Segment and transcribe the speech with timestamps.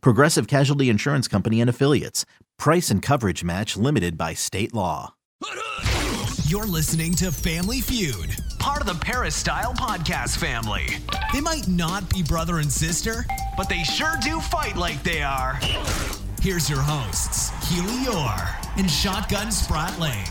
[0.00, 2.24] Progressive Casualty Insurance Company and Affiliates.
[2.58, 5.14] Price and coverage match limited by state law.
[6.46, 10.86] You're listening to Family Feud, part of the Peristyle Podcast family.
[11.32, 13.24] They might not be brother and sister,
[13.56, 15.58] but they sure do fight like they are.
[16.40, 20.28] Here's your hosts, Keely Orr and Shotgun Spratling.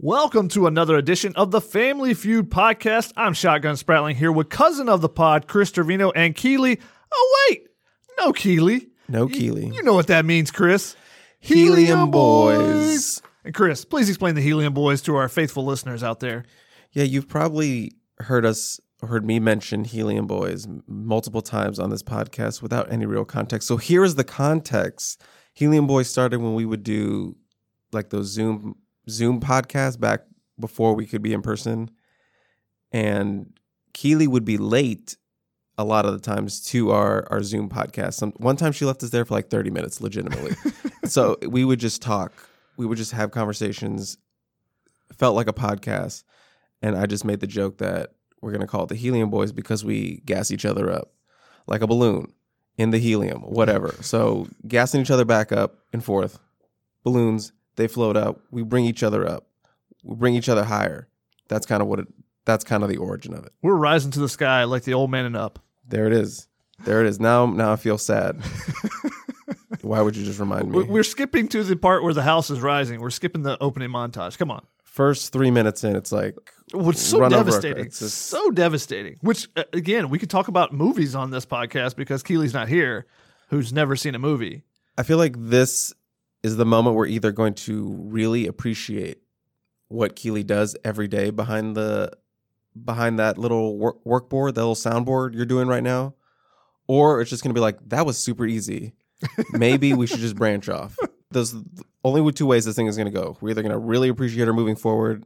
[0.00, 3.12] Welcome to another edition of the Family Feud podcast.
[3.16, 6.80] I'm Shotgun Spratling here with cousin of the pod, Chris Trevino and Keely.
[7.14, 7.68] Oh, wait,
[8.18, 8.88] no Keely.
[9.08, 9.66] No You- Keely.
[9.74, 10.96] You, know what that means, Chris.
[11.40, 13.20] Helium Boys.
[13.44, 16.44] And Chris, please explain the Helium Boys to our faithful listeners out there.
[16.92, 22.62] Yeah, you've probably heard us, heard me mention Helium Boys multiple times on this podcast
[22.62, 23.66] without any real context.
[23.66, 25.20] So here is the context.
[25.54, 27.36] Helium Boys started when we would do
[27.92, 28.76] like those Zoom
[29.10, 30.20] Zoom podcasts back
[30.60, 31.90] before we could be in person,
[32.92, 33.52] and
[33.92, 35.16] Keely would be late
[35.78, 38.14] a lot of the times to our our Zoom podcast.
[38.14, 40.54] Some, one time she left us there for like thirty minutes, legitimately.
[41.04, 42.32] so we would just talk.
[42.76, 44.18] We would just have conversations.
[45.16, 46.24] Felt like a podcast,
[46.80, 49.84] and I just made the joke that we're gonna call it the Helium Boys because
[49.84, 51.12] we gas each other up
[51.66, 52.32] like a balloon
[52.76, 53.94] in the helium, whatever.
[54.00, 56.38] so gassing each other back up and forth.
[57.02, 58.40] Balloons, they float up.
[58.50, 59.46] We bring each other up.
[60.04, 61.08] We bring each other higher.
[61.48, 62.08] That's kind of what it.
[62.44, 63.52] That's kind of the origin of it.
[63.62, 65.58] We're rising to the sky like the old man and up.
[65.86, 66.48] There it is.
[66.84, 67.20] There it is.
[67.20, 68.42] Now, now I feel sad.
[69.82, 70.82] Why would you just remind me?
[70.84, 73.00] We're skipping to the part where the house is rising.
[73.00, 74.38] We're skipping the opening montage.
[74.38, 74.64] Come on.
[74.84, 76.36] First three minutes in, it's like
[76.74, 77.86] It's so devastating.
[77.86, 79.16] it's just- so devastating.
[79.22, 83.06] Which, uh, again, we could talk about movies on this podcast because Keely's not here,
[83.48, 84.62] who's never seen a movie.
[84.98, 85.92] I feel like this
[86.42, 89.18] is the moment we're either going to really appreciate
[89.88, 92.12] what Keely does every day behind the
[92.84, 96.14] behind that little work, board, that little soundboard you're doing right now,
[96.86, 98.94] or it's just going to be like that was super easy.
[99.52, 100.96] Maybe we should just branch off.
[101.30, 101.54] There's
[102.04, 103.36] only two ways this thing is going to go.
[103.40, 105.24] We're either going to really appreciate her moving forward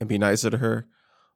[0.00, 0.86] and be nicer to her,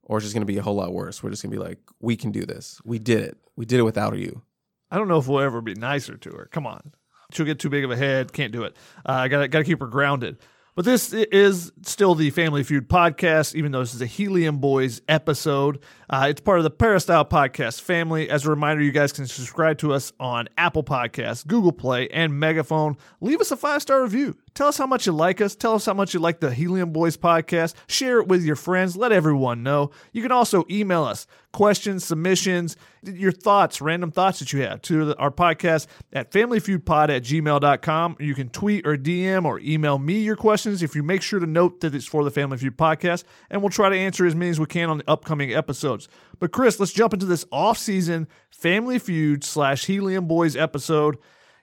[0.02, 1.22] or it's just going to be a whole lot worse.
[1.22, 2.80] We're just going to be like, we can do this.
[2.84, 3.38] We did it.
[3.56, 4.42] We did it without you.
[4.90, 6.48] I don't know if we'll ever be nicer to her.
[6.50, 6.92] Come on.
[7.32, 8.32] She'll get too big of a head.
[8.32, 8.76] Can't do it.
[9.06, 10.38] Uh, I got to keep her grounded.
[10.80, 15.02] But this is still the Family Feud podcast, even though this is a Helium Boys
[15.08, 15.78] episode.
[16.08, 18.30] Uh, it's part of the Peristyle Podcast family.
[18.30, 22.40] As a reminder, you guys can subscribe to us on Apple Podcasts, Google Play, and
[22.40, 22.96] Megaphone.
[23.20, 24.38] Leave us a five star review.
[24.54, 25.54] Tell us how much you like us.
[25.54, 27.74] Tell us how much you like the Helium Boys podcast.
[27.86, 28.96] Share it with your friends.
[28.96, 29.90] Let everyone know.
[30.12, 35.16] You can also email us questions, submissions, your thoughts, random thoughts that you have to
[35.16, 38.16] our podcast at familyfeudpod at gmail.com.
[38.20, 41.46] You can tweet or DM or email me your questions if you make sure to
[41.46, 44.50] note that it's for the Family Feud podcast, and we'll try to answer as many
[44.50, 46.08] as we can on the upcoming episodes.
[46.38, 51.18] But Chris, let's jump into this off-season Family Feud slash Helium Boys episode.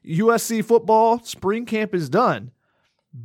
[0.05, 2.51] USC football spring camp is done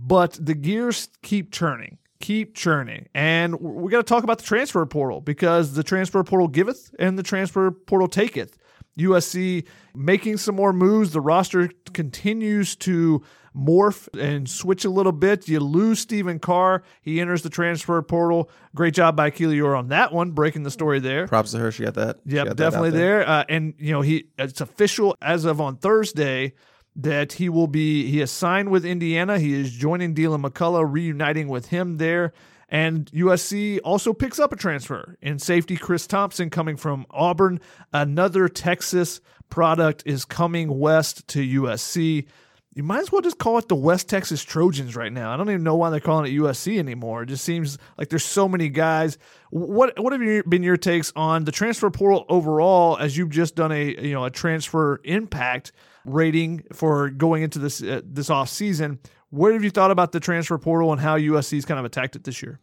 [0.01, 3.09] but the gears keep churning keep churning.
[3.15, 7.19] And we got to talk about the transfer portal because the transfer portal giveth and
[7.19, 8.57] the transfer portal taketh.
[8.99, 11.13] Usc making some more moves.
[11.13, 13.23] The roster continues to
[13.57, 15.49] morph and switch a little bit.
[15.49, 16.83] You lose Stephen Carr.
[17.01, 18.51] He enters the transfer portal.
[18.75, 21.27] Great job by Keely Orr on that one breaking the story there.
[21.27, 21.73] Props to her.
[21.73, 22.19] She got that.
[22.27, 23.29] Yep, got that out definitely there.
[23.29, 26.53] Uh, and you know, he it's official as of on Thursday
[26.97, 29.39] that he will be he has signed with Indiana.
[29.39, 32.33] He is joining Deland McCullough, reuniting with him there.
[32.69, 37.61] And USC also picks up a transfer in safety Chris Thompson coming from Auburn.
[37.93, 39.21] Another Texas
[39.51, 42.27] product is coming west to USC.
[42.75, 45.31] You might as well just call it the West Texas Trojans right now.
[45.31, 47.25] I don't even know why they're calling it USC anymore.
[47.25, 49.19] It just seems like there's so many guys.
[49.51, 52.97] What what have been your takes on the transfer portal overall?
[52.97, 55.73] As you've just done a you know a transfer impact
[56.05, 58.99] rating for going into this uh, this off season.
[59.31, 62.25] What have you thought about the transfer portal and how USC's kind of attacked it
[62.25, 62.61] this year?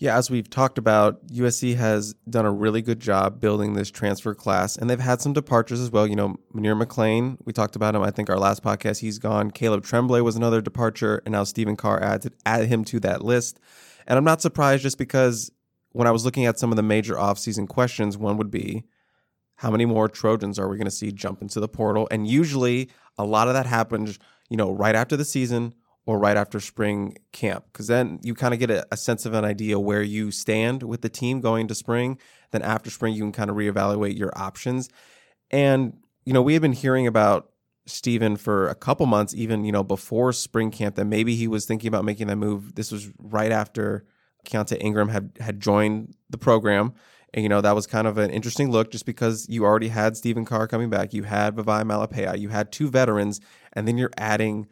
[0.00, 4.32] Yeah, as we've talked about, USC has done a really good job building this transfer
[4.32, 6.06] class, and they've had some departures as well.
[6.06, 8.02] You know, Munir McClain, we talked about him.
[8.02, 9.50] I think our last podcast, he's gone.
[9.50, 13.58] Caleb Tremblay was another departure, and now Stephen Carr added added him to that list.
[14.06, 15.50] And I'm not surprised just because
[15.90, 18.84] when I was looking at some of the major offseason questions, one would be
[19.58, 22.08] how many more Trojans are we going to see jump into the portal?
[22.10, 24.18] And usually a lot of that happens
[24.48, 25.74] you know, right after the season
[26.06, 29.34] or right after spring camp, because then you kind of get a, a sense of
[29.34, 32.18] an idea where you stand with the team going to spring.
[32.50, 34.88] Then after spring, you can kind of reevaluate your options.
[35.50, 37.50] And you know, we have been hearing about
[37.86, 41.66] Stephen for a couple months, even you know before spring camp, that maybe he was
[41.66, 42.74] thinking about making that move.
[42.74, 44.04] This was right after
[44.46, 46.94] Keaontay Ingram had had joined the program.
[47.34, 50.16] And, you know, that was kind of an interesting look just because you already had
[50.16, 51.12] Stephen Carr coming back.
[51.12, 52.38] You had Vavae Malepeai.
[52.38, 53.40] You had two veterans.
[53.74, 54.66] And then you're adding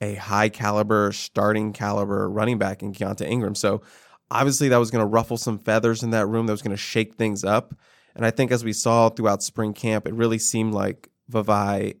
[0.00, 3.54] a high caliber, starting caliber running back in Keaontay Ingram.
[3.54, 3.82] So
[4.30, 6.46] obviously that was going to ruffle some feathers in that room.
[6.46, 7.74] That was going to shake things up.
[8.16, 11.94] And I think as we saw throughout spring camp, it really seemed like Vavae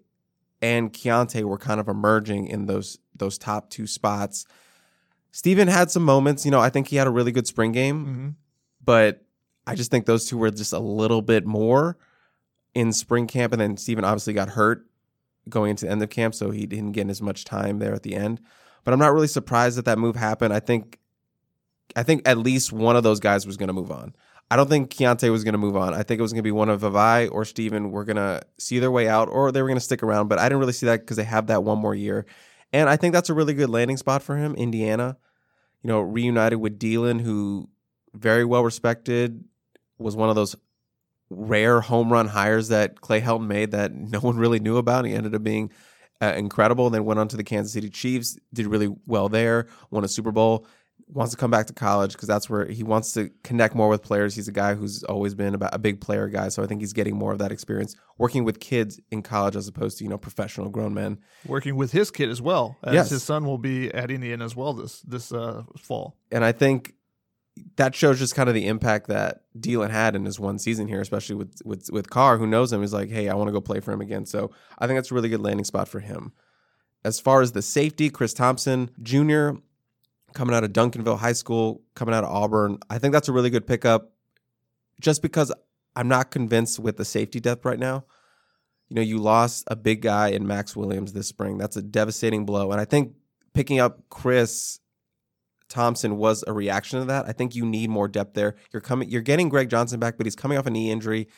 [0.60, 4.44] and Keaontay were kind of emerging in those those top two spots.
[5.30, 8.06] Stephen had some moments, you know, I think he had a really good spring game,
[8.06, 8.28] Mm-hmm.
[8.84, 9.24] but
[9.70, 11.96] I just think those two were just a little bit more
[12.74, 13.52] in spring camp.
[13.52, 14.84] And then Stephen obviously got hurt
[15.48, 18.02] going into the end of camp, so he didn't get as much time there at
[18.02, 18.40] the end.
[18.84, 20.52] But I'm not really surprised that that move happened.
[20.52, 20.98] I think,
[21.94, 24.14] I think at least one of those guys was going to move on.
[24.50, 25.94] I don't think Keaontay was going to move on.
[25.94, 28.42] I think it was going to be one of Vavae or Stephen were going to
[28.58, 30.26] see their way out, or they were going to stick around.
[30.26, 32.26] But I didn't really see that because they have that one more year,
[32.72, 34.56] and I think that's a really good landing spot for him.
[34.56, 35.16] Indiana,
[35.82, 37.68] you know, reunited with Deland, who
[38.12, 39.44] very well respected,
[40.00, 40.56] was one of those
[41.28, 45.04] rare home run hires that Clay Helton made that no one really knew about.
[45.04, 45.70] He ended up being
[46.20, 46.86] uh, incredible.
[46.86, 50.08] And then went on to the Kansas City Chiefs, did really well there, won a
[50.08, 50.66] Super Bowl.
[51.12, 54.00] Wants to come back to college because that's where he wants to connect more with
[54.00, 54.36] players.
[54.36, 56.92] He's a guy who's always been about a big player guy, so I think he's
[56.92, 60.18] getting more of that experience working with kids in college as opposed to you know
[60.18, 61.18] professional grown men.
[61.46, 63.10] Working with his kid as well, as Yes.
[63.10, 66.16] his son will be at Indiana as well this this uh, fall.
[66.30, 66.94] and I think
[67.76, 71.00] that shows just kind of the impact that Deland had in his one season here,
[71.00, 73.60] especially with with with Carr, who knows him, He's like, hey, I want to go
[73.60, 74.26] play for him again.
[74.26, 76.32] So I think that's a really good landing spot for him.
[77.04, 79.52] As far as the safety, Chris Thompson Jr.
[80.34, 83.50] coming out of Duncanville High School, coming out of Auburn, I think that's a really
[83.50, 84.12] good pickup.
[85.00, 85.50] Just because
[85.96, 88.04] I'm not convinced with the safety depth right now.
[88.88, 91.58] You know, you lost a big guy in Max Williams this spring.
[91.58, 93.14] That's a devastating blow, and I think
[93.54, 94.79] picking up Chris
[95.70, 97.26] Thompson was a reaction to that.
[97.26, 98.56] I think you need more depth there.
[98.72, 101.28] You're coming you're getting Greg Johnson back, but he's coming off a knee injury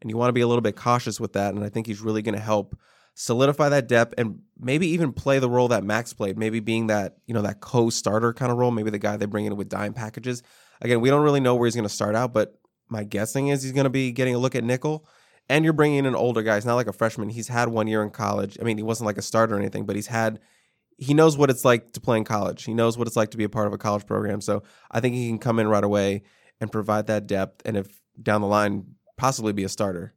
[0.00, 2.00] and you want to be a little bit cautious with that and I think he's
[2.00, 2.76] really going to help
[3.14, 7.16] solidify that depth and maybe even play the role that Max played, maybe being that,
[7.26, 9.92] you know, that co-starter kind of role, maybe the guy they bring in with dime
[9.92, 10.42] packages.
[10.80, 12.58] Again, we don't really know where he's going to start out, but
[12.88, 15.06] my guessing is he's going to be getting a look at nickel.
[15.48, 16.54] And you're bringing in an older guy.
[16.54, 17.28] He's not like a freshman.
[17.28, 18.56] He's had one year in college.
[18.60, 20.38] I mean, he wasn't like a starter or anything, but he's had
[21.02, 22.62] he knows what it's like to play in college.
[22.62, 24.40] He knows what it's like to be a part of a college program.
[24.40, 26.22] So I think he can come in right away
[26.60, 27.62] and provide that depth.
[27.64, 30.14] And if down the line, possibly be a starter.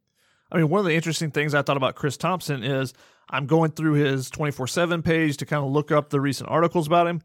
[0.51, 2.93] I mean, one of the interesting things I thought about Chris Thompson is
[3.29, 6.85] I'm going through his 24 7 page to kind of look up the recent articles
[6.85, 7.23] about him.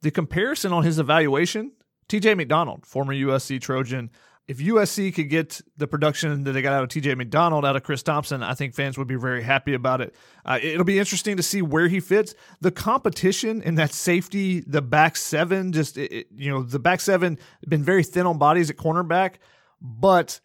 [0.00, 1.72] The comparison on his evaluation
[2.08, 4.10] TJ McDonald, former USC Trojan.
[4.48, 7.84] If USC could get the production that they got out of TJ McDonald out of
[7.84, 10.14] Chris Thompson, I think fans would be very happy about it.
[10.44, 12.34] Uh, it'll be interesting to see where he fits.
[12.60, 17.00] The competition in that safety, the back seven, just, it, it- you know, the back
[17.00, 19.34] seven been very thin on bodies at cornerback,
[19.80, 20.40] but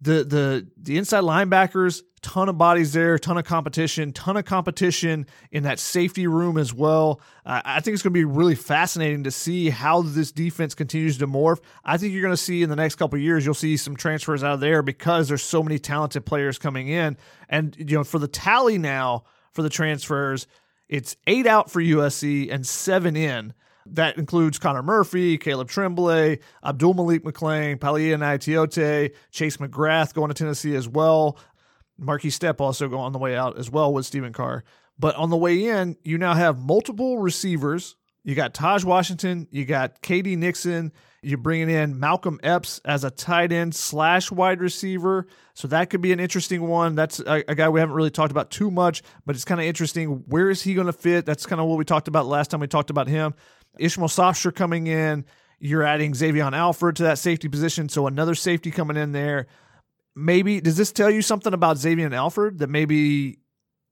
[0.00, 5.26] the the the inside linebackers, ton of bodies there, ton of competition, ton of competition
[5.50, 7.20] in that safety room as well.
[7.44, 11.18] Uh, I think it's going to be really fascinating to see how this defense continues
[11.18, 11.60] to morph.
[11.84, 14.44] I think you're going to see in the next couple years, you'll see some transfers
[14.44, 17.16] out of there because there's so many talented players coming in,
[17.48, 20.46] and you know for the tally now for the transfers,
[20.88, 23.54] it's eight out for USC and seven in.
[23.86, 30.34] That includes Connor Murphy, Caleb Tremblay, Abdul Malik McClain, Palaie Gaoteote, Chase McGrath going to
[30.34, 31.38] Tennessee as well.
[32.00, 34.64] Markese Stepp also going on the way out as well with Stephen Carr.
[34.98, 37.96] But on the way in, you now have multiple receivers.
[38.22, 40.92] You got Taj Washington, you got KD Nixon,
[41.22, 45.26] you're bringing in Malcolm Epps as a tight end slash wide receiver.
[45.54, 46.94] So that could be an interesting one.
[46.94, 49.66] That's a, a guy we haven't really talked about too much, but it's kind of
[49.66, 50.24] interesting.
[50.26, 51.24] Where is he going to fit?
[51.24, 53.34] That's kind of what we talked about last time we talked about him.
[53.78, 55.24] Ishmael Sopsher coming in.
[55.58, 57.88] You're adding Xavion Alford to that safety position.
[57.88, 59.46] So another safety coming in there.
[60.16, 63.38] Maybe, does this tell you something about Xavion Alford that maybe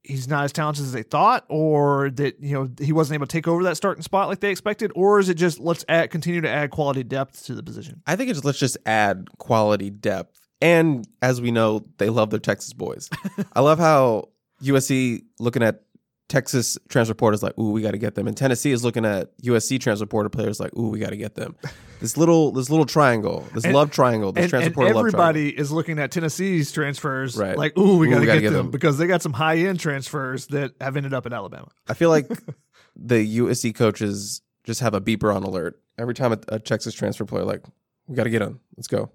[0.03, 3.31] he's not as talented as they thought, or that you know he wasn't able to
[3.31, 6.41] take over that starting spot like they expected, or is it just let's add, continue
[6.41, 8.01] to add quality depth to the position?
[8.05, 10.39] I think it's let's just add quality depth.
[10.61, 13.09] And as we know, they love their Texas boys.
[13.53, 14.29] I love how
[14.61, 15.83] USC looking at
[16.27, 18.27] Texas transfer is like, ooh, we got to get them.
[18.27, 21.35] And Tennessee is looking at USC transfer porter players like, ooh, we got to get
[21.35, 21.55] them.
[21.99, 25.01] This little this little triangle, this And- love triangle, this And, transfer and porter love
[25.11, 25.21] triangle.
[25.21, 27.57] everybody is looking at Tennessee's transfers Right.
[27.57, 28.71] like, ooh, we got to get, get them, them.
[28.71, 31.67] because they got some high end transfers that have ended up in Alabama.
[31.87, 32.27] I feel like
[32.95, 37.25] the USC coaches just have a beeper on alert every time a, a Texas transfer
[37.25, 37.63] player like
[38.07, 38.59] we got to get him.
[38.77, 39.11] Let's go.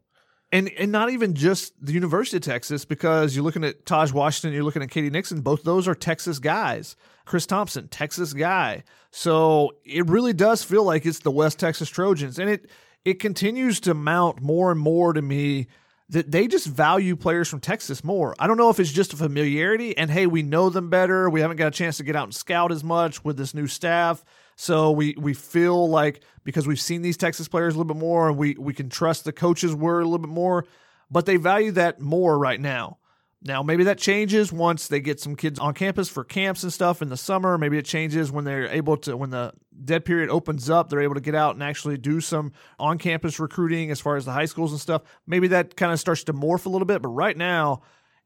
[0.55, 4.55] And and not even just the University of Texas, because you're looking at Taj Washington,
[4.55, 5.41] you're looking at KD Nixon.
[5.41, 6.95] Both those are Texas guys.
[7.25, 8.85] Chris Thompson, Texas guy.
[9.11, 12.71] So it really does feel like it's the West Texas Trojans, and it
[13.05, 15.67] it continues to mount more and more to me
[16.11, 18.37] that they just value players from Texas more.
[18.39, 21.29] I don't know if it's just a familiarity and hey, we know them better.
[21.29, 23.67] We haven't got a chance to get out and scout as much with this new
[23.67, 24.25] staff.
[24.57, 28.29] So we we feel like because we've seen these Texas players a little bit more
[28.29, 30.65] and we we can trust the coaches word a little bit more,
[31.11, 32.99] but they value that more right now.
[33.43, 37.03] Now maybe that changes once they get some kids on campus for camps and stuff
[37.03, 37.59] in the summer.
[37.59, 39.53] Maybe it changes when they're able to when the
[39.85, 43.39] dead period opens up, they're able to get out and actually do some on campus
[43.39, 45.03] recruiting as far as the high schools and stuff.
[45.27, 47.83] Maybe that kind of starts to morph a little bit, but right now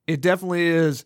[0.06, 1.04] it definitely is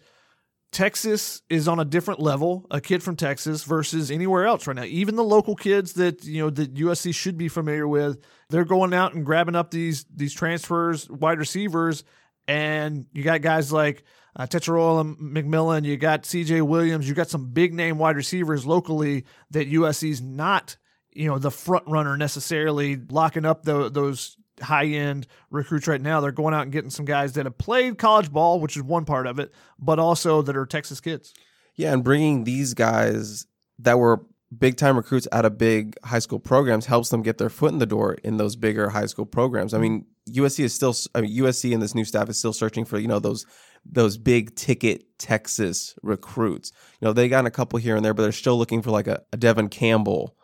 [0.73, 4.85] Texas is on a different level, a kid from Texas versus anywhere else right now.
[4.85, 8.95] Even the local kids that you know that USC should be familiar with, they're going
[8.95, 12.05] out and grabbing up these these transfers, wide receivers,
[12.49, 16.63] and you got guys like uh, McMillan, you got C.J.
[16.63, 20.79] Williams, you got some big name wide receivers locally that USC's not
[21.13, 26.21] you know the front runner necessarily locking up the, those high end recruits right now.
[26.21, 29.05] They're going out and getting some guys that have played college ball, which is one
[29.05, 31.35] part of it, but also that are Texas kids.
[31.75, 33.47] Yeah, and bringing these guys
[33.79, 34.25] that were
[34.57, 37.79] big time recruits out of big high school programs helps them get their foot in
[37.79, 39.73] the door in those bigger high school programs.
[39.73, 42.85] I mean, USC is still I mean USC and this new staff is still searching
[42.85, 43.47] for, you know, those
[43.85, 46.73] those big ticket Texas recruits.
[47.01, 49.09] You know, they got a couple here and there, but they're still looking for like
[49.09, 50.37] a, a Devon Campbell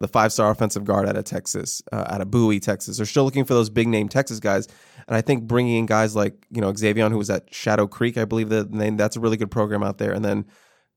[0.00, 2.96] the five star offensive guard out of Texas, uh, out of Bowie, Texas.
[2.96, 4.68] They're still looking for those big name Texas guys.
[5.06, 8.16] And I think bringing in guys like, you know, Xavion, who was at Shadow Creek,
[8.16, 10.12] I believe the name, that's a really good program out there.
[10.12, 10.44] And then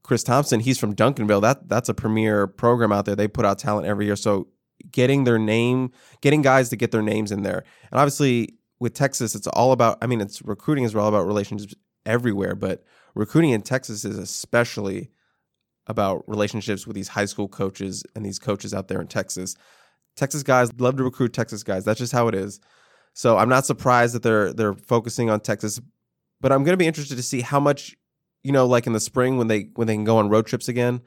[0.04, 1.42] Chris Thompson, he's from Duncanville.
[1.42, 3.16] That That's a premier program out there.
[3.16, 4.16] They put out talent every year.
[4.16, 4.48] So
[4.92, 5.92] getting their name,
[6.22, 7.64] getting guys to get their names in there.
[7.92, 11.76] And obviously with Texas, it's all about, I mean, it's recruiting is all about relationships
[12.06, 12.84] everywhere, but
[13.16, 15.12] recruiting in Texas is especially
[15.92, 19.56] about relationships with these high school coaches and these coaches out there in Texas.
[20.16, 21.86] Texas guys love to recruit Texas guys.
[21.86, 22.60] That's just how it is.
[23.14, 25.80] So I'm not surprised that they're they're focusing on Texas,
[26.40, 27.96] but I'm going to be interested to see how much,
[28.44, 30.68] you know, like in the spring when they when they can go on road trips
[30.68, 31.02] again,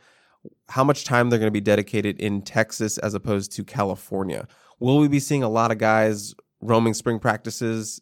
[0.69, 4.47] how much time they're going to be dedicated in Texas as opposed to California.
[4.81, 8.01] Will we be seeing a lot of guys roaming spring practices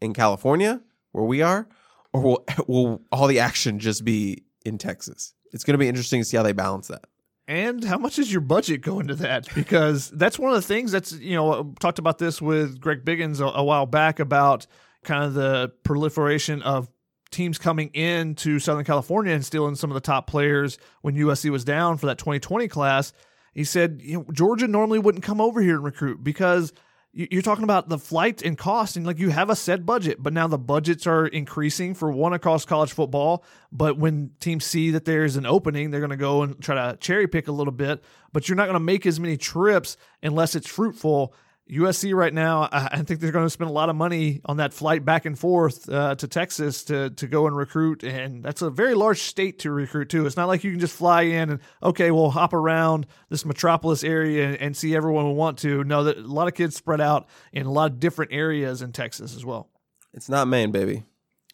[0.00, 0.80] in California
[1.12, 1.68] where we are,
[2.12, 5.34] or will will all the action just be in Texas?
[5.56, 7.06] It's going to be interesting to see how they balance that.
[7.48, 9.52] And how much is your budget going to that?
[9.54, 13.40] Because that's one of the things that's, you know, talked about this with Greg Biggins
[13.40, 14.66] a, a while back about
[15.04, 16.88] kind of the proliferation of
[17.30, 21.64] teams coming into Southern California and stealing some of the top players when USC was
[21.64, 23.12] down for that 2020 class.
[23.54, 26.72] He said, you know, Georgia normally wouldn't come over here and recruit because–
[27.16, 30.34] you're talking about the flight and cost and like you have a set budget but
[30.34, 33.42] now the budgets are increasing for one across college football
[33.72, 36.96] but when teams see that there's an opening they're going to go and try to
[36.98, 38.04] cherry pick a little bit
[38.34, 41.34] but you're not going to make as many trips unless it's fruitful
[41.70, 44.72] USC right now, I think they're going to spend a lot of money on that
[44.72, 48.70] flight back and forth uh, to Texas to to go and recruit, and that's a
[48.70, 50.26] very large state to recruit too.
[50.26, 54.04] It's not like you can just fly in and okay, we'll hop around this metropolis
[54.04, 55.82] area and, and see everyone we want to.
[55.82, 58.92] No, that a lot of kids spread out in a lot of different areas in
[58.92, 59.68] Texas as well.
[60.14, 61.04] It's not Maine, baby.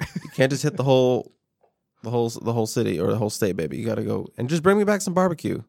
[0.00, 1.32] You can't just hit the whole
[2.02, 3.78] the whole the whole city or the whole state, baby.
[3.78, 5.62] You got to go and just bring me back some barbecue.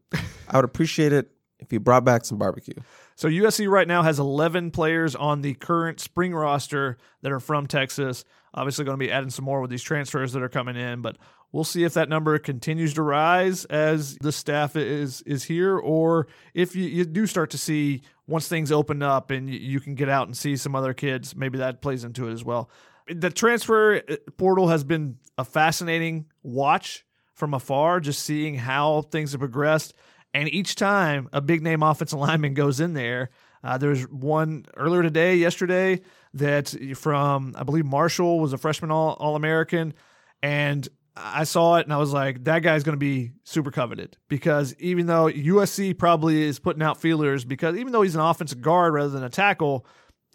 [0.50, 1.32] I would appreciate it
[1.63, 2.75] if you brought back some barbecue.
[3.15, 7.67] So USC right now has 11 players on the current spring roster that are from
[7.67, 8.25] Texas.
[8.53, 11.17] Obviously, going to be adding some more with these transfers that are coming in, but
[11.51, 16.27] we'll see if that number continues to rise as the staff is is here, or
[16.53, 19.96] if you, you do start to see once things open up and you, you can
[19.96, 22.70] get out and see some other kids, maybe that plays into it as well.
[23.08, 29.32] The transfer uh, portal has been a fascinating watch from afar, just seeing how things
[29.32, 29.93] have progressed
[30.34, 33.30] and each time a big name offensive lineman goes in there,
[33.63, 36.02] uh, there's one earlier today, yesterday,
[36.34, 39.94] that from, I believe Marshall was a freshman All, All American.
[40.42, 44.18] And I saw it and I was like, that guy's going to be super coveted
[44.28, 48.62] because even though USC probably is putting out feelers, because even though he's an offensive
[48.62, 49.86] guard rather than a tackle,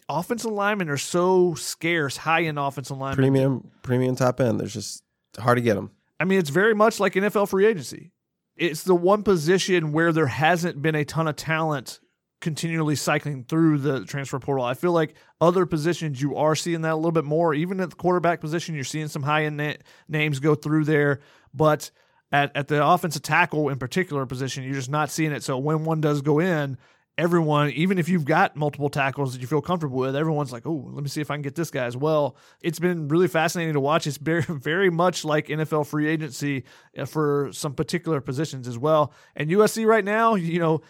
[0.09, 3.17] offensive linemen are so scarce, high end offensive linemen.
[3.17, 4.61] Premium, premium top end.
[4.61, 5.03] There's just
[5.39, 5.91] hard to get them.
[6.21, 8.13] I mean, it's very much like NFL free agency
[8.59, 12.01] it's the one position where there hasn't been a ton of talent
[12.41, 14.65] continually cycling through the transfer portal.
[14.65, 17.53] I feel like other positions you are seeing that a little bit more.
[17.55, 19.75] Even at the quarterback position, you're seeing some high end na-
[20.09, 21.21] names go through there.
[21.53, 21.91] But
[22.31, 25.43] at, at the offensive tackle in particular position, you're just not seeing it.
[25.43, 26.79] So when one does go in,
[27.19, 30.89] everyone, even if you've got multiple tackles that you feel comfortable with, everyone's like, oh,
[30.93, 32.37] let me see if I can get this guy as well.
[32.63, 34.07] It's been really fascinating to watch.
[34.07, 36.65] It's very, very much like NFL free agency
[36.97, 39.13] uh, for some particular positions as well.
[39.35, 40.81] And USC right now, you know,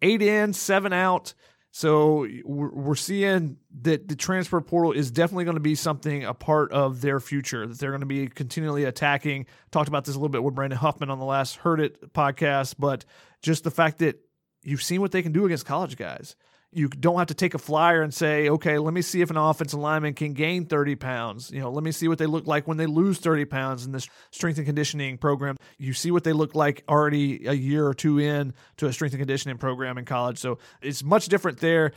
[0.00, 1.34] eight in, seven out.
[1.74, 6.70] So we're seeing that the transfer portal is definitely going to be something a part
[6.70, 9.46] of their future that they're going to be continually attacking.
[9.70, 12.74] Talked about this a little bit with Brandon Huffman on the last Heard It podcast,
[12.78, 13.06] but
[13.40, 14.20] just the fact that
[14.62, 16.36] you've seen what they can do against college guys.
[16.74, 19.36] You don't have to take a flyer and say, okay, let me see if an
[19.36, 21.50] offensive lineman can gain 30 pounds.
[21.50, 23.92] You know, let me see what they look like when they lose 30 pounds in
[23.92, 25.56] this strength and conditioning program.
[25.76, 29.12] You see what they look like already a year or two in to a strength
[29.12, 30.38] and conditioning program in college.
[30.38, 31.92] So it's much different there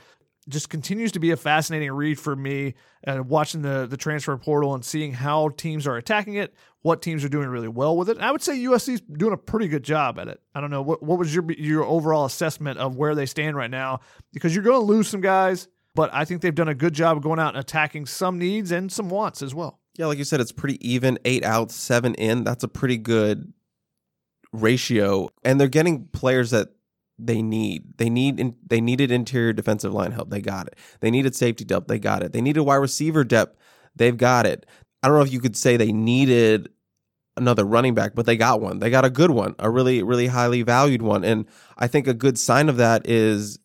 [0.48, 2.76] just continues to be a fascinating read for me
[3.08, 6.54] uh, watching the the transfer portal and seeing how teams are attacking it
[6.86, 8.18] what teams are doing really well with it.
[8.18, 10.40] And I would say USC's doing a pretty good job at it.
[10.54, 13.72] I don't know what what was your your overall assessment of where they stand right
[13.72, 14.02] now
[14.34, 17.18] because you're going to lose some guys, but I think they've done a good job
[17.18, 19.80] of going out and attacking some needs and some wants as well.
[19.98, 21.18] Yeah, like you said, it's pretty even.
[21.26, 22.44] Eight out, seven in.
[22.44, 23.52] That's a pretty good
[24.54, 26.70] ratio, and they're getting players that
[27.18, 27.98] they need.
[27.98, 30.30] They need in, they needed interior defensive line help.
[30.30, 30.78] They got it.
[31.00, 31.88] They needed safety depth.
[31.88, 32.34] They got it.
[32.34, 33.58] They needed wide receiver depth.
[33.96, 34.66] They've got it.
[35.02, 36.70] I don't know if you could say they needed
[37.38, 38.80] another running back, but they got one.
[38.80, 41.24] They got a good one, a really, really highly valued one.
[41.24, 41.46] And
[41.78, 43.60] I think a good sign of that is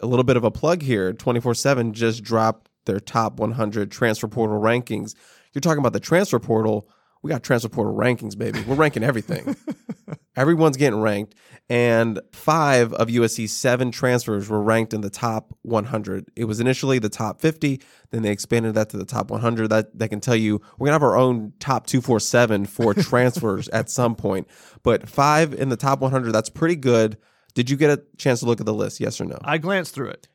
[0.00, 1.12] a little bit of a plug here.
[1.12, 5.14] 24 7 just dropped their top 100 transfer portal rankings.
[5.52, 6.88] You're talking about the transfer portal.
[7.22, 8.62] We got transfer portal rankings, baby.
[8.62, 9.56] We're ranking everything.
[10.36, 11.34] Everyone's getting ranked
[11.70, 16.30] and five of USC's seven transfers were ranked in the top 100.
[16.34, 19.68] It was initially the top 50, then they expanded that to the top 100.
[19.68, 23.90] That that can tell you we're gonna have our own top 247 for transfers at
[23.90, 24.48] some point.
[24.82, 27.18] But five in the top 100, that's pretty good.
[27.54, 29.00] Did you get a chance to look at the list?
[29.00, 29.38] Yes or no?
[29.42, 30.28] I glanced through it.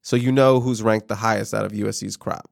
[0.00, 2.50] So you know who's ranked the highest out of USC's crop?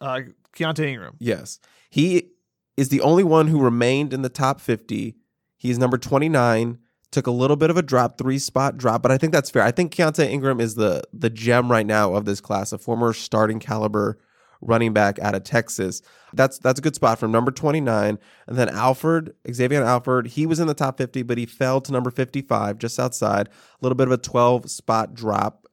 [0.00, 0.20] Uh,
[0.54, 1.16] Keaontay Ingram.
[1.18, 1.58] Yes,
[1.90, 2.31] he
[2.76, 5.16] is the only one who remained in the top 50.
[5.56, 6.78] He's number 29
[7.12, 9.62] took a little bit of a drop, three spot drop, but I think that's fair.
[9.62, 13.12] I think Keaontay Ingram is the the gem right now of this class, a former
[13.12, 14.18] starting caliber
[14.62, 16.02] running back out of Texas.
[16.32, 18.18] That's that's a good spot from number 29.
[18.46, 21.92] And then Alford, Xavion Alford, he was in the top 50, but he fell to
[21.92, 23.48] number 55, just outside.
[23.48, 25.66] A little bit of a 12 spot drop.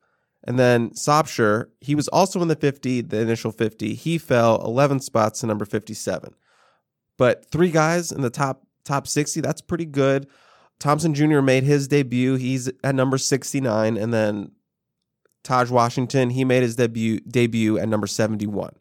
[0.46, 3.94] And then Sopsher, he was also in the 50, the initial 50.
[3.94, 6.34] He fell 11 spots to number 57.
[7.20, 10.26] But three guys in the top top 60, that's pretty good.
[10.80, 11.42] Thompson Jr.
[11.42, 12.36] made his debut.
[12.36, 13.98] He's at number 69.
[13.98, 14.54] And then
[15.44, 18.72] Taj Washington, he made his debut debut at number 71.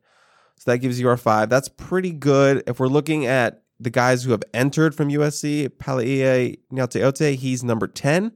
[0.57, 1.51] So that gives you our five.
[1.51, 2.62] That's pretty good.
[2.68, 7.88] If we're looking at the guys who have entered from USC, Palaie Gaoteote, he's number
[7.88, 8.33] 10.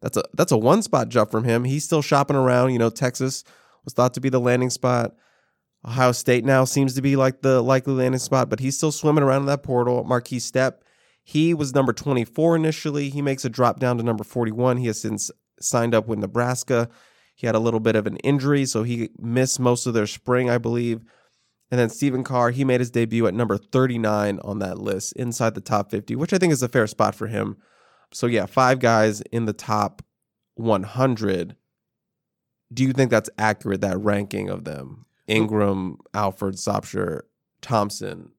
[0.00, 1.64] That's a that's a one spot jump from him.
[1.64, 2.72] He's still shopping around.
[2.72, 3.44] You know, Texas
[3.84, 5.14] was thought to be the landing spot.
[5.86, 9.22] Ohio State now seems to be like the likely landing spot, but he's still swimming
[9.22, 10.04] around in that portal.
[10.04, 10.78] Markese Stepp,
[11.22, 13.10] he was number 24 initially.
[13.10, 14.78] He makes a drop down to number 41.
[14.78, 16.88] He has since signed up with Nebraska.
[17.34, 20.48] He had a little bit of an injury, so he missed most of their spring,
[20.48, 21.02] I believe.
[21.70, 25.54] And then Stephen Carr, he made his debut at number 39 on that list, inside
[25.54, 27.56] the top 50, which I think is a fair spot for him.
[28.12, 30.02] So, yeah, five guys in the top
[30.54, 31.56] 100.
[32.72, 35.06] Do you think that's accurate, that ranking of them?
[35.26, 37.22] Ingram, Alford, Sopsher,
[37.60, 38.32] Thompson,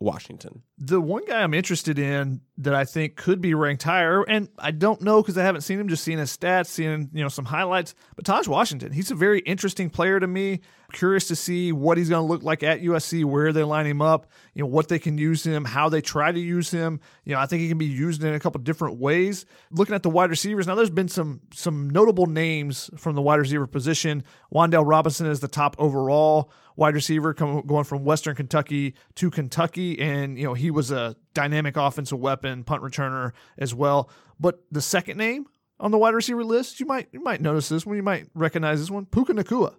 [0.00, 0.62] Washington.
[0.78, 4.72] The one guy I'm interested in that I think could be ranked higher, and I
[4.72, 7.46] don't know because I haven't seen him, just seeing his stats, seeing you know some
[7.46, 7.94] highlights.
[8.14, 10.60] But Taj Washington, he's a very interesting player to me.
[10.92, 14.02] Curious to see what he's going to look like at USC, where they line him
[14.02, 17.00] up, you know what they can use him, how they try to use him.
[17.24, 19.46] You know, I think he can be used in a couple different ways.
[19.70, 23.40] Looking at the wide receivers now, there's been some some notable names from the wide
[23.40, 24.24] receiver position.
[24.52, 29.98] Wan'Dale Robinson is the top overall wide receiver coming going from Western Kentucky to Kentucky,
[29.98, 34.10] and you know he was a dynamic offensive weapon, punt returner as well.
[34.38, 35.46] But the second name
[35.78, 38.80] on the wide receiver list, you might you might notice this one, you might recognize
[38.80, 39.74] this one, Puka Nacua,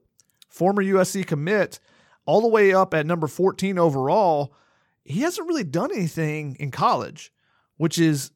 [0.49, 1.79] former USC commit,
[2.25, 4.53] all the way up at number 14 overall.
[5.03, 7.31] He hasn't really done anything in college,
[7.77, 8.31] which is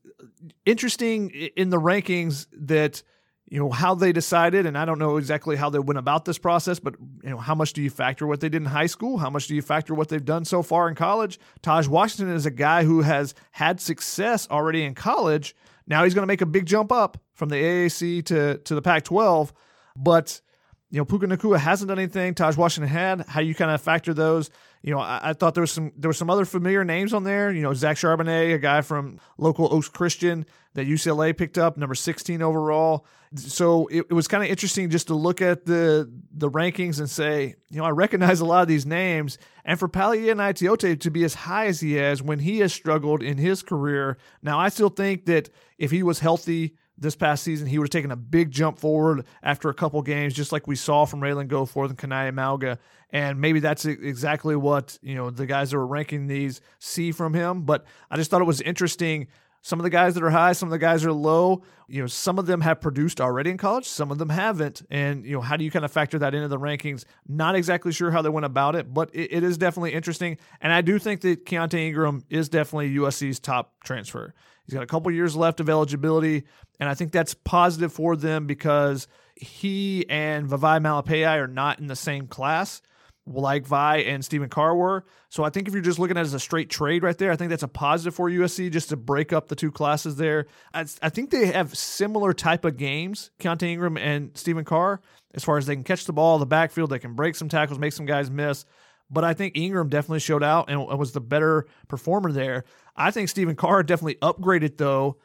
[0.65, 3.03] interesting in the rankings that
[3.51, 6.37] you know how they decided and i don't know exactly how they went about this
[6.37, 9.17] process but you know how much do you factor what they did in high school?
[9.17, 11.39] How much do you factor what they've done so far in college?
[11.61, 15.55] Taj washington is a guy who has had success already in college.
[15.85, 18.81] Now he's going to make a big jump up from the aac to, to the
[18.81, 19.53] pac 12
[19.95, 20.41] but
[20.89, 23.21] you know puka nacua hasn't done anything taj washington had.
[23.27, 24.49] How you kind of factor those
[24.83, 27.23] You know, I, I, thought there was some there were some other familiar names on
[27.23, 27.51] there.
[27.51, 31.93] You know, Zach Charbonnet, a guy from local Oaks Christian that UCLA picked up, number
[31.93, 33.05] 16 overall.
[33.35, 37.09] So it, it was kind of interesting just to look at the the rankings and
[37.09, 41.23] say, you know, I recognize a lot of these names, and for Palaie to be
[41.23, 44.17] as high as he has when he has struggled in his career.
[44.41, 47.91] Now, I still think that if he was healthy this past season, he would have
[47.91, 51.47] taken a big jump forward after a couple games, just like we saw from Ralen
[51.47, 52.77] Goforth and Kana'i Mauga.
[53.11, 57.33] And maybe that's exactly what, you know, the guys that were ranking these see from
[57.33, 57.63] him.
[57.63, 59.27] But I just thought it was interesting.
[59.63, 61.61] Some of the guys that are high, some of the guys are low.
[61.87, 64.81] You know, some of them have produced already in college, some of them haven't.
[64.89, 67.03] And, you know, how do you kind of factor that into the rankings?
[67.27, 70.37] Not exactly sure how they went about it, but it, it is definitely interesting.
[70.61, 74.33] And I do think that Keaontay Ingram is definitely USC's top transfer.
[74.65, 76.43] He's got a couple years left of eligibility,
[76.79, 81.87] and I think that's positive for them because he and Vavae Malepeai are not in
[81.87, 82.81] the same class
[83.25, 85.05] like Vi and Stephen Carr were.
[85.29, 87.31] So I think if you're just looking at it as a straight trade right there,
[87.31, 90.47] I think that's a positive for USC just to break up the two classes there.
[90.73, 95.01] I, I think they have similar type of games, Keaontay Ingram and Stephen Carr,
[95.33, 97.79] as far as they can catch the ball the backfield, they can break some tackles,
[97.79, 98.65] make some guys miss.
[99.09, 102.63] But I think Ingram definitely showed out and was the better performer there.
[102.95, 105.17] I think Stephen Carr definitely upgraded though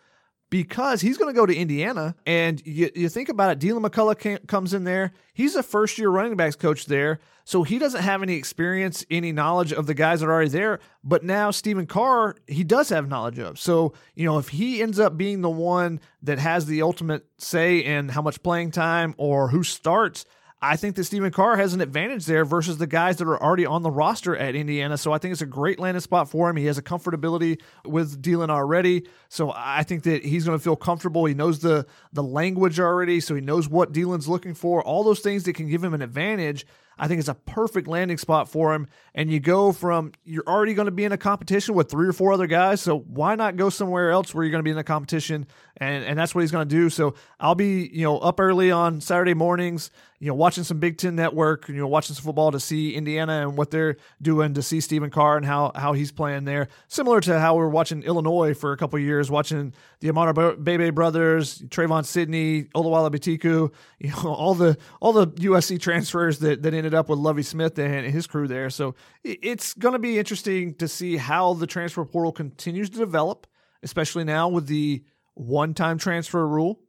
[0.50, 2.14] because he's going to go to Indiana.
[2.24, 5.12] And you, you think about it, Deland McCullough comes in there.
[5.34, 7.18] He's a first year running backs coach there.
[7.44, 10.80] So he doesn't have any experience, any knowledge of the guys that are already there.
[11.04, 13.58] But now Stephen Carr, he does have knowledge of.
[13.58, 17.78] So, you know, if he ends up being the one that has the ultimate say
[17.78, 20.24] in how much playing time or who starts,
[20.62, 23.66] I think that Stephen Carr has an advantage there versus the guys that are already
[23.66, 24.96] on the roster at Indiana.
[24.96, 26.56] So I think it's a great landing spot for him.
[26.56, 29.06] He has a comfortability with Deland already.
[29.28, 31.26] So I think that he's going to feel comfortable.
[31.26, 34.82] He knows the the language already, so he knows what Deland's looking for.
[34.82, 36.66] All those things that can give him an advantage.
[36.98, 38.88] I think it's a perfect landing spot for him.
[39.14, 42.12] And you go from you're already going to be in a competition with three or
[42.12, 44.78] four other guys, so why not go somewhere else where you're going to be in
[44.78, 45.46] a competition?
[45.78, 46.90] And and that's what he's going to do.
[46.90, 50.96] So I'll be you know up early on Saturday mornings, you know watching some Big
[50.98, 54.62] Ten Network, you know watching some football to see Indiana and what they're doing, to
[54.62, 56.68] see Stephen Carr and how how he's playing there.
[56.88, 61.58] Similar to how we were watching Illinois for a couple years, watching the Imatorbhebhe brothers,
[61.68, 67.08] Trevon Sidney, Oluwole Betiku, you know all the all the USC transfers that that up
[67.08, 68.70] with Lovie Smith and his crew there.
[68.70, 68.94] So
[69.24, 73.46] it's going to be interesting to see how the transfer portal continues to develop,
[73.82, 76.80] especially now with the one-time transfer rule.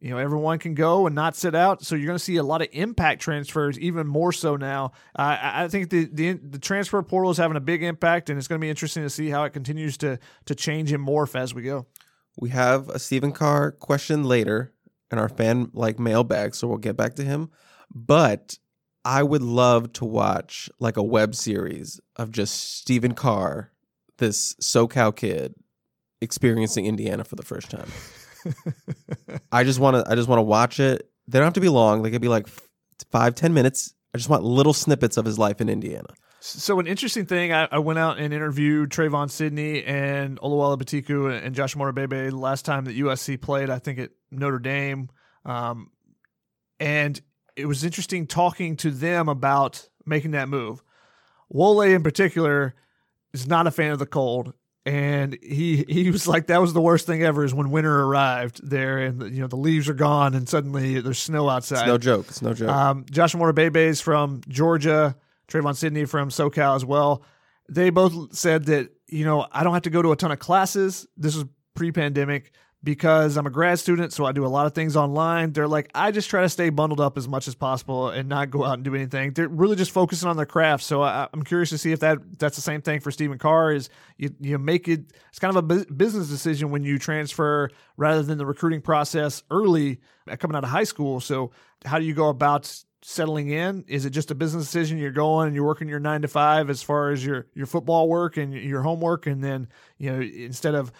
[0.00, 2.42] You know, everyone can go and not sit out, so you're going to see a
[2.42, 4.86] lot of impact transfers, even more so now.
[5.16, 8.48] Uh, I think the, the the transfer portal is having a big impact, and it's
[8.48, 11.54] going to be interesting to see how it continues to to change and morph as
[11.54, 11.86] we go.
[12.36, 14.72] We have a Stephen Carr question later
[15.12, 17.50] in our fan like mailbag, so we'll get back to him.
[17.94, 18.58] But
[19.04, 23.72] I would love to watch like a web series of just Stephen Carr,
[24.18, 25.54] this SoCal kid,
[26.20, 27.90] experiencing Indiana for the first time.
[29.52, 30.10] I just want to.
[30.10, 31.08] I just want to watch it.
[31.28, 32.02] They don't have to be long.
[32.02, 32.46] They could be like
[33.10, 33.94] five, ten minutes.
[34.14, 36.08] I just want little snippets of his life in Indiana.
[36.40, 41.40] So an interesting thing, I, I went out and interviewed Trevon Sidney and Oluwole Betiku
[41.40, 43.70] and Josh the last time that USC played.
[43.70, 45.08] I think at Notre Dame,
[45.44, 45.92] um,
[46.80, 47.20] and
[47.56, 50.82] it was interesting talking to them about making that move.
[51.48, 52.74] Wole in particular
[53.32, 56.80] is not a fan of the cold, and he he was like that was the
[56.80, 60.34] worst thing ever is when winter arrived there and you know the leaves are gone
[60.34, 61.80] and suddenly there's snow outside.
[61.80, 62.26] It's no joke.
[62.28, 62.70] It's no joke.
[62.70, 65.14] Um, Josh Imatorbhebhe is from Georgia,
[65.46, 67.22] Trevon Sidney from SoCal as well.
[67.68, 70.38] They both said that you know I don't have to go to a ton of
[70.38, 71.06] classes.
[71.16, 72.52] This was pre-pandemic
[72.84, 75.52] because I'm a grad student, so I do a lot of things online.
[75.52, 78.50] They're like, I just try to stay bundled up as much as possible and not
[78.50, 79.32] go out and do anything.
[79.32, 80.82] They're really just focusing on their craft.
[80.82, 83.72] So I, am curious to see if that that's the same thing for Stephen Carr.
[83.72, 85.12] Is you you make it?
[85.28, 90.00] It's kind of a business decision when you transfer rather than the recruiting process early
[90.38, 91.20] coming out of high school.
[91.20, 91.52] So
[91.84, 93.84] how do you go about settling in?
[93.88, 94.98] Is it just a business decision?
[94.98, 98.08] You're going and you're working your nine to five as far as your your football
[98.08, 99.68] work and your homework, and then
[99.98, 100.92] you know instead of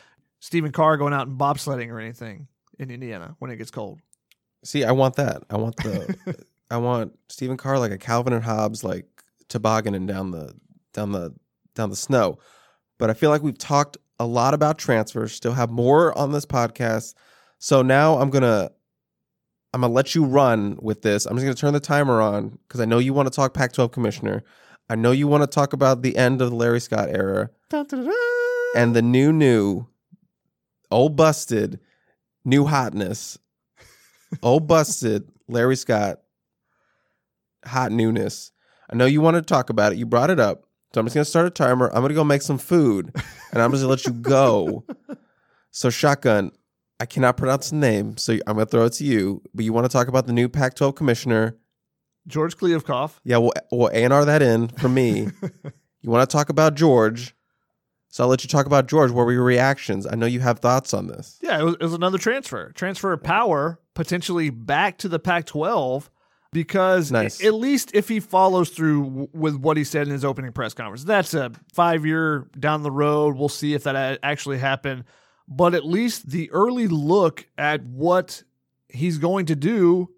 [0.42, 4.00] Stephen Carr going out and bobsledding or anything in Indiana when it gets cold.
[4.64, 5.44] See, I want that.
[5.48, 9.06] I want the I want Stephen Carr like a Calvin and Hobbes like
[9.48, 10.52] tobogganing down the
[10.92, 11.32] down the
[11.76, 12.38] down the snow.
[12.98, 15.32] But I feel like we've talked a lot about transfers.
[15.32, 17.14] Still have more on this podcast.
[17.60, 18.72] So now I'm gonna
[19.72, 21.24] I'm gonna let you run with this.
[21.24, 23.92] I'm just gonna turn the timer on because I know you want to talk Pac-12
[23.92, 24.42] commissioner.
[24.90, 27.50] I know you want to talk about the end of the Larry Scott era
[28.76, 29.86] and the new new
[30.92, 31.80] old busted,
[32.44, 33.38] new hotness,
[34.42, 36.20] old oh, busted, Larry Scott,
[37.64, 38.52] hot newness.
[38.90, 39.98] I know you wanted to talk about it.
[39.98, 40.66] You brought it up.
[40.94, 41.88] So I'm just gonna start a timer.
[41.88, 43.12] I'm gonna go make some food,
[43.52, 44.84] and I'm just gonna let you go.
[45.74, 46.52] So shotgun,
[47.00, 49.42] I cannot pronounce the name, so I'm gonna throw it to you.
[49.54, 51.56] But you want to talk about the new Pac-12 commissioner?
[52.26, 53.12] George Kliavkoff.
[53.24, 55.28] Yeah, we'll we'll A&R that in for me.
[56.02, 57.34] you want to talk about George?
[58.12, 59.10] So I'll let you talk about George.
[59.10, 60.06] What were your reactions?
[60.06, 61.38] I know you have thoughts on this.
[61.40, 62.70] Yeah, it was, it was another transfer.
[62.72, 66.10] Transfer of power potentially back to the Pac 12
[66.52, 67.42] because Nice.
[67.42, 71.04] at least if he follows through with what he said in his opening press conference,
[71.04, 73.34] that's a five year down the road.
[73.38, 75.04] We'll see if that actually happened.
[75.48, 78.42] But at least the early look at what
[78.88, 80.10] he's going to do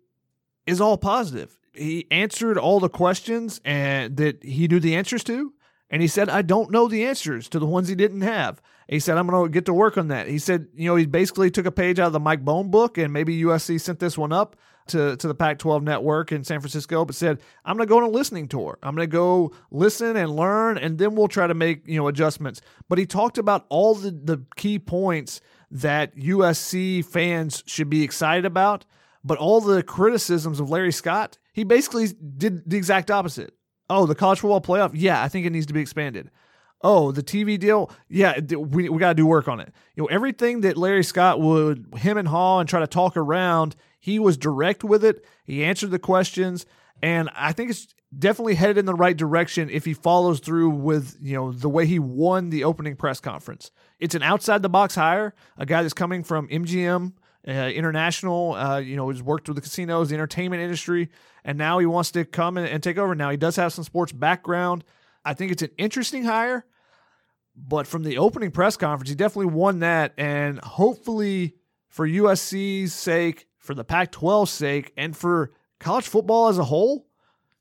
[0.67, 1.57] is all positive.
[1.73, 5.53] He answered all the questions and that he knew the answers to.
[5.91, 8.61] And he said, I don't know the answers to the ones he didn't have.
[8.89, 10.29] He said, I'm going to get to work on that.
[10.29, 12.99] He said, you know, he basically took a page out of the Mike Bohn book,
[12.99, 14.57] and maybe USC sent this one up
[14.89, 17.99] to, to the Pac 12 network in San Francisco, but said, I'm going to go
[17.99, 18.79] on a listening tour.
[18.83, 22.09] I'm going to go listen and learn, and then we'll try to make, you know,
[22.09, 22.61] adjustments.
[22.89, 28.45] But he talked about all the, the key points that USC fans should be excited
[28.45, 28.85] about,
[29.25, 33.55] but all the criticisms of Larry Scott, he basically did the exact opposite.
[33.91, 34.93] Oh, the college football playoff?
[34.95, 36.31] Yeah, I think it needs to be expanded.
[36.83, 37.91] Oh, the TV deal?
[38.09, 39.73] Yeah, we, we got to do work on it.
[39.95, 43.75] You know, everything that Larry Scott would him and haw and try to talk around,
[43.99, 45.25] he was direct with it.
[45.45, 46.67] He answered the questions,
[47.03, 51.17] and I think it's definitely headed in the right direction if he follows through with
[51.21, 53.71] you know the way he won the opening press conference.
[53.99, 57.15] It's an outside the box hire, a guy that's coming from MGM
[57.47, 58.55] uh, International.
[58.55, 61.11] Uh, you know, he's worked with the casinos, the entertainment industry,
[61.45, 63.15] and now he wants to come and, and take over.
[63.15, 64.85] Now he does have some sports background.
[65.25, 66.67] I think it's an interesting hire,
[67.57, 71.55] but from the opening press conference, he definitely won that, and hopefully
[71.89, 77.07] for USC's sake, for the Pac-12's sake, and for college football as a whole,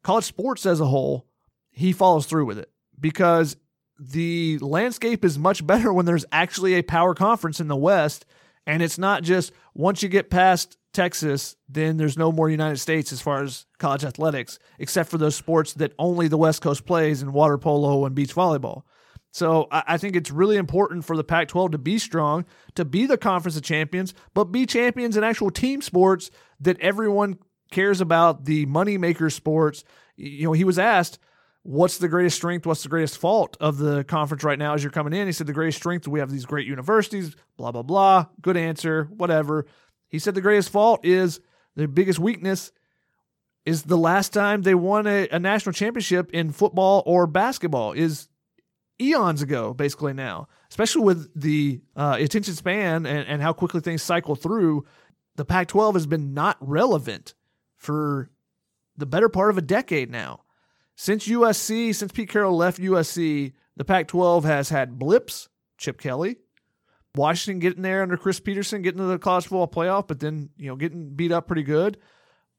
[0.02, 1.28] college sports as a whole,
[1.72, 3.56] he follows through with it because
[4.00, 8.26] the landscape is much better when there's actually a power conference in the West.
[8.66, 13.12] And it's not just once you get past Texas, then there's no more United States
[13.12, 17.22] as far as college athletics, except for those sports that only the West Coast plays
[17.22, 18.84] in water polo and beach volleyball.
[19.32, 22.46] So I think it's really important for the Pac 12 to be strong,
[22.76, 27.40] to be the conference of champions, but be champions in actual team sports that everyone
[27.72, 29.84] cares about, the moneymaker sports.
[30.16, 31.18] You know, he was asked,
[31.64, 32.66] What's the greatest strength?
[32.66, 35.28] What's the greatest fault of the conference right now as you're coming in?
[35.28, 38.28] He said, The greatest strength, we have these great universities, blah, blah, blah.
[38.42, 39.66] Good answer, whatever.
[40.10, 41.40] He said, The greatest fault is
[41.76, 42.72] the biggest weakness
[43.66, 48.28] is the last time they won a, a national championship in football or basketball is
[49.02, 54.04] eons ago, basically now, especially with the uh, attention span and, and how quickly things
[54.04, 54.86] cycle through.
[55.36, 57.34] The Pac 12 has been not relevant
[57.78, 58.30] for
[58.98, 60.43] the better part of a decade now.
[60.96, 66.38] Since USC, since Pete Carroll left USC, the Pac 12 has had blips, Chip Kelly,
[67.16, 70.68] Washington getting there under Chris Petersen, getting to the college football playoff, but then, you
[70.68, 71.98] know, getting beat up pretty good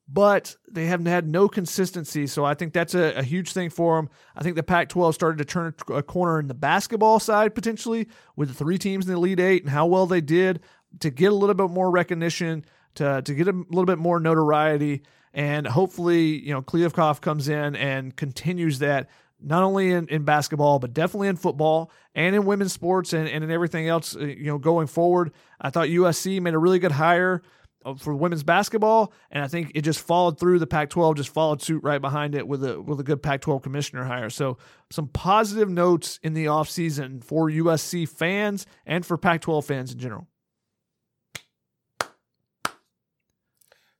[0.08, 2.26] but they haven't had no consistency.
[2.26, 4.10] So I think that's a, a huge thing for them.
[4.36, 8.08] I think the Pac 12 started to turn a corner in the basketball side potentially
[8.36, 10.60] with the three teams in the Elite Eight and how well they did
[11.00, 12.64] to get a little bit more recognition,
[12.96, 15.02] to, to get a little bit more notoriety.
[15.34, 20.78] And hopefully, you know, Kliavkoff comes in and continues that not only in, in basketball,
[20.78, 24.44] but definitely in football and in women's sports and, and in everything else, uh, you
[24.44, 25.32] know, going forward.
[25.60, 27.42] I thought USC made a really good hire
[27.84, 30.60] uh, for women's basketball, and I think it just followed through.
[30.60, 34.04] The Pac-12 just followed suit right behind it with a with a good Pac-12 commissioner
[34.04, 34.30] hire.
[34.30, 34.56] So
[34.90, 40.28] some positive notes in the offseason for USC fans and for Pac-12 fans in general.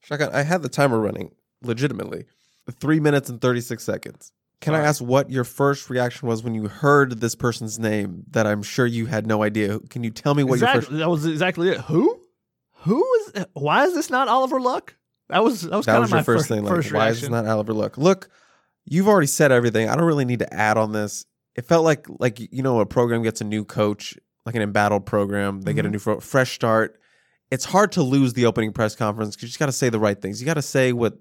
[0.05, 1.31] Shotgun, I had the timer running
[1.63, 2.25] legitimately.
[2.81, 4.33] Three minutes and 36 seconds.
[4.61, 8.47] Can I ask what your first reaction was when you heard this person's name that
[8.47, 9.79] I'm sure you had no idea?
[9.91, 11.81] Can you tell me what your exactly, first that was exactly it.
[11.83, 12.19] Who?
[12.85, 13.45] Who is?
[13.53, 14.97] Why is this not Oliver Luck?
[15.29, 16.65] That was that was that kind was of my your first fir- thing?
[16.65, 17.99] Like, first why is this not Oliver Luck?
[17.99, 18.29] Look,
[18.87, 19.89] you've already said everything.
[19.91, 21.27] I don't really need to add on this.
[21.57, 25.05] It felt like like you know a program gets a new coach, like an embattled
[25.05, 25.61] program.
[25.61, 25.77] They Mm-hmm.
[25.77, 26.99] get a new fro- fresh start.
[27.51, 29.99] It's hard to lose the opening press conference because you just got to say the
[29.99, 30.41] right things.
[30.41, 31.19] You got to say what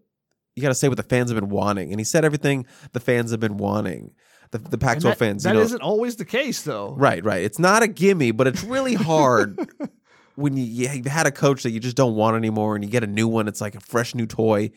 [0.55, 2.99] you got to say what the fans have been wanting, and he said everything the
[2.99, 4.11] fans have been wanting.
[4.51, 6.93] The the Pac-12 that, fans, That you know, not always the case, though.
[6.95, 7.43] Right, right.
[7.43, 9.59] It's not a gimme, but it's really hard
[10.35, 13.03] when you, you had a coach that you just don't want anymore and you get
[13.03, 13.47] a new one.
[13.47, 14.69] It's like a fresh new toy.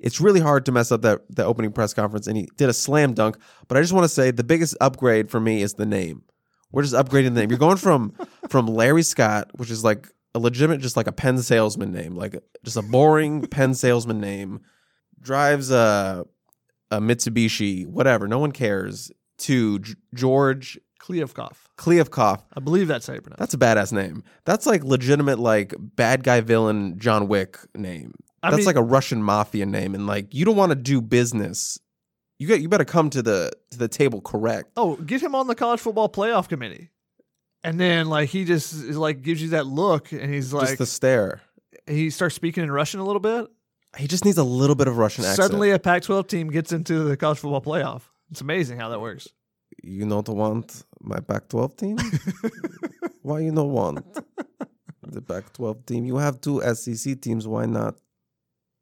[0.00, 2.72] It's really hard to mess up that the opening press conference, and he did a
[2.72, 3.36] slam dunk.
[3.68, 6.24] But I just want to say the biggest upgrade for me is the name.
[6.72, 7.50] We're just upgrading the name.
[7.50, 8.14] You're going from
[8.48, 12.36] from Larry Scott, which is like a legitimate, just like a pen salesman name, like
[12.64, 14.60] just a boring pen salesman name.
[15.20, 16.24] Drives a
[16.90, 18.26] a Mitsubishi, whatever.
[18.28, 19.10] No one cares.
[19.38, 21.56] to G- George Kliavkoff.
[21.78, 22.42] Kliavkoff.
[22.54, 23.38] I believe that's how you pronounce.
[23.38, 24.22] That's a badass name.
[24.44, 28.14] That's like legitimate, like bad guy villain John Wick name.
[28.42, 31.00] I That's mean- like a Russian mafia name, and like you don't want to do
[31.00, 31.78] business.
[32.38, 34.70] You got you better come to the to the table correct.
[34.76, 36.90] Oh, get him on the college football playoff committee.
[37.64, 40.78] And then like he just is like gives you that look and he's like Just
[40.78, 41.40] the stare.
[41.86, 43.46] he starts speaking in Russian a little bit.
[43.96, 45.36] He just needs a little bit of Russian accent.
[45.44, 48.02] Suddenly a Pac twelve team gets into the college football playoff.
[48.30, 49.28] It's amazing how that works.
[49.82, 51.98] you don't want my Pac-12 team.
[53.22, 54.04] why you don't want
[55.06, 56.04] the Pac-12 team?
[56.06, 57.46] You have two SEC teams.
[57.46, 57.96] Why not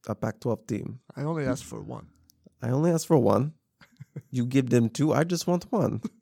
[0.06, 1.00] a Pac-12 team?
[1.16, 2.06] I only asked for one.
[2.62, 3.54] I only asked for one.
[4.30, 5.12] You give them two.
[5.12, 6.00] I just want one.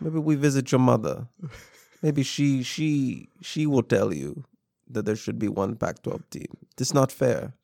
[0.00, 1.26] Maybe we visit your mother.
[2.02, 4.44] Maybe she she she will tell you
[4.88, 6.56] that there should be one Pac-12 team.
[6.76, 7.54] This not fair.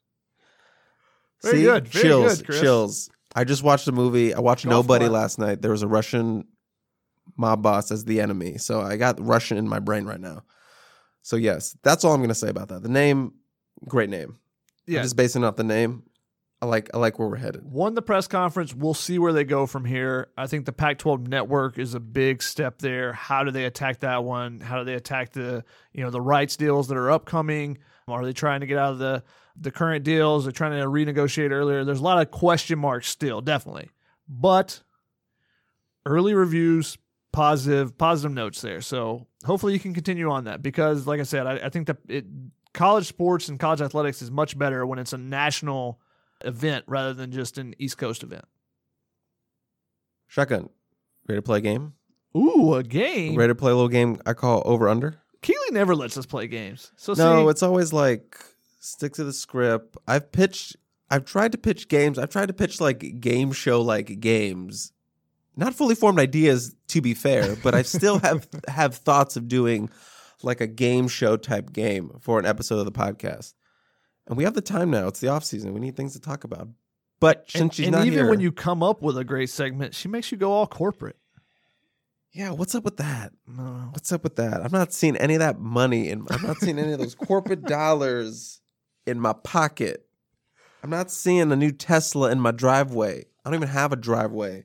[1.43, 2.61] Very good, very chills, good, Chris.
[2.61, 3.11] chills.
[3.35, 4.33] I just watched a movie.
[4.33, 5.63] I watched Golf Nobody last night.
[5.63, 6.47] There was a Russian
[7.37, 10.43] mob boss as the enemy, so I got Russian in my brain right now.
[11.23, 12.83] So yes, that's all I'm gonna say about that.
[12.83, 13.35] The name,
[13.87, 14.39] great name.
[14.87, 15.03] Yeah.
[15.03, 16.05] Just basing off the name,
[16.63, 17.71] I like I like where we're headed.
[17.71, 18.75] Won the press conference.
[18.75, 20.29] We'll see where they go from here.
[20.39, 23.13] I think the Pac 12 network is a big step there.
[23.13, 24.61] How do they attack that one?
[24.61, 27.79] How do they attack the you know the rights deals that are upcoming?
[28.09, 29.23] Are they trying to get out of the
[29.61, 30.45] the current deals?
[30.45, 31.85] They're trying to renegotiate earlier.
[31.85, 33.91] There's a lot of question marks still, definitely.
[34.29, 34.83] But
[36.07, 36.97] early reviews,
[37.33, 38.81] positive, positive notes there.
[38.81, 41.99] So hopefully you can continue on that because, like I said, I, I think that
[42.09, 42.25] it,
[42.73, 46.01] college sports and college athletics is much better when it's a national
[46.45, 48.45] event rather than just an East Coast event.
[50.27, 50.69] Shotgun,
[51.29, 51.95] ready to play a game?
[52.37, 53.37] Ooh, a game.
[53.37, 55.21] Ready to play a little game I call over under?
[55.43, 56.93] Keely never lets us play games.
[56.97, 58.39] So No, see, it's always like
[58.81, 59.97] stick to the script.
[60.07, 60.77] I've pitched
[61.11, 62.19] I've tried to pitch games.
[62.19, 64.93] I've tried to pitch like game show like games.
[65.57, 69.89] Not fully formed ideas to be fair, but I still have have thoughts of doing
[70.43, 73.55] like a game show type game for an episode of the podcast.
[74.27, 75.07] And we have the time now.
[75.09, 75.73] It's the off season.
[75.73, 76.69] We need things to talk about.
[77.21, 79.51] But since and, she's and not even here, when you come up with a great
[79.51, 81.17] segment, she makes you go all corporate.
[82.33, 83.33] yeah, what's up with that?
[83.47, 83.89] No.
[83.93, 84.63] What's up with that?
[84.63, 87.63] I'm not seeing any of that money and I'm not seeing any of those corporate
[87.67, 88.61] dollars
[89.07, 90.07] in my pocket.
[90.83, 93.25] I'm not seeing a new Tesla in my driveway.
[93.45, 94.65] I don't even have a driveway.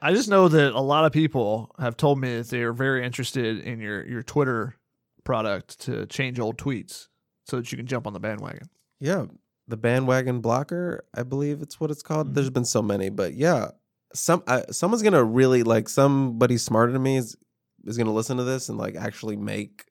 [0.00, 3.04] I just know that a lot of people have told me that they are very
[3.04, 4.76] interested in your your Twitter
[5.24, 7.08] product to change old tweets
[7.46, 8.68] so that you can jump on the bandwagon.
[9.02, 9.24] Yeah,
[9.66, 12.36] the bandwagon blocker, I believe it's what it's called.
[12.36, 13.72] There's been so many, but yeah,
[14.14, 17.36] some uh, someone's gonna really like somebody smarter than me is
[17.84, 19.86] is gonna listen to this and like actually make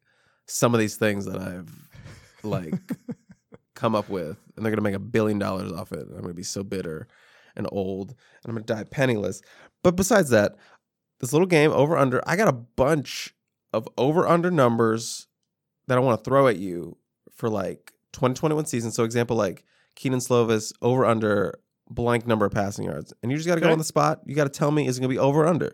[0.45, 1.89] some of these things that I've
[2.41, 2.73] like
[3.75, 6.07] come up with, and they're gonna make a billion dollars off it.
[6.09, 7.09] I'm gonna be so bitter
[7.57, 9.41] and old, and I'm gonna die penniless.
[9.83, 10.55] But besides that,
[11.19, 13.35] this little game over under, I got a bunch
[13.73, 15.27] of over under numbers
[15.87, 16.95] that I want to throw at you
[17.29, 18.91] for like 2021 season.
[18.91, 23.13] So example like Kedon Slovis over under blank number of passing yards.
[23.21, 24.21] And you just got to go on the spot.
[24.25, 25.73] You got to tell me is it going to be over or under.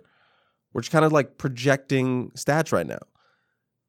[0.73, 2.99] We're just kind of like projecting stats right now.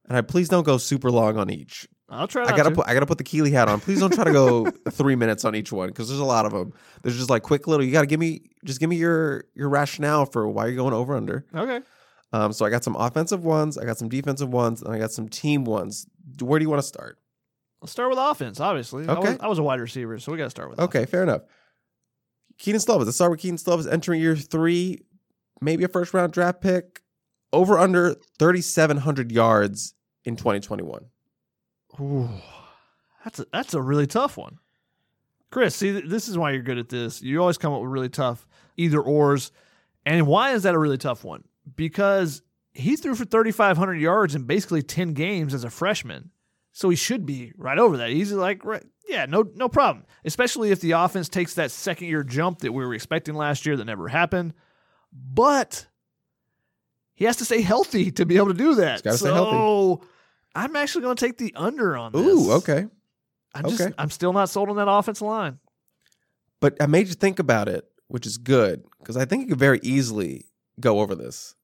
[0.09, 1.87] And I please don't go super long on each.
[2.11, 2.45] I'll try.
[2.45, 2.77] I gotta to.
[2.77, 3.81] put I gotta put the Keeley hat on.
[3.81, 6.53] Please don't try to go three minutes on each one because there's a lot of
[6.53, 6.73] them.
[7.03, 7.85] There's just like quick little.
[7.85, 11.15] You gotta give me just give me your your rationale for why you're going over
[11.15, 11.45] under.
[11.55, 11.83] Okay.
[12.33, 15.13] Um, so I got some offensive ones, I got some defensive ones, and I got
[15.13, 16.07] some team ones.
[16.41, 17.19] Where do you want to start?
[17.81, 18.59] Let's start with offense.
[18.61, 19.31] Obviously, I, Okay.
[19.33, 20.81] was, I was a wide receiver, so we got to start with.
[20.81, 21.43] Okay, fair enough.
[22.59, 23.05] Kedon Slovis.
[23.05, 25.03] Let's start with Kedon Slovis entering year three,
[25.61, 27.03] maybe a first round draft pick,
[27.53, 31.05] over under 3,700 yards in 2021.
[32.01, 32.29] Ooh,
[33.25, 34.59] that's a, that's a really tough one.
[35.51, 37.23] Chris, see, this is why you're good at this.
[37.23, 39.51] You always come up with really tough either ors.
[40.05, 41.45] And why is that a really tough one?
[41.77, 46.31] Because he threw for 3,500 yards in basically 10 games as a freshman.
[46.73, 48.11] So he should be right over that.
[48.11, 50.05] He's like, right, yeah, no, no problem.
[50.25, 53.77] Especially if the offense takes that second year jump that we were expecting last year
[53.77, 54.55] that never happened.
[55.13, 55.87] But
[57.15, 59.03] he has to stay healthy to be able to do that.
[59.17, 60.03] so.
[60.55, 62.23] I'm actually going to take the under on this.
[62.23, 62.87] Ooh, okay.
[63.55, 63.95] I'm just, okay.
[63.99, 65.59] I'm still not sold on that offensive line.
[66.61, 69.59] But I made you think about it, which is good because I think you could
[69.59, 70.47] very easily
[70.81, 71.55] go over this.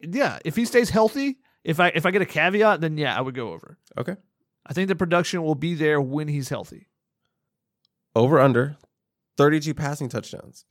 [0.00, 3.20] Yeah, if he stays healthy, if I if I get a caveat, then yeah, I
[3.20, 3.78] would go over.
[3.96, 4.16] Okay.
[4.66, 6.88] I think the production will be there when he's healthy.
[8.14, 8.76] Over under
[9.36, 10.64] 32 passing touchdowns.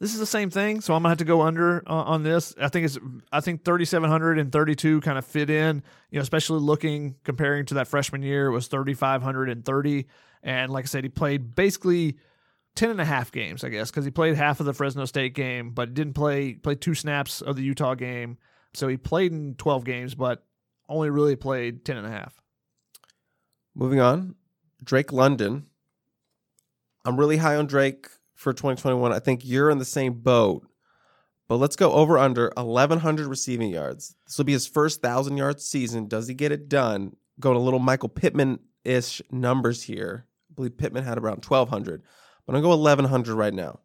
[0.00, 2.54] This is the same thing, so I'm gonna have to go under uh, on this.
[2.60, 2.98] I think it's
[3.30, 5.82] I think 3,700 and 32 kind of fit in.
[6.10, 10.06] You know, especially looking comparing to that freshman year, it was 3,530,
[10.42, 12.16] and like I said, he played basically
[12.74, 15.34] 10 and a half games, I guess, because he played half of the Fresno State
[15.34, 18.38] game, but didn't play played two snaps of the Utah game.
[18.74, 20.44] So he played in 12 games, but
[20.88, 22.40] only really played 10 and a half.
[23.74, 24.34] Moving on,
[24.82, 25.66] Drake London.
[27.04, 29.12] I'm really high on Drake for 2021.
[29.12, 30.66] I think you're in the same boat.
[31.46, 34.16] But let's go over under 1,100 receiving yards.
[34.26, 36.08] This will be his first 1,000 yard season.
[36.08, 37.16] Does he get it done?
[37.38, 40.26] Go to little Michael Pittman ish numbers here.
[40.50, 42.02] I believe Pittman had around 1,200.
[42.46, 43.80] But I'm going to go 1,100 right now.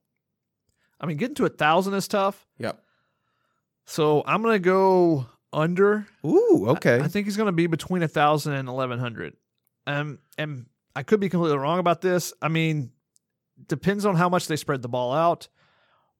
[1.02, 2.46] I mean, getting to a thousand is tough.
[2.58, 2.82] Yep.
[3.86, 6.06] So I'm gonna go under.
[6.26, 7.00] Ooh, okay.
[7.00, 9.36] I, I think he's gonna be between a thousand and eleven hundred.
[9.90, 12.32] Um, and I could be completely wrong about this.
[12.42, 12.92] I mean,
[13.68, 15.48] depends on how much they spread the ball out.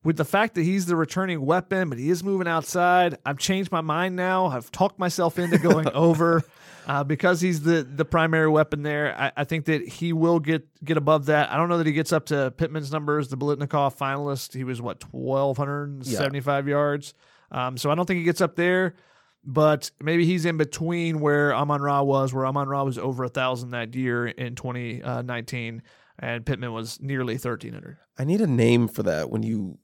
[0.04, 3.70] With the fact that he's the returning weapon, but he is moving outside, I've changed
[3.70, 4.46] my mind now.
[4.46, 6.42] I've talked myself into going over
[6.88, 9.14] uh, because he's the the primary weapon there.
[9.20, 11.52] I, I, think that he will get get above that.
[11.52, 14.54] I don't know that he gets up to Pittman's numbers, the Biletnikoff finalist.
[14.54, 16.76] He was what twelve hundred seventy five yeah.
[16.76, 17.14] yards.
[17.52, 18.96] Um, so I don't think he gets up there,
[19.44, 23.30] but maybe he's in between where Amon Ra was, where Amon Ra was over a
[23.30, 25.82] thousand that year in twenty uh, nineteen,
[26.18, 27.98] and Pittman was nearly thirteen hundred.
[28.18, 29.80] I need a name for that when you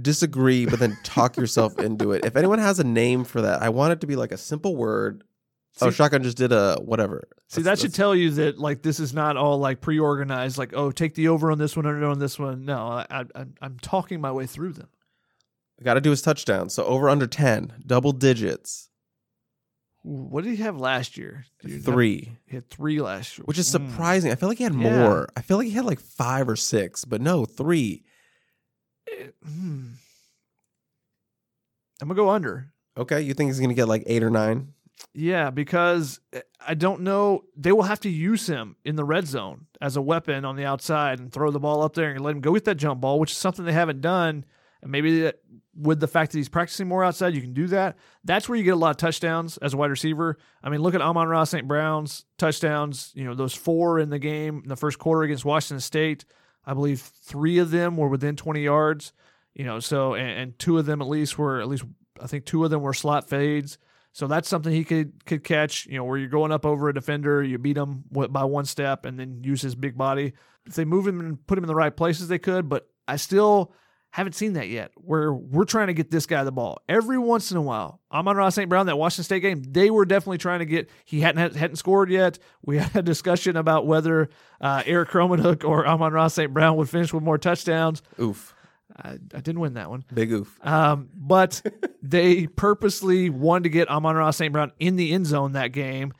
[0.00, 2.24] disagree, but then talk yourself into it.
[2.24, 4.76] If anyone has a name for that, I want it to be like a simple
[4.76, 5.24] word.
[5.78, 7.28] Oh, see, oh, shotgun just did a whatever.
[7.48, 10.56] See, that's, that should tell you that like this is not all like pre-organized.
[10.56, 12.64] Like, oh, take the over on this one, under on this one.
[12.64, 14.88] No, I, I, I'm talking my way through them.
[15.82, 16.70] Got to do his touchdown.
[16.70, 18.88] So over under ten, double digits.
[20.02, 21.46] What did he have last year?
[21.82, 22.24] three.
[22.24, 23.88] Have, he had three last year, which is hmm.
[23.88, 24.30] surprising.
[24.30, 24.32] Mm.
[24.32, 24.98] I feel like he had yeah.
[24.98, 25.28] more.
[25.36, 28.04] I feel like he had like five or six, but no, three.
[29.44, 29.88] hmm.
[32.00, 32.72] I'm gonna go under.
[32.96, 34.74] Okay, you think he's gonna get like eight or nine?
[35.12, 37.44] Yeah, because eh, I don't know.
[37.56, 40.64] They will have to use him in the red zone as a weapon on the
[40.64, 43.18] outside and throw the ball up there and let him go get that jump ball,
[43.18, 44.44] which is something they haven't done.
[44.82, 45.40] And maybe that,
[45.78, 47.96] with the fact that he's practicing more outside, you can do that.
[48.24, 50.38] That's where you get a lot of touchdowns as a wide receiver.
[50.62, 51.68] I mean, look at Amon Ra St.
[51.68, 53.12] Brown's touchdowns.
[53.14, 56.24] You know, those four in the game in the first quarter against Washington State.
[56.64, 59.12] I believe three of them were within 20 yards.
[59.54, 61.84] You know, so and, and two of them at least were at least
[62.20, 63.78] I think two of them were slot fades.
[64.12, 65.86] So that's something he could could catch.
[65.86, 69.04] You know, where you're going up over a defender, you beat him by one step,
[69.04, 70.32] and then use his big body.
[70.66, 72.68] If they move him and put him in the right places, they could.
[72.68, 73.72] But I still
[74.10, 74.92] haven't seen that yet.
[74.96, 78.00] Where we're trying to get this guy the ball every once in a while.
[78.10, 78.68] Amon Ra St.
[78.68, 80.88] Brown, that Washington State game, they were definitely trying to get.
[81.04, 82.38] He hadn't hadn't scored yet.
[82.64, 84.30] We had a discussion about whether
[84.60, 86.52] uh, Erik Krommenhoek or Amon Ra St.
[86.52, 88.02] Brown would finish with more touchdowns.
[88.20, 88.54] Oof.
[88.96, 90.04] I, I didn't win that one.
[90.12, 90.58] Big oof.
[90.66, 91.60] Um, but
[92.02, 94.52] they purposely wanted to get Amon Ra St.
[94.52, 96.12] Brown in the end zone that game.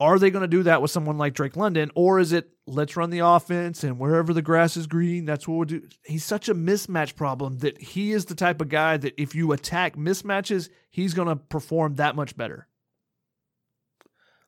[0.00, 2.96] Are they going to do that with someone like Drake London, or is it let's
[2.96, 5.82] run the offense and wherever the grass is green, that's what we'll do?
[6.04, 9.52] He's such a mismatch problem that he is the type of guy that if you
[9.52, 12.68] attack mismatches, he's going to perform that much better.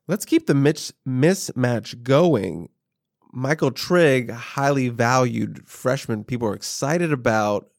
[0.07, 2.69] Let's keep the mis- mismatch going.
[3.33, 7.69] Michael Trigg, highly valued freshman, people are excited about,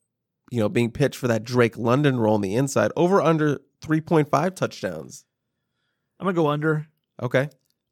[0.50, 2.92] you know, being pitched for that Drake London role on the inside.
[2.96, 5.24] Over under 3.5 touchdowns.
[6.20, 6.86] I'm going to go under.
[7.20, 7.48] Okay.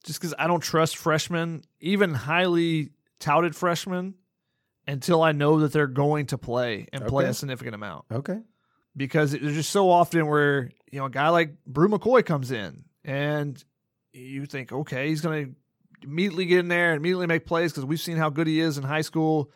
[0.07, 4.15] Just because I don't trust freshmen, even highly touted freshmen,
[4.87, 7.11] until I know that they're going to play and okay.
[7.11, 8.05] play a significant amount.
[8.11, 8.39] Okay.
[8.97, 12.85] Because there's just so often where, you know, a guy like Bru McCoy comes in
[13.05, 13.63] and
[14.13, 17.85] you think, okay, he's going to immediately get in there and immediately make plays because
[17.85, 19.51] we've seen how good he is in high school.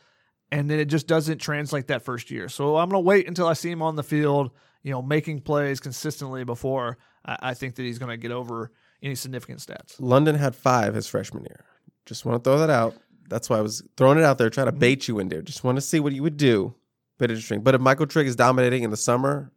[0.53, 2.49] And then it just doesn't translate that first year.
[2.49, 4.51] So I'm going to wait until I see him on the field,
[4.83, 8.73] you know, making plays consistently before I, I think that he's going to get over
[9.03, 9.97] any significant stats.
[9.99, 11.65] London had five his freshman year.
[12.07, 12.97] Just want to throw that out.
[13.29, 14.81] That's why I was throwing it out there, trying to mm-hmm.
[14.81, 15.43] bait you in there.
[15.43, 16.75] Just want to see what you would do.
[17.19, 17.63] Bit interesting.
[17.63, 19.53] But if Michael Trigg is dominating in the summer,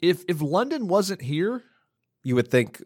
[0.00, 1.62] if if London wasn't here,
[2.22, 2.82] you would think.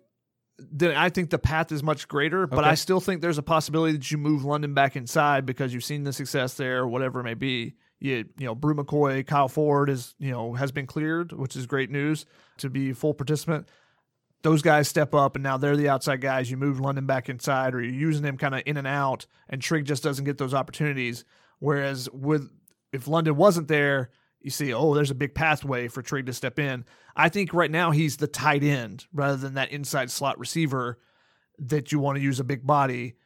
[0.59, 2.70] Then I think the path is much greater, but okay.
[2.70, 6.05] I still think there's a possibility that you move London back inside because you've seen
[6.05, 7.74] the success there, whatever it may be.
[7.99, 11.66] You, you know, Bru McCoy, Kyle Ford is, you know, has been cleared, which is
[11.66, 12.24] great news
[12.57, 13.68] to be full participant
[14.47, 16.49] those guys step up and now they're the outside guys.
[16.49, 19.61] You move London back inside or you're using them kind of in and out, and
[19.61, 21.25] Trigg just doesn't get those opportunities.
[21.59, 22.49] Whereas with
[22.93, 26.61] if London wasn't there, you see, oh, there's a big pathway for Trigg to step
[26.61, 26.85] in.
[27.17, 31.01] I think right now he's the tight end rather than that inside slot receiver
[31.59, 33.17] that you want to use a big body.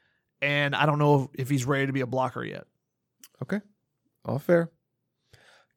[0.41, 2.65] And I don't know if he's ready to be a blocker yet.
[3.43, 3.61] Okay.
[4.25, 4.71] All fair.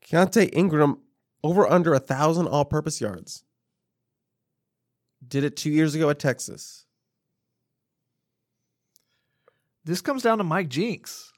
[0.07, 0.99] Keaontay Ingram
[1.43, 3.43] over under a thousand all purpose yards.
[5.33, 6.85] Did it two years ago at Texas.
[9.83, 11.33] This comes down to Mike Jinks.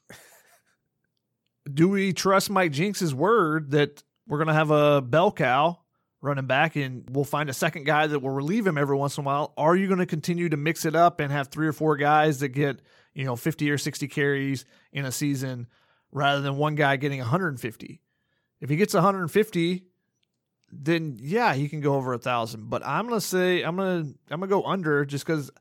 [1.73, 5.79] do we trust Mike Jinks' word that we're going to have a bell cow
[6.19, 9.23] running back and we'll find a second guy that will relieve him every once in
[9.23, 9.53] a while?
[9.55, 12.41] Are you going to continue to mix it up and have three or four guys
[12.41, 12.81] that get,
[13.13, 15.67] you know, 50 or 60 carries in a season
[16.11, 18.01] rather than one guy getting 150?
[18.59, 19.85] If he gets 150,
[20.71, 22.69] then yeah, he can go over a thousand.
[22.69, 25.51] But I'm gonna say I'm gonna I'm gonna go under just because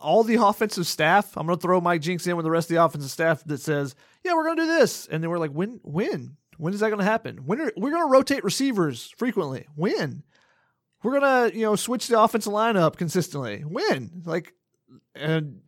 [0.00, 1.36] all the offensive staff.
[1.36, 3.94] I'm gonna throw Mike Jinks in with the rest of the offensive staff that says,
[4.24, 7.04] yeah, we're gonna do this, and then we're like, when when when is that gonna
[7.04, 7.38] happen?
[7.46, 9.66] When are, we're gonna rotate receivers frequently?
[9.74, 10.22] When
[11.02, 13.60] we're gonna you know switch the offensive lineup consistently?
[13.60, 14.52] When like
[15.14, 15.60] and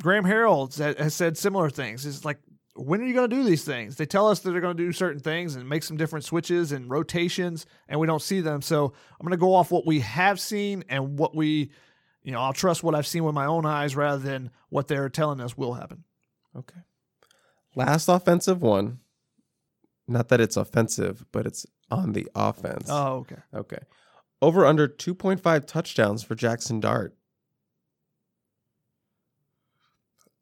[0.00, 2.06] Graham Harrell has said similar things.
[2.06, 2.38] It's like
[2.80, 3.96] when are you going to do these things?
[3.96, 6.72] They tell us that they're going to do certain things and make some different switches
[6.72, 8.62] and rotations, and we don't see them.
[8.62, 11.70] So I'm going to go off what we have seen and what we,
[12.22, 15.08] you know, I'll trust what I've seen with my own eyes rather than what they're
[15.08, 16.04] telling us will happen.
[16.56, 16.80] Okay.
[17.74, 19.00] Last offensive one.
[20.08, 22.88] Not that it's offensive, but it's on the offense.
[22.88, 23.36] Oh, okay.
[23.54, 23.78] Okay.
[24.42, 27.14] Over under 2.5 touchdowns for Jackson Dart.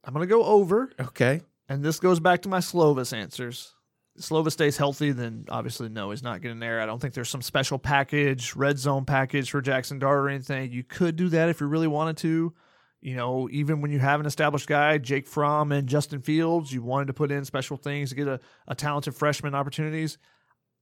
[0.04, 0.90] I'm going to go over.
[0.98, 1.42] Okay.
[1.68, 3.74] And this goes back to my Slovis answers.
[4.18, 6.80] Slovis stays healthy, then obviously no, he's not getting there.
[6.80, 10.72] I don't think there's some special package, red zone package for Jackson Dart or anything.
[10.72, 12.52] You could do that if you really wanted to.
[13.00, 16.82] You know, even when you have an established guy, Jake Fromm and Justin Fields, you
[16.82, 20.18] wanted to put in special things to get a, a talented freshman opportunities.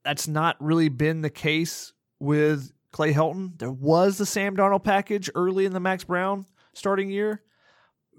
[0.02, 3.58] That's not really been the case with Clay Helton.
[3.58, 7.42] There was the Sam Darnold package early in the Max Browne starting year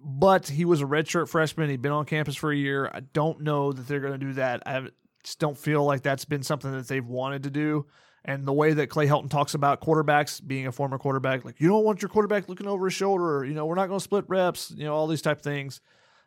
[0.07, 1.69] but he was a redshirt freshman.
[1.69, 2.89] He'd been on campus for a year.
[2.93, 4.63] I don't know that they're going to do that.
[4.65, 4.87] I
[5.21, 7.85] just don't feel like that's been something that they've wanted to do.
[8.23, 11.67] And the way that Clay Helton talks about quarterbacks being a former quarterback, like you
[11.67, 13.43] don't want your quarterback looking over his shoulder.
[13.43, 14.71] You know, we're not going to split reps.
[14.75, 15.81] You know, all these type of things.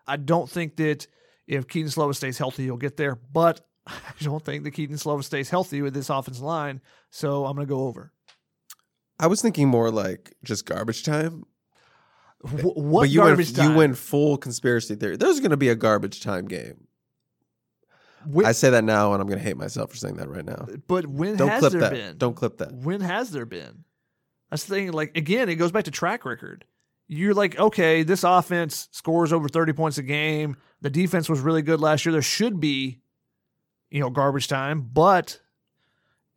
[0.06, 1.06] I don't think that
[1.46, 3.18] if Kedon Slovis stays healthy, he'll get there.
[3.32, 6.82] But I don't think that Kedon Slovis stays healthy with this offensive line.
[7.10, 8.12] So I'm going to go over.
[9.18, 11.44] I was thinking more like just garbage time.
[12.42, 13.70] What but you garbage went, time?
[13.72, 15.16] You went full conspiracy theory.
[15.16, 16.86] There's going to be a garbage time game.
[18.26, 20.44] When- I say that now, and I'm going to hate myself for saying that right
[20.44, 20.66] now.
[20.88, 21.92] but when Don't has clip there that.
[21.92, 22.18] been?
[22.18, 22.72] Don't clip that.
[22.72, 23.84] When has there been?
[24.50, 24.92] That's the thing.
[24.92, 26.64] Like again, it goes back to track record.
[27.08, 30.56] You're like, okay, this offense scores over 30 points a game.
[30.80, 32.12] The defense was really good last year.
[32.12, 33.00] There should be,
[33.90, 35.40] you know, garbage time, but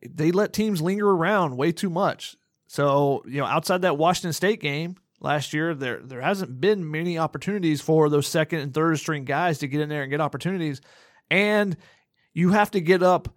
[0.04, 2.36] they let teams linger around way too much.
[2.66, 7.18] So, you know, outside that Washington State game last year, there there hasn't been many
[7.18, 10.80] opportunities for those second and third string guys to get in there and get opportunities.
[11.30, 11.76] And
[12.34, 13.34] you have to get up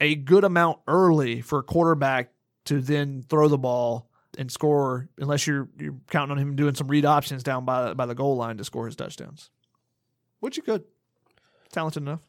[0.00, 2.32] a good amount early for a quarterback
[2.66, 6.88] to then throw the ball and score unless you're you're counting on him doing some
[6.88, 9.50] read options down by by the goal line to score his touchdowns.
[10.40, 10.84] Which you could.
[11.72, 12.20] Talented enough.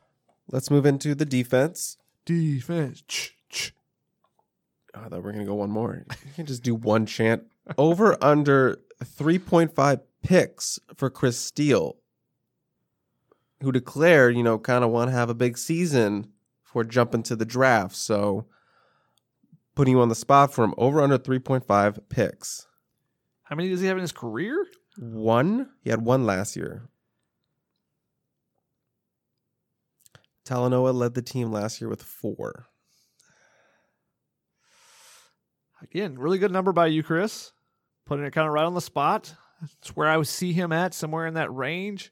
[0.50, 1.98] Let's move into the defense.
[2.26, 3.04] Defense.
[3.08, 3.74] Ch, ch.
[4.96, 6.06] Oh, I thought we were going to go one more.
[6.26, 7.44] You can't just do one chant.
[7.78, 11.98] Over under 3.5 picks for Chris Steele,
[13.62, 16.32] who declared, you know, kind of want to have a big season
[16.64, 17.96] for jumping to the draft.
[17.96, 18.46] So
[19.76, 20.74] putting you on the spot for him.
[20.78, 22.68] Over under 3.5 picks.
[23.44, 24.66] How many does he have in his career?
[24.98, 25.70] One.
[25.84, 26.90] He had one last year.
[30.46, 32.68] Talanoa led the team last year with four.
[35.82, 37.52] Again, really good number by you, Chris.
[38.08, 39.34] Putting it kind of right on the spot.
[39.80, 42.12] It's where I would see him at, somewhere in that range.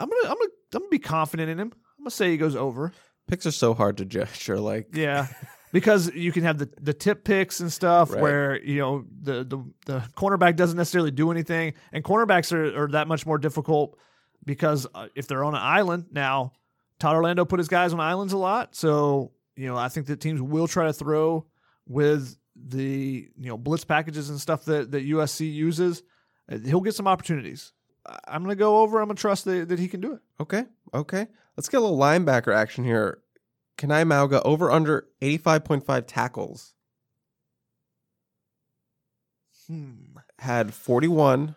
[0.00, 1.72] I'm gonna, I'm gonna, I'm gonna be confident in him.
[1.98, 2.92] I'm gonna say he goes over.
[3.28, 4.48] Picks are so hard to judge.
[4.50, 5.28] Or like, Yeah,
[5.72, 8.20] because you can have the, the tip picks and stuff Right.
[8.20, 12.88] where you know the, the the cornerback doesn't necessarily do anything, and cornerbacks are, are
[12.88, 13.96] that much more difficult
[14.44, 16.52] because uh, if they're on an island now,
[16.98, 20.20] Todd Orlando put his guys on islands a lot, so you know I think that
[20.20, 21.46] teams will try to throw
[21.86, 26.02] with the you know blitz packages and stuff that that USC uses.
[26.50, 27.72] Uh, He'll get some opportunities.
[28.28, 29.00] I'm gonna go over.
[29.00, 30.20] I'm gonna trust that, that he can do it.
[30.40, 31.26] Okay, okay.
[31.56, 33.20] Let's get a little linebacker action here.
[33.78, 36.74] Kanai Mauga over under 85.5 tackles.
[39.66, 40.16] Hmm.
[40.38, 41.54] Had 41.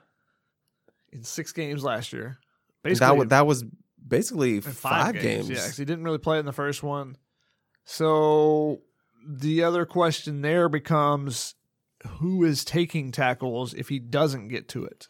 [1.12, 2.38] In six games last year,
[2.84, 3.64] basically That, wa- that was
[4.08, 5.50] basically in five, games.
[5.50, 7.18] Yeah, 'cause he didn't really play in the first one.
[7.86, 8.82] So
[9.28, 11.56] the other question there becomes
[12.20, 15.08] who is taking tackles if he doesn't get to it?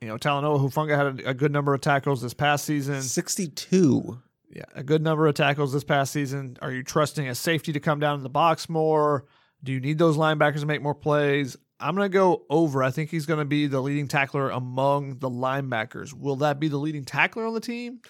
[0.00, 3.02] You know, Talanoa Hufanga had a, a good number of tackles this past season.
[3.02, 4.20] 62.
[4.50, 6.56] Yeah, a good number of tackles this past season.
[6.62, 9.24] Are you trusting a safety to come down in the box more?
[9.62, 11.56] Do you need those linebackers to make more plays?
[11.80, 12.82] I'm going to go over.
[12.82, 16.12] I think he's going to be the leading tackler among the linebackers.
[16.12, 18.00] Will that be the leading tackler on the team?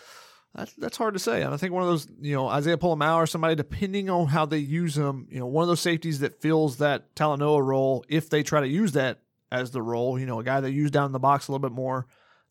[0.55, 1.43] That's that's hard to say.
[1.43, 4.47] And I think one of those, you know, Isaiah Pola-Mao or somebody, depending on how
[4.47, 8.31] they use him, you know, one of those safeties that fills that Talanoa role, if
[8.31, 11.07] they try to use that as the role, you know, a guy that used down
[11.07, 12.07] in the box a little bit more,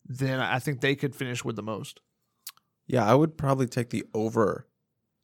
[0.06, 2.00] then I think they could finish with the most.
[2.86, 4.66] Yeah, I would probably take the over.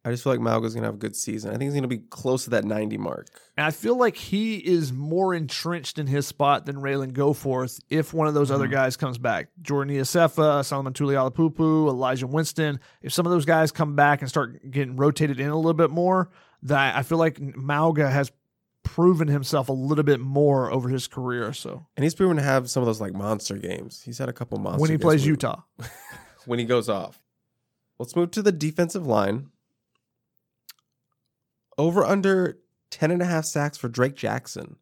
[0.04, 1.50] I just feel like Mauga's gonna have a good season.
[1.50, 3.28] I think he's gonna be close to that 90 mark.
[3.56, 8.14] And I feel like he is more entrenched in his spot than Ralen Goforth if
[8.14, 8.74] one of those other mm-hmm.
[8.74, 9.48] guys comes back.
[9.60, 12.80] Jordan Iosefa, Solomon Tuliaupupu, Elijah Winston.
[13.02, 15.90] If some of those guys come back and start getting rotated in a little bit
[15.90, 16.30] more,
[16.62, 18.32] that I feel like Mauga has
[18.82, 21.52] proven himself a little bit more over his career.
[21.52, 24.02] So And he's proven to have some of those like monster games.
[24.02, 25.62] He's had a couple monster when he plays Utah,
[26.46, 27.20] when he goes off.
[27.98, 29.49] Let's move to the defensive line.
[31.80, 32.58] Over under
[32.90, 34.76] 10 and a half sacks for Drake Jackson.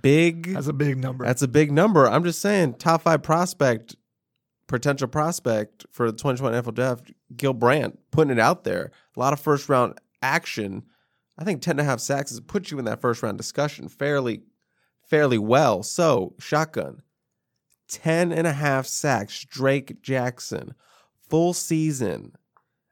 [0.00, 0.54] Big.
[0.54, 1.24] that's a big number.
[1.24, 2.08] That's a big number.
[2.08, 3.96] I'm just saying, top five prospect,
[4.68, 8.92] potential prospect for the 2020 NFL draft, Gil Brandt, putting it out there.
[9.16, 10.84] A lot of first round action.
[11.36, 13.88] I think 10 and a half sacks has put you in that first round discussion
[13.88, 14.42] fairly,
[15.08, 15.82] fairly well.
[15.82, 17.02] So, shotgun,
[17.88, 20.74] 10 and a half sacks, Drake Jackson,
[21.28, 22.36] full season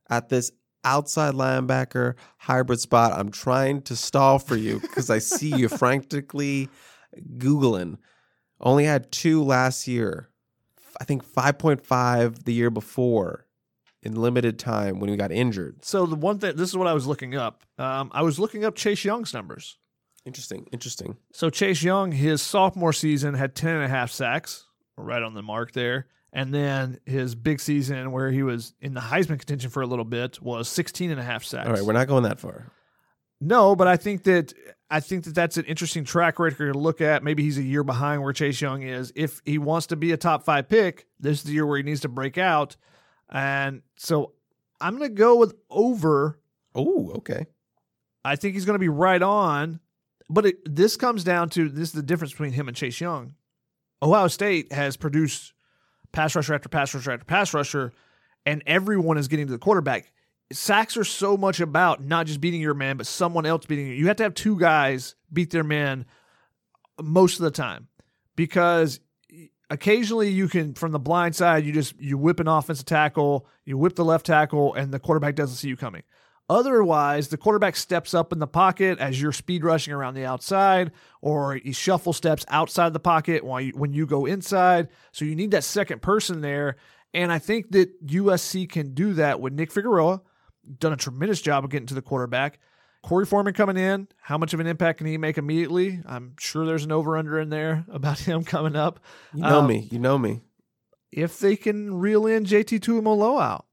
[0.09, 0.51] at this
[0.85, 3.13] outside linebacker hybrid spot.
[3.13, 6.69] I'm trying to stall for you because I see you frantically
[7.37, 7.99] Googling.
[8.61, 10.29] Only had two last year.
[11.01, 13.47] I think 5.5 the year before
[14.03, 15.85] in limited time when we got injured.
[15.85, 17.65] so the one thing, this is what I was looking up.
[17.79, 19.79] Um, I was looking up Chase Young's numbers.
[20.25, 20.67] Interesting.
[20.73, 21.17] Interesting.
[21.33, 24.67] So Chase Young, his sophomore season had 10 and a half sacks,
[24.97, 26.07] right on the mark there.
[26.33, 30.05] And then his big season where he was in the Heisman contention for a little
[30.05, 31.67] bit was 16 and a half sacks.
[31.67, 32.71] All right, we're not going that far.
[33.41, 34.53] no, but I think that
[34.91, 37.25] I think that that's an interesting track record to look at.
[37.25, 39.13] Maybe he's a year behind where Chase Young is.
[39.17, 41.83] If he wants to be a top 5 pick, this is the year where he
[41.83, 42.77] needs to break out.
[43.29, 44.33] And so
[44.81, 46.41] I'm going to go with over
[46.75, 47.47] Oh, okay.
[48.25, 49.81] I think he's going to be right on.
[50.29, 53.35] But it, this comes down to this is the difference between him and Chase Young.
[54.03, 55.53] Ohio State has produced
[56.13, 57.93] pass rusher after pass rusher after pass rusher,
[58.47, 60.13] and everyone is getting to the quarterback.
[60.53, 63.95] Sacks are so much about not just beating your man, but someone else beating you.
[63.95, 66.07] You have to have two guys beat their man
[67.01, 67.89] most of the time
[68.37, 69.01] because
[69.71, 73.79] occasionally you can from the blind side you just you whip an offensive tackle you
[73.79, 76.03] whip the left tackle and the quarterback doesn't see you coming
[76.51, 80.91] otherwise the quarterback steps up in the pocket as you're speed rushing around the outside
[81.23, 85.37] or he shuffle steps outside the pocket while you, when you go inside so you
[85.37, 86.75] need that second person there
[87.15, 90.21] and i think that usc can do that with nick figueroa
[90.81, 92.59] done a tremendous job of getting to the quarterback
[93.03, 96.03] Korey Foreman coming in, how much of an impact can he make immediately?
[96.05, 99.01] I'm sure there's an over under in there about him coming up.
[99.33, 99.89] You know Um, me.
[99.91, 100.43] You know me.
[101.11, 103.65] If they can reel in JT Tuimoloau out,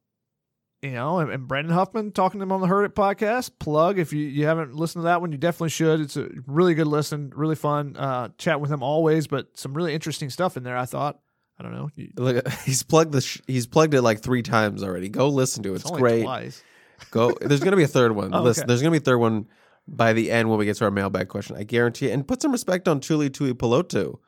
[0.81, 3.97] you know, and, and Brandon Huffman talking to him on the Hurt It podcast, plug.
[3.99, 5.99] If you, you haven't listened to that one, you definitely should.
[6.01, 7.95] It's a really good listen, really fun.
[7.97, 11.19] Uh, chat with him always, but some really interesting stuff in there, I thought.
[11.59, 11.89] I don't know.
[12.17, 15.09] Look, he's plugged the sh- he's plugged it like three times already.
[15.09, 15.77] Go listen to it.
[15.77, 16.23] It's, only great.
[16.23, 16.63] Twice.
[17.11, 17.35] Go.
[17.41, 18.31] There's gonna be a third one.
[18.33, 18.67] Oh, Listen, okay.
[18.67, 19.47] there's gonna be a third one
[19.87, 21.55] by the end when we get to our mailbag question.
[21.55, 22.13] I guarantee it.
[22.13, 24.19] And put some respect on Tuli Tuipulotu.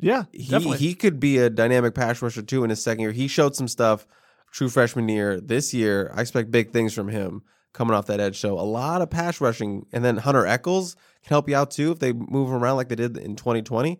[0.00, 0.78] Yeah, He definitely.
[0.78, 3.12] he could be a dynamic pass rusher too in his second year.
[3.12, 4.06] He showed some stuff
[4.52, 5.40] true freshman year.
[5.40, 7.42] This year, I expect big things from him
[7.72, 8.38] coming off that edge.
[8.38, 10.94] So a lot of pass rushing, and then Hunter Echols
[11.24, 13.98] can help you out too if they move him around like they did in 2020.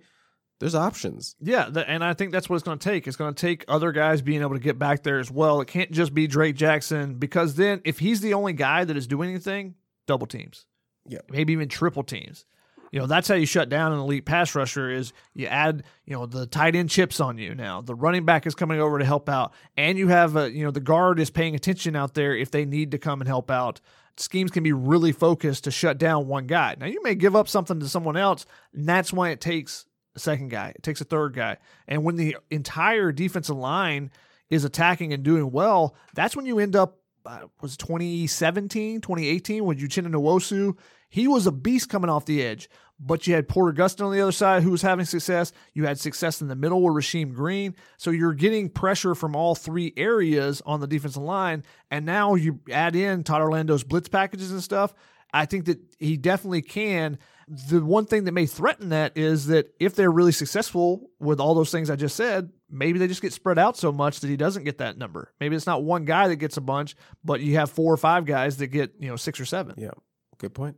[0.60, 1.34] There's options.
[1.40, 3.08] Yeah, th- and I think that's what it's going to take.
[3.08, 5.60] It's going to take other guys being able to get back there as well.
[5.60, 9.08] It can't just be Drake Jackson because then if he's the only guy that is
[9.08, 9.74] doing anything,
[10.06, 10.66] double teams.
[11.04, 11.18] Yeah.
[11.28, 12.44] Maybe even triple teams.
[12.92, 16.14] You know, that's how you shut down an elite pass rusher is you add, you
[16.14, 17.80] know, the tight end chips on you now.
[17.80, 20.70] The running back is coming over to help out and you have a, you know,
[20.70, 23.80] the guard is paying attention out there if they need to come and help out.
[24.18, 26.76] Schemes can be really focused to shut down one guy.
[26.78, 30.18] Now you may give up something to someone else, and that's why it takes a
[30.18, 30.74] second guy.
[30.76, 31.56] It takes a third guy.
[31.88, 34.10] And when the entire defensive line
[34.50, 39.78] is attacking and doing well, that's when you end up uh, was 2017, 2018 when
[39.78, 40.76] Uchenna Nwosu,
[41.08, 42.68] he was a beast coming off the edge.
[43.04, 45.52] But you had Porter Gustin on the other side who was having success.
[45.74, 47.74] You had success in the middle with Rasheem Green.
[47.96, 51.64] So you're getting pressure from all three areas on the defensive line.
[51.90, 54.94] And now you add in Todd Orlando's blitz packages and stuff.
[55.32, 57.18] I think that he definitely can.
[57.48, 61.54] The one thing that may threaten that is that if they're really successful with all
[61.54, 64.36] those things I just said, maybe they just get spread out so much that he
[64.36, 65.32] doesn't get that number.
[65.38, 68.24] Maybe it's not one guy that gets a bunch, but you have four or five
[68.24, 69.74] guys that get, you know, six or seven.
[69.76, 69.90] Yeah,
[70.38, 70.76] good point.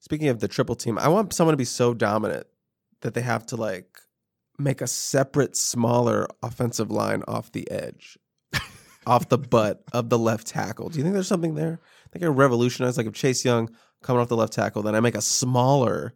[0.00, 2.46] Speaking of the triple team, I want someone to be so dominant
[3.02, 3.98] that they have to like
[4.58, 8.18] make a separate, smaller offensive line off the edge.
[9.06, 10.88] off the butt of the left tackle.
[10.88, 11.80] Do you think there's something there?
[12.06, 13.70] I think I revolutionize like if Chase Young
[14.02, 16.14] coming off the left tackle, then I make a smaller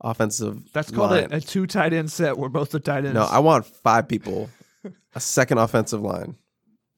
[0.00, 0.72] offensive.
[0.72, 3.14] That's called a, a two tight end set where both the tight ends.
[3.14, 4.48] No, I want five people,
[5.14, 6.36] a second offensive line.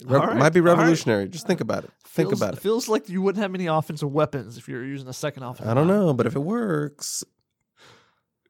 [0.05, 0.79] Re- right, might be all right.
[0.79, 1.29] revolutionary.
[1.29, 1.91] Just think about it.
[2.05, 2.61] Think feels, about it.
[2.61, 5.69] Feels like you wouldn't have many offensive weapons if you're using a second offensive.
[5.69, 5.99] I don't line.
[5.99, 7.23] know, but if it works,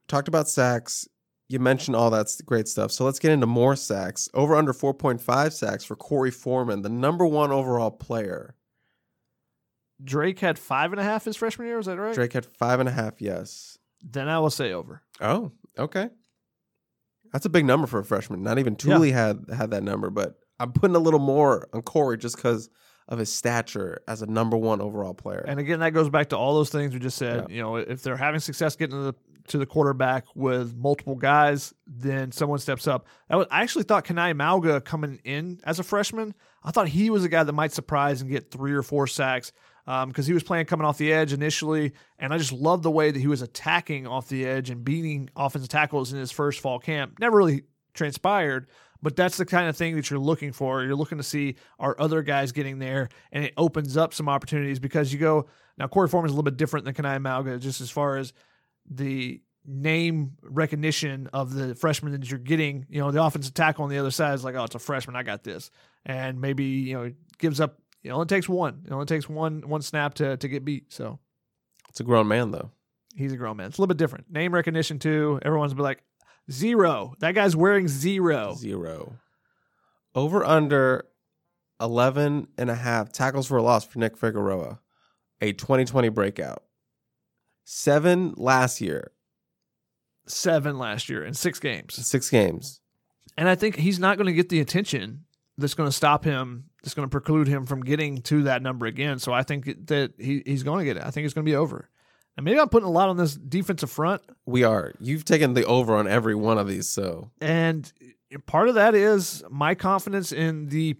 [0.08, 1.08] talked about sacks.
[1.48, 2.92] You mentioned all that great stuff.
[2.92, 4.28] So let's get into more sacks.
[4.34, 8.54] Over under 4.5 sacks for Korey Foreman, the number one overall player.
[10.02, 11.78] Drake had five and a half his freshman year.
[11.78, 12.14] Is that right?
[12.14, 13.78] Drake had five and a half, yes.
[14.02, 15.02] Then I will say over.
[15.20, 16.08] Oh, okay.
[17.32, 18.42] That's a big number for a freshman.
[18.42, 18.98] Not even Yeah.
[18.98, 22.68] Had had that number, but I'm putting a little more on Korey just because
[23.08, 25.44] of his stature as a number one overall player.
[25.46, 27.46] And again, that goes back to all those things we just said.
[27.48, 27.54] Yeah.
[27.56, 29.14] You know, if they're having success getting to the
[29.48, 33.06] to the quarterback with multiple guys, then someone steps up.
[33.28, 37.10] That was, I actually thought Kanai Mauga coming in as a freshman, I thought he
[37.10, 39.50] was a guy that might surprise and get three or four sacks
[39.90, 42.92] Um, because he was playing coming off the edge initially, and I just loved the
[42.92, 46.60] way that he was attacking off the edge and beating offensive tackles in his first
[46.60, 47.18] fall camp.
[47.18, 48.68] Never really transpired,
[49.02, 50.84] but that's the kind of thing that you're looking for.
[50.84, 54.78] You're looking to see are other guys getting there, and it opens up some opportunities
[54.78, 55.88] because you go now.
[55.88, 58.32] Korey Foreman is a little bit different than Kanai Mauga, just as far as
[58.88, 62.86] the name recognition of the freshman that you're getting.
[62.88, 65.16] You know, the offensive tackle on the other side is like, oh, it's a freshman,
[65.16, 65.72] I got this,
[66.06, 67.79] and maybe you know gives up.
[68.02, 68.82] It only takes one.
[68.86, 70.92] It only takes one one snap to to get beat.
[70.92, 71.18] So
[71.88, 72.70] it's a grown man though.
[73.14, 73.66] he's a grown man.
[73.68, 74.30] It's a little bit different.
[74.30, 75.38] Name recognition too.
[75.42, 76.02] Everyone's be like
[76.50, 77.14] zero.
[77.20, 78.54] That guy's wearing zero.
[78.56, 79.16] Zero.
[80.14, 81.04] Over under
[81.80, 84.80] 11 and a half tackles for a loss for Nick Figueroa,
[85.40, 86.62] a 2020 breakout.
[87.64, 89.12] Seven last year,
[90.26, 91.94] Seven last year in six games.
[92.06, 92.80] six games.
[93.36, 95.24] And I think he's not going to get the attention
[95.60, 98.86] that's going to stop him, that's going to preclude him from getting to that number
[98.86, 99.18] again.
[99.18, 101.06] So I think that he, he's going to get it.
[101.06, 101.88] I think it's going to be over.
[102.36, 104.22] And maybe I'm putting a lot on this defensive front.
[104.46, 104.94] We are.
[104.98, 107.92] You've taken the over on every one of these, so And
[108.46, 110.96] part of that is my confidence in the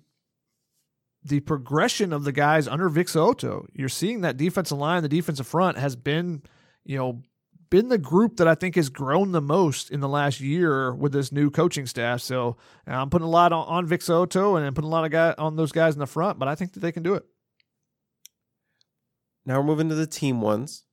[1.23, 3.67] the progression of the guys under Vic So'oto.
[3.75, 6.43] You're seeing that defensive line, the defensive front has been,
[6.85, 7.23] you know,
[7.71, 11.13] been the group that I think has grown the most in the last year with
[11.13, 12.21] this new coaching staff.
[12.21, 12.57] So
[12.87, 15.35] I'm putting a lot on, on Vic So'oto and I'm putting a lot of guy
[15.39, 17.25] on those guys in the front, but I think that they can do it.
[19.47, 20.85] now we're moving to the team ones.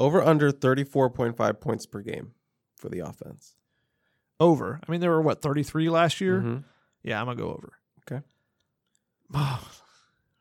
[0.00, 2.32] Over under 34.5 points per game
[2.76, 3.56] for the offense.
[4.38, 4.78] Over.
[4.86, 6.40] I mean, there were what 33 last year.
[6.40, 6.64] Mhm.
[7.02, 7.72] Yeah, I'm gonna go over.
[8.02, 8.22] Okay.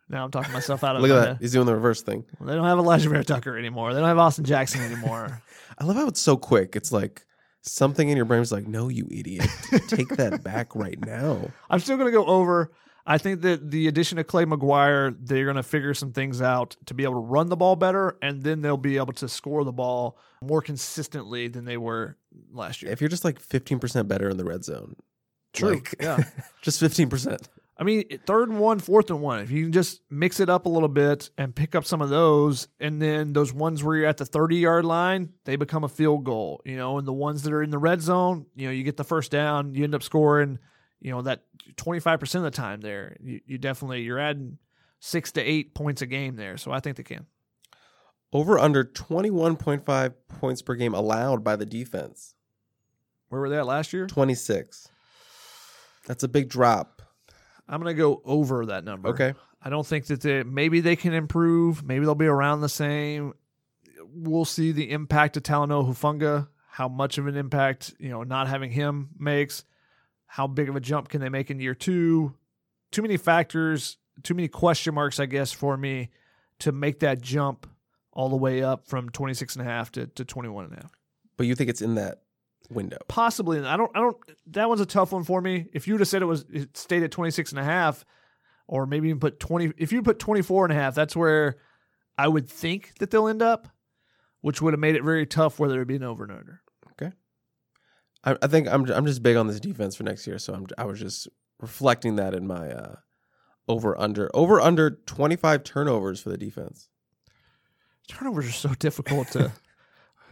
[0.10, 1.38] now I'm talking myself out of Look at that.
[1.39, 2.24] He's doing the reverse thing.
[2.39, 3.93] Well, they don't have Alijah Vera-Tucker anymore.
[3.93, 5.41] They don't have Austin Jackson anymore.
[5.78, 6.76] I love how it's so quick.
[6.76, 7.26] It's like
[7.62, 9.47] something in your brain is like, no, you idiot.
[9.88, 11.51] Take that back right now.
[11.70, 12.72] I'm still going to go over.
[13.05, 16.76] I think that the addition of Clay McGuire, they're going to figure some things out
[16.88, 19.64] to be able to run the ball better, and then they'll be able to score
[19.64, 22.18] the ball more consistently than they were
[22.51, 22.91] last year.
[22.91, 24.95] If you're just like 15% better in the red zone,
[25.53, 25.76] True.
[25.76, 26.22] like- yeah.
[26.62, 27.47] just 15%.
[27.80, 29.39] I mean, third and one, fourth and one.
[29.39, 32.09] If you can just mix it up a little bit and pick up some of
[32.09, 35.89] those, and then those ones where you're at the 30 yard line, they become a
[35.89, 38.71] field goal, you know, and the ones that are in the red zone, you know,
[38.71, 40.57] you get the first down, you end up scoring,
[40.99, 41.43] you know, that
[41.75, 43.15] 25% of the time there.
[43.21, 44.57] You, you definitely, you're adding
[44.99, 46.57] six to eight points a game there.
[46.57, 47.28] So I think they can.
[48.34, 52.34] Over under 21.5 points per game allowed by the defense.
[53.30, 54.07] Where were they at last year?
[54.07, 54.89] 26.
[56.05, 56.97] That's a big drop.
[57.68, 59.09] I'm going to go over that number.
[59.09, 59.34] Okay.
[59.61, 61.84] I don't think that they maybe they can improve.
[61.84, 63.34] Maybe they'll be around the same.
[64.13, 68.47] We'll see the impact of Talanoa Hufanga, how much of an impact, you know, not
[68.47, 69.63] having him makes.
[70.26, 72.36] How big of a jump can they make in year two?
[72.91, 76.09] Too many factors, too many question marks, I guess, for me
[76.59, 77.68] to make that jump
[78.11, 80.91] all the way up from 26 and a half to, to 21 and a half.
[81.38, 82.22] But you think it's in that
[82.70, 82.97] window.
[83.07, 83.59] Possibly.
[83.59, 85.68] I don't I don't that one's a tough one for me.
[85.74, 88.05] If you would have said it was it stayed at 26 and a half
[88.68, 91.57] or maybe even put 20 if you put 24 and a half, that's where
[92.18, 93.68] I would think that they'll end up,
[94.41, 96.61] which would have made it very tough whether it would be an over and under.
[96.91, 97.11] Okay.
[98.24, 100.68] I, I think I'm I'm just big on this defense for next year, so I'm
[100.78, 101.28] I was just
[101.59, 102.95] reflecting that in my uh,
[103.68, 106.89] over under over under 25 turnovers for the defense.
[108.07, 109.51] Turnovers are so difficult to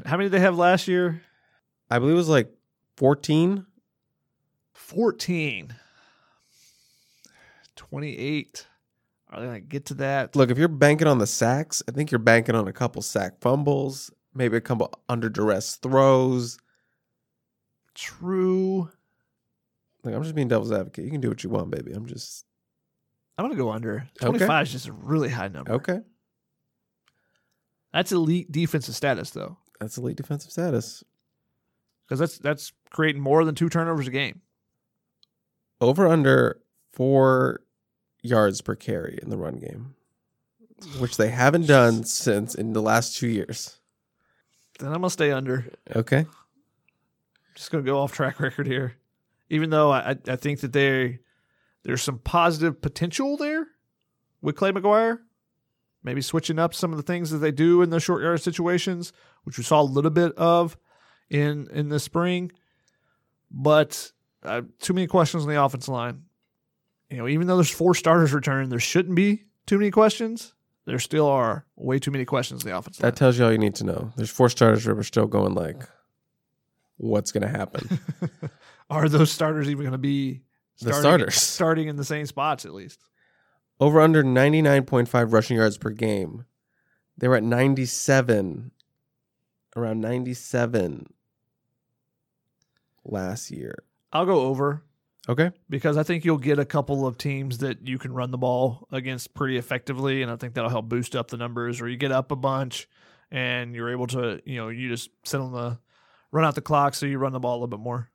[0.05, 1.21] How many did they have last year?
[1.89, 2.51] I believe it was like
[2.97, 3.65] 14.
[4.73, 5.75] 14.
[7.75, 8.67] 28.
[9.29, 10.35] Are they going to get to that?
[10.35, 13.39] Look, if you're banking on the sacks, I think you're banking on a couple sack
[13.41, 16.57] fumbles, maybe a couple under duress throws.
[17.93, 18.89] True.
[20.03, 21.05] Like I'm just being devil's advocate.
[21.05, 21.91] You can do what you want, baby.
[21.91, 22.45] I'm just
[23.37, 24.07] I'm gonna go under.
[24.21, 24.27] Okay.
[24.27, 25.73] 25 is just a really high number.
[25.73, 25.99] okay.
[27.91, 31.03] That's elite defensive status though, That's elite defensive status.
[32.05, 34.41] Because that's that's creating more than two turnovers a game.
[35.81, 36.61] Over under
[36.93, 37.61] four
[38.21, 39.95] yards per carry in the run game,
[40.99, 43.79] which they haven't done since in the last two years.
[44.79, 45.65] Then I'm gonna stay under.
[45.95, 46.25] Okay.
[47.55, 48.95] Just gonna go off track record here,
[49.49, 51.19] even though I I- think that they
[51.83, 53.67] there's some positive potential there
[54.41, 55.19] with Clay McGuire.
[56.03, 59.11] Maybe switching up some of the things that they do in the short yard situations,
[59.43, 60.77] which we saw a little bit of
[61.29, 62.51] in in the spring.
[63.51, 64.11] But
[64.43, 66.23] uh, too many questions on the offensive line.
[67.09, 70.53] You know, even though there's four starters returning, there shouldn't be too many questions.
[70.85, 73.11] There still are way too many questions in the offensive line.
[73.11, 74.11] That tells you all you need to know.
[74.17, 75.83] There's four starters that are still going like,
[76.97, 77.99] what's going to happen?
[78.89, 80.41] Are those starters even going to be
[80.81, 81.35] The starting- starters.
[81.35, 82.99] starting in the same spots at least?
[83.79, 86.45] Over under 99.5 rushing yards per game.
[87.17, 88.71] They were at 97,
[89.75, 91.07] around 97
[93.05, 93.83] last year.
[94.11, 94.83] I'll go over
[95.27, 95.51] Okay.
[95.69, 98.87] because I think you'll get a couple of teams that you can run the ball
[98.91, 101.81] against pretty effectively, and I think that'll help boost up the numbers.
[101.81, 102.87] Or you get up a bunch
[103.31, 105.79] and you're able to, you know, you just sit on the
[106.31, 108.09] run out the clock, so you run the ball a little bit more.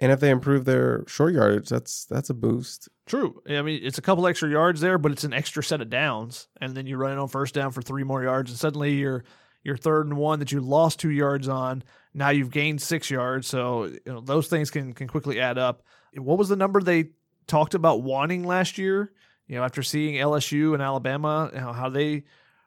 [0.00, 2.88] And if they improve their short yardage, that's that's a boost.
[3.06, 3.40] True.
[3.48, 6.48] I mean, it's a couple extra yards there, but it's an extra set of downs,
[6.60, 9.24] and then you run it on first down for three more yards, and suddenly you're
[9.62, 11.84] you're third and one that you lost two yards on.
[12.14, 15.82] Now you've gained six yards, so you know those things can can quickly add up.
[16.14, 17.10] What was the number they
[17.46, 19.12] talked about wanting last year?
[19.46, 22.24] You know, after seeing LSU and Alabama, you know, how they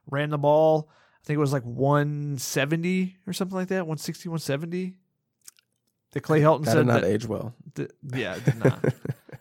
[0.09, 0.89] ran the ball.
[1.23, 4.95] I think it was like 170 or something like that, 160, 170.
[6.11, 6.65] That Clay Helton said.
[6.65, 7.53] That said did not that, age well.
[8.13, 8.85] yeah, it did not.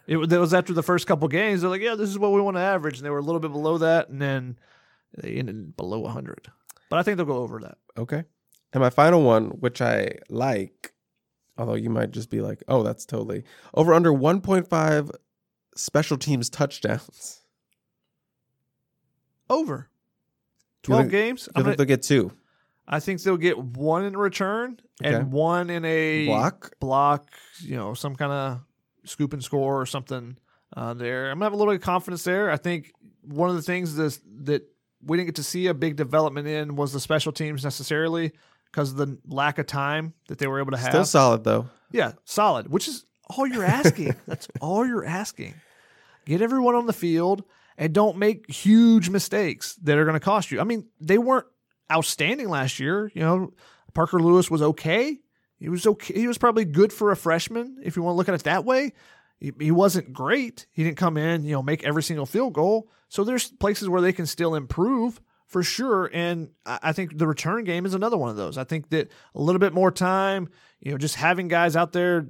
[0.07, 1.63] It, that was after the first couple games.
[1.63, 2.99] They're like, yeah, this is what we want to average.
[2.99, 4.11] And they were a little bit below that.
[4.11, 4.59] And then
[5.17, 6.49] they ended below 100.
[6.91, 7.79] But I think they'll go over that.
[7.97, 8.25] Okay.
[8.75, 10.93] And my final one, which I like,
[11.57, 15.11] although you might just be like, oh, that's totally over under 1.5
[15.77, 17.41] special teams touchdowns.
[19.49, 19.89] Over.
[20.83, 21.49] Do you 12 think- games.
[21.51, 22.33] I think gonna- they'll get two.
[22.87, 25.15] I think they'll get one in return Okay.
[25.15, 26.79] and one in a Block?
[26.81, 28.61] block, you know, some kind of
[29.05, 30.37] scoop and score or something
[30.77, 31.31] uh, there.
[31.31, 32.51] I'm going to have a little bit of confidence there.
[32.51, 34.69] I think one of the things that, that
[35.03, 38.33] we didn't get to see a big development in was the special teams necessarily
[38.75, 40.91] because of the lack of time that they were able to have.
[40.91, 41.69] Still solid, though.
[41.93, 44.17] Yeah, solid, which is all you're asking.
[44.27, 45.55] That's all you're asking.
[46.25, 47.45] Get everyone on the field
[47.79, 50.61] and don't make huge mistakes that are going to cost you.
[50.61, 51.47] I mean, they weren't
[51.93, 53.13] outstanding last year.
[53.15, 53.53] You know,
[53.95, 55.21] Parker Lewis was okay.
[55.57, 56.15] He was okay.
[56.15, 58.65] He was probably good for a freshman if you want to look at it that
[58.65, 58.93] way.
[59.39, 60.67] He, he wasn't great.
[60.73, 62.91] He didn't come in, you know, make every single field goal.
[63.09, 65.21] So there's places where they can still improve
[65.55, 66.11] for sure.
[66.13, 68.59] And I think the return game is another one of those.
[68.59, 70.49] I think that a little bit more time,
[70.81, 72.27] you know, just having guys out there,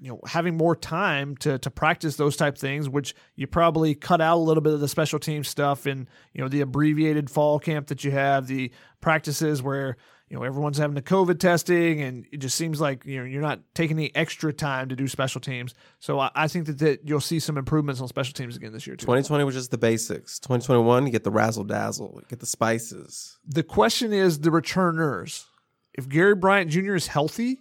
[0.00, 4.22] you know, having more time to to practice those type things, which you probably cut
[4.22, 7.58] out a little bit of the special team stuff and you know the abbreviated fall
[7.58, 9.98] camp that you have, the practices where
[10.32, 13.42] you know everyone's having the COVID testing, and it just seems like you know you're
[13.42, 15.74] not taking the extra time to do special teams.
[15.98, 18.86] So I, I think that, that you'll see some improvements on special teams again this
[18.86, 19.04] year too.
[19.04, 20.38] 2020 was just the basics.
[20.38, 23.36] 2021, you get the razzle dazzle, get the spices.
[23.46, 25.44] the question is the returners.
[25.92, 26.94] If Gary Bryant Jr.
[26.94, 27.58] is healthy,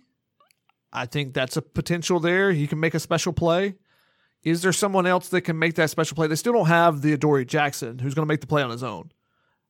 [0.93, 2.53] I think that's a potential there.
[2.53, 3.76] He can make a special play.
[4.45, 6.28] Is there someone else that can make that special play?
[6.28, 8.82] They still don't have the Adoree Jackson who's going to make the play on his
[8.82, 9.11] own.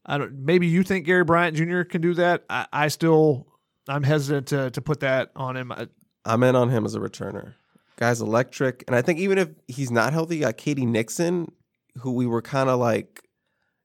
[0.06, 0.40] I don't.
[0.40, 1.84] Maybe you think Gary Bryant Jr.
[1.84, 2.44] can do that.
[2.50, 3.48] I, I still,
[3.88, 5.72] I'm hesitant to to put that on him.
[5.72, 5.88] I,
[6.26, 7.54] I'm in on him as a returner.
[8.02, 8.84] Guy's electric.
[8.88, 11.52] And I think even if he's not healthy, you got KD Nixon,
[11.98, 13.30] who we were kind of like,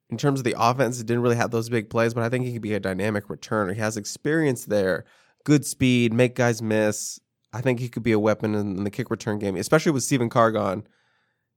[0.08, 2.54] in terms of the offense, didn't really have those big plays, but I think he
[2.54, 3.74] could be a dynamic returner.
[3.74, 5.04] He has experience there,
[5.44, 7.20] good speed, make guys miss.
[7.52, 10.02] I think he could be a weapon in, in the kick return game, especially with
[10.02, 10.86] Stephen Carr gone,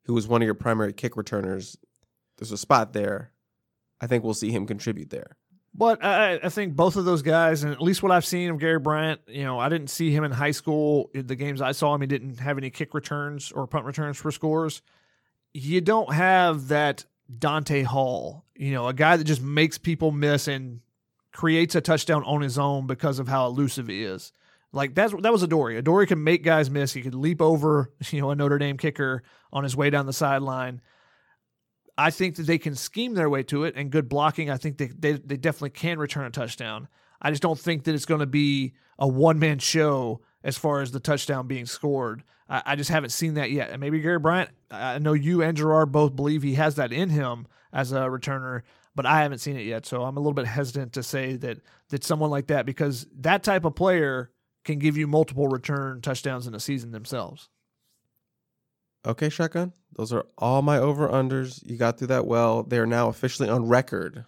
[0.03, 1.77] who was one of your primary kick returners.
[2.37, 3.31] There's a spot there.
[4.01, 5.35] I think we'll see him contribute there.
[5.73, 8.59] But I, I think both of those guys, and at least what I've seen of
[8.59, 11.09] Gary Bryant, you know, I didn't see him in high school.
[11.13, 14.31] The games I saw him, he didn't have any kick returns or punt returns for
[14.31, 14.81] scores.
[15.53, 17.05] You don't have that
[17.37, 20.81] Dante Hall, you know, a guy that just makes people miss and
[21.31, 24.31] creates a touchdown on his own because of how elusive he is.
[24.71, 25.77] Like that's that was Adoree.
[25.77, 26.93] Adoree can make guys miss.
[26.93, 30.13] He could leap over, you know, a Notre Dame kicker on his way down the
[30.13, 30.81] sideline.
[31.99, 34.49] I think that they can scheme their way to it and good blocking.
[34.49, 36.87] I think they, they, they definitely can return a touchdown.
[37.21, 40.81] I just don't think that it's going to be a one man show as far
[40.81, 42.23] as the touchdown being scored.
[42.47, 43.71] I, I just haven't seen that yet.
[43.71, 47.09] And maybe Gary Bryant, I know you and Gerard both believe he has that in
[47.09, 48.61] him as a returner,
[48.95, 49.85] but I haven't seen it yet.
[49.85, 51.57] So I'm a little bit hesitant to say that
[51.89, 54.31] that someone like that because that type of player
[54.63, 57.49] can give you multiple return touchdowns in a season themselves.
[59.09, 59.73] Okay, shotgun.
[59.95, 61.61] Those are all my over unders.
[61.65, 62.63] You got through that well.
[62.63, 64.25] They are now officially on record.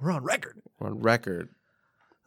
[0.00, 0.60] We're on record.
[0.78, 1.50] We're on record.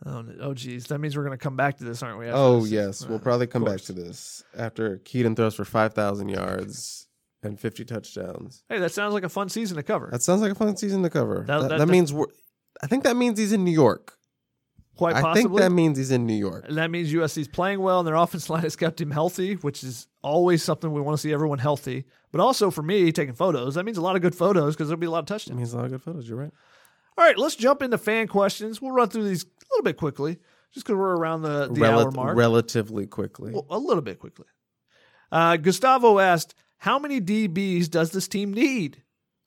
[0.06, 0.88] Oh, oh, geez.
[0.88, 2.28] That means we're going to come back to this, aren't we?
[2.28, 2.72] after Oh this?
[2.72, 7.06] yes, Uh, we'll probably come back to this after Kedon throws for five thousand yards
[7.44, 8.64] and fifty touchdowns.
[8.70, 10.10] Hey, that sounds like a fun season to cover.
[10.12, 11.44] That sounds like a fun season to cover.
[11.46, 12.26] That- That, that- that that- means we're.
[12.82, 14.18] I think that means he's in New York.
[14.98, 15.42] Quite I possibly.
[15.50, 16.66] think that means he's in New York.
[16.68, 19.84] And that means USC's playing well, and their offense line has kept him healthy, which
[19.84, 22.06] is always something we want to see everyone healthy.
[22.32, 25.00] But also for me, taking photos, that means a lot of good photos because there'll
[25.00, 25.58] be a lot of It touchdowns.
[25.58, 26.28] means a lot of good photos.
[26.30, 26.52] You're right.
[27.18, 28.82] All right, let's jump into fan questions.
[28.82, 30.38] We'll run through these a little bit quickly,
[30.74, 32.38] just because we're around the, the Rel- hour mark.
[32.38, 33.52] relatively quickly.
[33.54, 34.46] Well, a little bit quickly.
[35.32, 39.04] Uh, Gustavo asked, "How many DBs does this team need?"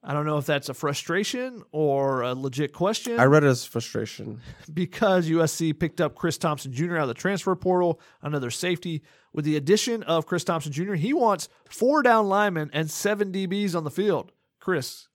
[0.06, 3.18] I don't know if that's a frustration or a legit question.
[3.18, 4.42] I read it as frustration.
[4.74, 6.96] because USC picked up Chris Thompson Jr.
[6.96, 9.02] out of the transfer portal, another safety.
[9.32, 13.74] With the addition of Chris Thompson Jr., he wants four down linemen and seven DBs
[13.74, 14.30] on the field.
[14.60, 15.08] Chris,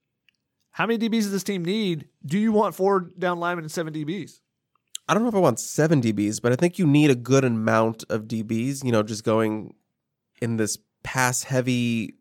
[0.72, 2.08] how many DBs does this team need?
[2.26, 4.40] Do you want four down linemen and seven DBs?
[5.08, 7.44] I don't know if I want seven DBs, but I think you need a good
[7.44, 8.84] amount of DBs.
[8.84, 9.74] You know, just going
[10.42, 12.14] in this pass heavy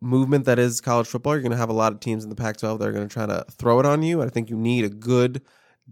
[0.00, 1.34] movement that is college football.
[1.34, 3.08] You're going to have a lot of teams in the Pac 12 that are going
[3.08, 4.22] to try to throw it on you.
[4.22, 5.42] I think you need a good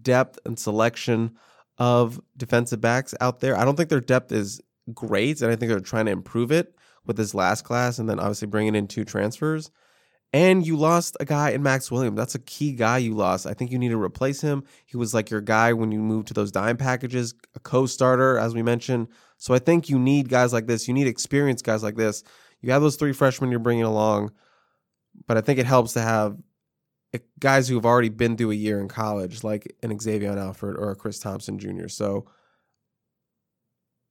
[0.01, 1.37] depth and selection
[1.79, 3.57] of defensive backs out there.
[3.57, 4.61] I don't think their depth is
[4.93, 6.75] great, and I think they're trying to improve it
[7.07, 9.71] with this last class and then obviously bringing in two transfers.
[10.35, 12.17] And you lost a guy in Max Williams.
[12.17, 13.47] That's a key guy you lost.
[13.47, 14.65] I think you need to replace him.
[14.87, 18.39] He was like your guy when you moved to those dime packages, a co starter,
[18.39, 19.09] as we mentioned.
[19.37, 20.89] So I think you need guys like this.
[20.89, 22.25] You need experienced guys like this.
[22.63, 24.33] You have those three freshmen you're bringing along,
[25.27, 26.39] but I think it helps to have
[27.39, 30.91] guys who have already been through a year in college, like an Xavion Alford or
[30.91, 31.89] a Chris Thompson Jr.
[31.89, 32.27] So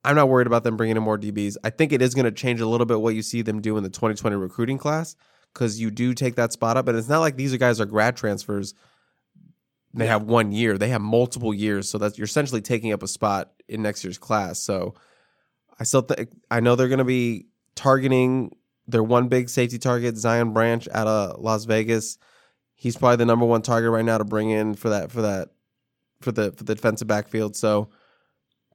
[0.03, 1.57] I'm not worried about them bringing in more DBs.
[1.63, 3.77] I think it is going to change a little bit what you see them do
[3.77, 5.15] in the 2020 recruiting class
[5.53, 6.87] because you do take that spot up.
[6.87, 8.73] And it's not like these guys are grad transfers.
[9.93, 10.77] They have one year.
[10.77, 14.17] They have multiple years, so that you're essentially taking up a spot in next year's
[14.17, 14.59] class.
[14.59, 14.95] So
[15.79, 18.55] I still think I know they're going to be targeting
[18.87, 22.17] their one big safety target, Zion Branch, out of Las Vegas.
[22.75, 25.49] He's probably the number one target right now to bring in for that for that
[26.19, 27.55] for the for the defensive backfield.
[27.55, 27.89] So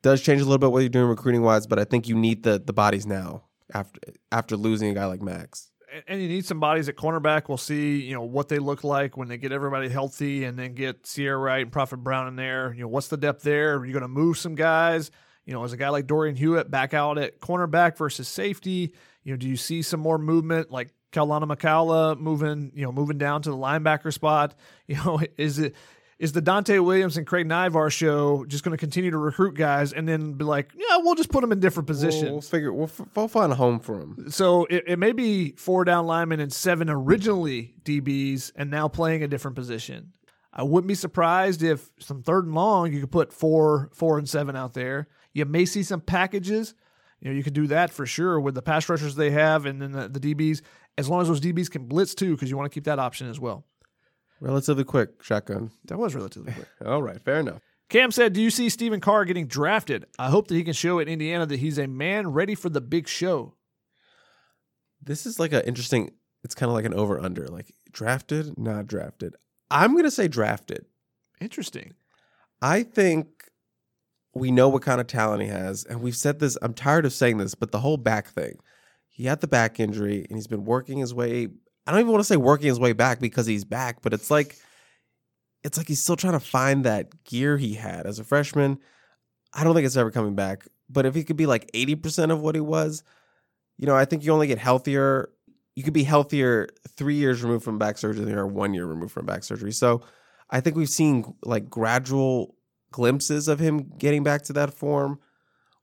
[0.03, 2.43] does change a little bit what you're doing recruiting wise, but I think you need
[2.43, 3.45] the the bodies now
[3.75, 5.71] after after losing a guy like Max.
[6.07, 7.49] and you need some bodies at cornerback.
[7.49, 10.75] We'll see, you know, what they look like when they get everybody healthy and then
[10.75, 12.73] get Ceyair Wright and Prophet Brown in there.
[12.75, 13.77] You know, what's the depth there?
[13.77, 15.11] Are you going to move some guys?
[15.47, 18.93] You know, is a guy like Dorian Hewett back out at cornerback versus safety?
[19.23, 23.17] You know, do you see some more movement like Kalana McCalla moving, you know, moving
[23.17, 24.55] down to the linebacker spot?
[24.89, 25.75] You know, is it
[26.19, 29.93] is the Donte Williams and Craig Naivar show just going to continue to recruit guys
[29.93, 32.23] and then be like, yeah, we'll just put them in different positions?
[32.25, 32.73] We'll, we'll figure.
[32.73, 34.31] We'll, f- we'll find a home for them.
[34.31, 39.23] So it, it may be four down linemen and seven originally DBs and now playing
[39.25, 40.13] a different position.
[40.53, 44.27] I wouldn't be surprised if some third and long you could put four, four and
[44.27, 45.09] seven out there.
[45.37, 46.75] You may see some packages.
[47.21, 49.83] You know, you could do that for sure with the pass rushers they have and
[49.83, 50.63] then the, the DBs,
[50.97, 53.29] as long as those DBs can blitz too, because you want to keep that option
[53.29, 53.67] as well.
[54.41, 55.73] Relatively quick shotgun.
[55.85, 56.69] That was relatively quick.
[56.87, 57.61] All right, fair enough.
[57.91, 60.07] Cam said, Do you see Stephen Carr getting drafted?
[60.19, 62.81] I hope that he can show at Indiana that he's a man ready for the
[62.81, 63.53] big show.
[65.03, 66.13] This is like an interesting.
[66.45, 67.47] It's kind of like an over under.
[67.49, 69.37] Like drafted, not drafted.
[69.71, 70.87] I'm gonna say drafted.
[71.43, 71.93] Interesting.
[72.63, 73.36] I think
[74.37, 76.59] we know what kind of talent he has, and we've said this.
[76.63, 78.59] I'm tired of saying this, but the whole back thing.
[79.09, 81.49] He had the back injury, and he's been working his way.
[81.87, 84.31] I don't even want to say working his way back because he's back, but it's
[84.31, 84.57] like,
[85.65, 88.79] it's like he's still trying to find that gear he had as a freshman.
[89.55, 90.67] I don't think it's ever coming back.
[90.91, 93.03] But if he could be like 80% of what he was,
[93.79, 95.31] you know, I think you only get healthier.
[95.75, 98.87] You could be healthier three years removed from back surgery than you are one year
[98.87, 99.73] removed from back surgery.
[99.73, 100.03] So
[100.51, 102.56] I think we've seen like gradual
[102.97, 105.19] glimpses of him getting back to that form.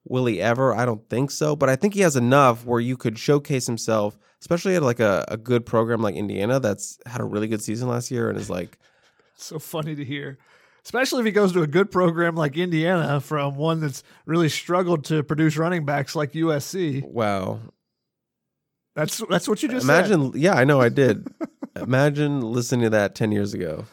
[0.05, 0.73] Will he ever?
[0.75, 1.55] I don't think so.
[1.55, 5.23] But I think he has enough where you could showcase himself, especially at like a,
[5.27, 8.49] a good program like Indiana that's had a really good season last year and is
[8.49, 8.79] like,
[9.35, 10.39] So funny to hear.
[10.83, 15.05] Especially if he goes to a good program like Indiana from one that's really struggled
[15.05, 17.03] to produce running backs like USC.
[17.03, 17.59] wow.
[18.95, 20.05] That's that's what you just said.
[20.05, 21.27] Imagine, yeah, I know I did.
[21.75, 23.85] Imagine listening to that 10 years ago.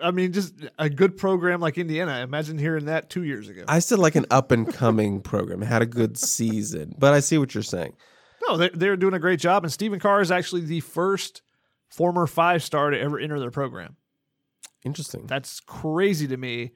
[0.00, 2.20] I mean, just a good program like Indiana.
[2.22, 3.64] Imagine hearing that two years ago.
[3.68, 5.62] I said like an up and coming program.
[5.62, 7.94] Had a good season, but I see what you're saying.
[8.48, 9.64] no, they're, they're doing a great job.
[9.64, 11.42] And Stephen Carr is actually the first
[11.88, 13.96] former five star to ever enter their program.
[14.84, 15.26] Interesting.
[15.26, 16.72] That's crazy to me.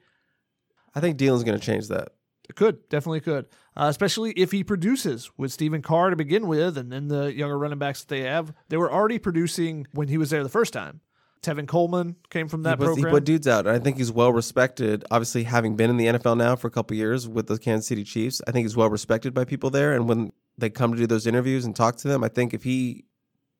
[0.95, 2.09] I think Deland's going to change that.
[2.49, 3.45] It could definitely could,
[3.77, 7.57] uh, especially if he produces with Stephen Carr to begin with, and then the younger
[7.59, 8.51] running backs that they have.
[8.69, 11.01] They were already producing when he was there the first time.
[11.41, 13.65] Tevin Coleman came from that he, put, he put dudes out.
[13.65, 15.05] and I think he's well respected.
[15.09, 18.03] Obviously, having been in the NFL now for a couple years with the Kansas City
[18.03, 19.93] Chiefs, I think he's well respected by people there.
[19.93, 22.63] And when they come to do those interviews and talk to them, I think if
[22.63, 23.05] he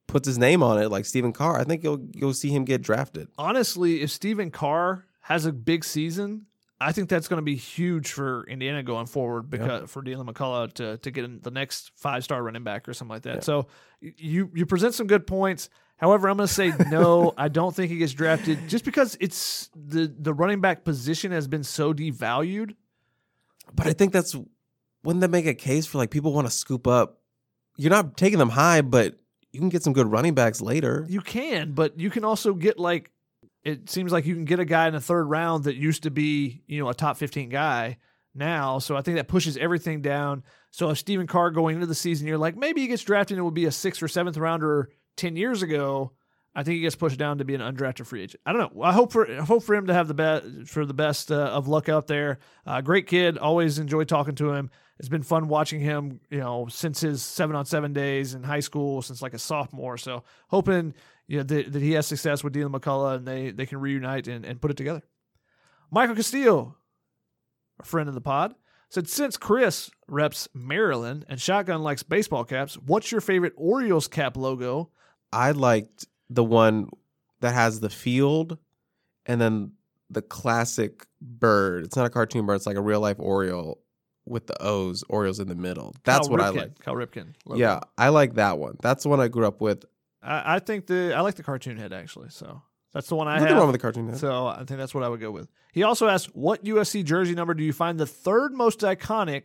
[0.08, 2.82] puts his name on it, like Stephen Carr, I think you'll you'll see him get
[2.82, 3.30] drafted.
[3.38, 6.48] Honestly, if Stephen Carr has a big season,
[6.82, 10.74] I think that's going to be huge for Indiana going forward because for Deland McCullough
[10.74, 13.44] to to get in the next five star running back or something like that.
[13.44, 13.68] So
[14.02, 15.70] you you present some good points.
[16.00, 17.34] However, I'm going to say no.
[17.38, 21.48] I don't think he gets drafted just because it's the the running back position has
[21.48, 22.76] been so devalued.
[23.74, 24.36] But I think that's
[25.04, 27.20] wouldn't that make a case for like people want to scoop up?
[27.78, 29.20] You're not taking them high, but
[29.52, 31.06] you can get some good running backs later.
[31.10, 33.12] You can, but you can also get like
[33.64, 36.12] it seems like you can get a guy in the third round that used to
[36.12, 37.98] be, you know, a top 15 guy
[38.34, 38.80] now.
[38.80, 40.44] So I think that pushes everything down.
[40.72, 43.42] So if Stephen Carr going into the season, you're like, maybe he gets drafted and
[43.42, 44.90] it would be a sixth or seventh rounder
[45.20, 46.14] 10 years ago.
[46.56, 48.42] I think he gets pushed down to be an undrafted free agent.
[48.46, 48.82] I don't know.
[48.82, 51.36] I hope for I hope for him to have the best for the best uh,
[51.36, 52.40] of luck out there.
[52.66, 53.38] Uh, great kid.
[53.38, 54.72] Always enjoy talking to him.
[54.98, 56.20] It's been fun watching him.
[56.32, 59.98] You know, since his seven on seven days in high school, since like a sophomore.
[59.98, 60.96] So hoping
[61.28, 64.28] you know that, that he has success with Deland McCullough and they they can reunite
[64.28, 65.04] and, and put it together.
[65.92, 66.76] Michael Castillo,
[67.80, 68.56] a friend of the pod,
[68.90, 74.36] said since Chris reps Maryland and Shotgun likes baseball caps, what's your favorite Orioles cap
[74.36, 74.90] logo?
[75.32, 76.90] I liked the one
[77.42, 78.58] that has the field
[79.26, 79.74] and then
[80.10, 81.86] the classic bird.
[81.86, 83.80] It's not a cartoon bird, it's like a real life Oriole
[84.26, 85.96] with the O's, Orioles in the middle.
[86.04, 86.80] That's Cal what I like.
[86.84, 87.34] Cal Ripken.
[87.46, 87.60] logo.
[87.60, 88.78] Yeah, I like that one.
[88.82, 89.86] That's the one I grew up with.
[90.22, 92.30] I, I think the I like the cartoon head actually.
[92.30, 92.62] So
[92.94, 93.58] that's the one I Nothing have.
[93.58, 94.18] wrong with the cartoon head.
[94.18, 95.48] So I think that's what I would go with.
[95.72, 99.44] He also asked, "What USC jersey number do you find the third most iconic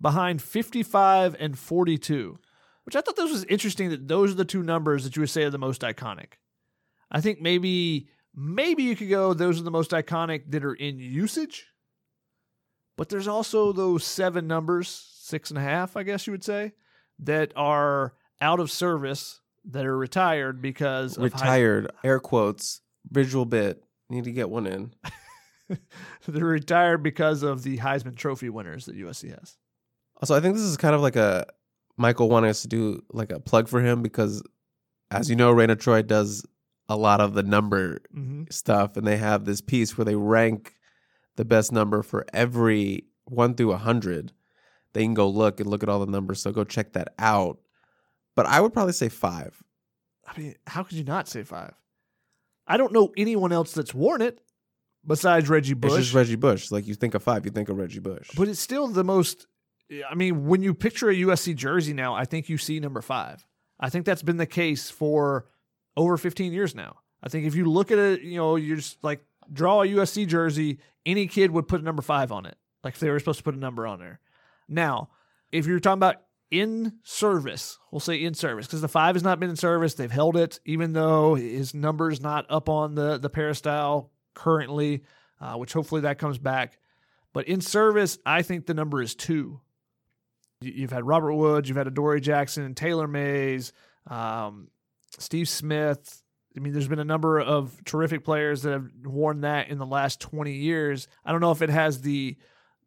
[0.00, 2.38] behind 55 and 42?"
[2.86, 5.30] Which I thought this was interesting that those are the two numbers that you would
[5.30, 6.34] say are the most iconic.
[7.10, 10.98] I think maybe maybe you could go those are the most iconic that are in
[10.98, 11.66] usage.
[12.96, 14.88] But there's also those seven numbers,
[15.20, 16.72] six and a half, I guess you would say,
[17.18, 22.80] that are out of service that are retired because of high- Retired, air quotes,
[23.10, 23.82] visual bit.
[24.08, 24.94] Need to get one in.
[26.28, 29.56] They're retired because of the Heisman Trophy winners that USC has.
[30.22, 31.46] Also, I think this is kind of like a
[31.96, 34.42] Michael wanted us to do like a plug for him because,
[35.10, 36.44] as you know, Reign of Troy does
[36.88, 38.44] a lot of the number Mm-hmm.
[38.50, 40.74] stuff, and they have this piece where they rank
[41.36, 44.32] the best number for every one through a hundred.
[44.92, 47.58] They can go look and look at all the numbers, so go check that out.
[48.34, 49.62] But I would probably say five.
[50.26, 51.74] I mean, how could you not say five?
[52.66, 54.40] I don't know anyone else that's worn it
[55.06, 55.92] besides Reggie Bush.
[55.92, 56.70] It's just Reggie Bush.
[56.70, 58.30] Like you think of five, you think of Reggie Bush.
[58.36, 59.46] but it's still the most.
[59.90, 63.46] I mean, when you picture a USC jersey now, I think you see number five.
[63.78, 65.46] I think that's been the case for
[65.96, 66.96] over 15 years now.
[67.22, 70.26] I think if you look at it, you know, you're just like draw a USC
[70.26, 73.38] jersey, any kid would put a number five on it, like if they were supposed
[73.38, 74.20] to put a number on there.
[74.68, 75.10] Now,
[75.52, 79.40] if you're talking about in service, we'll say in service because the five has not
[79.40, 79.94] been in service.
[79.94, 85.02] They've held it, even though his number's not up on the the peristyle currently,
[85.40, 86.78] uh, which hopefully that comes back.
[87.32, 89.60] But in service, I think the number is two.
[90.60, 93.72] You- You've had Robert Woods, you've had Adoree Jackson, Taylor Mays,
[94.08, 94.68] um,
[95.18, 96.22] Steve Smith.
[96.56, 99.84] I mean, there's been a number of terrific players that have worn that in the
[99.86, 101.06] last 20 years.
[101.24, 102.36] I don't know if it has the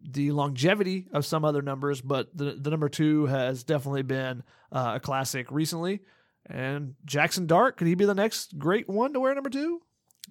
[0.02, 4.94] the longevity of some other numbers, but the the number two has definitely been uh,
[4.96, 6.00] a classic recently.
[6.46, 9.82] And Jackson Dart, could he be the next great one to wear number two?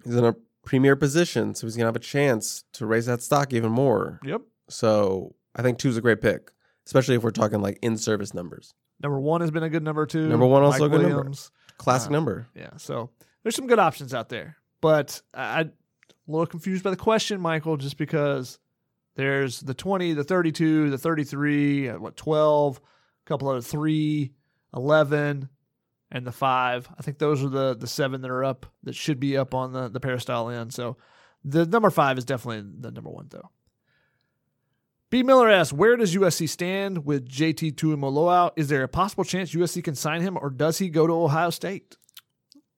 [0.03, 0.35] he's in a
[0.65, 4.19] premier position, so he's gonna have a chance to raise that stock even more.
[4.25, 4.41] Yep.
[4.69, 6.51] So I think two's a great pick,
[6.89, 8.73] especially if we're talking like in service numbers.
[8.99, 10.27] Number one has been a good number two.
[10.27, 11.17] Number one also Mike a good number.
[11.17, 11.51] Williams.
[11.77, 12.47] Classic Uh, number.
[12.55, 13.11] Yeah, so
[13.43, 15.67] there's some good options out there, but I, I'm
[16.27, 18.57] a little confused by the question, Michael, just because
[19.15, 24.33] there's the 20, the 32, the 33, uh, what 12, a couple of 3,
[24.75, 25.47] 11,
[26.11, 26.89] and the 5.
[26.97, 29.73] I think those are the the seven that are up that should be up on
[29.73, 30.73] the the peristyle end.
[30.73, 30.97] So
[31.45, 33.49] the number 5 is definitely the number 1 though.
[35.09, 35.23] B.
[35.23, 38.51] Miller asks, where does USC stand with JT Tuimoloau?
[38.55, 41.49] Is there a possible chance USC can sign him, or does he go to Ohio
[41.49, 41.97] State?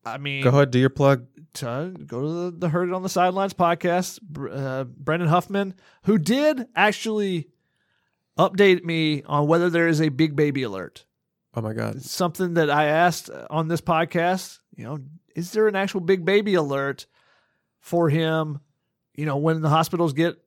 [0.06, 1.28] I mean, Go ahead, do your plug.
[1.56, 4.20] to go to the, the Heard It on the Sidelines podcast.
[4.52, 7.50] Uh, Brandon Huffman, who did actually
[8.38, 11.06] update me on whether there is a big baby alert.
[11.54, 11.98] Oh my god.
[11.98, 14.60] It's something that I asked on this podcast.
[14.76, 15.00] You know,
[15.36, 17.06] is there an actual big baby alert
[17.82, 18.62] for him?
[19.14, 20.38] You know, when the hospitals get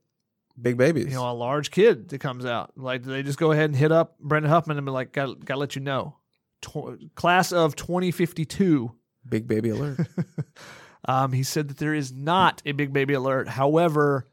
[0.60, 1.06] Big babies.
[1.06, 3.76] you know a large kid that comes out, like do they just go ahead and
[3.76, 6.16] hit up Brandon Huffman and be like, "Got got to let you know."
[6.62, 8.92] Tw- class of 2052
[9.28, 9.98] Big baby alert.
[11.06, 13.48] um, he said that there is not a big baby alert.
[13.48, 14.28] However,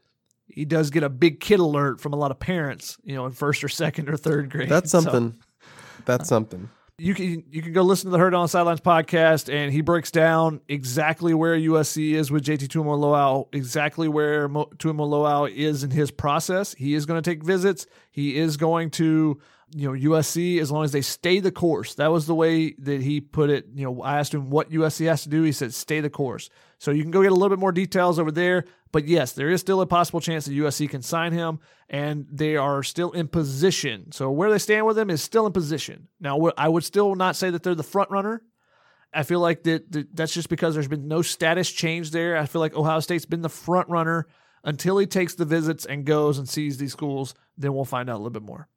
[0.46, 3.32] he does get a big kid alert from a lot of parents, you know, in
[3.32, 4.68] first or second or third grade.
[4.68, 5.38] That's So, something.
[6.04, 6.68] That's something.
[7.02, 9.80] You can you can go listen to the Herd on the Sidelines podcast, and he
[9.80, 15.90] breaks down exactly where USC is with JT Tuimoloau, exactly where Mo- Tuimoloau is in
[15.90, 16.74] his process.
[16.74, 17.88] He is going to take visits.
[18.12, 19.40] He is going to
[19.74, 21.94] you know USC as long as they stay the course.
[21.94, 23.66] That was the way that he put it.
[23.74, 25.42] You know, I asked him what USC has to do.
[25.42, 26.50] He said stay the course.
[26.78, 28.64] So you can go get a little bit more details over there.
[28.92, 32.56] But yes, there is still a possible chance that USC can sign him, and they
[32.56, 34.12] are still in position.
[34.12, 36.08] So where they stand with him is still in position.
[36.20, 38.42] Now, I would still not say that they're the front runner.
[39.14, 42.36] I feel like that, that that's just because there's been no status change there.
[42.36, 44.26] I feel like Ohio State's been the front runner
[44.64, 47.34] until he takes the visits and goes and sees these schools.
[47.56, 48.68] Then we'll find out a little bit more.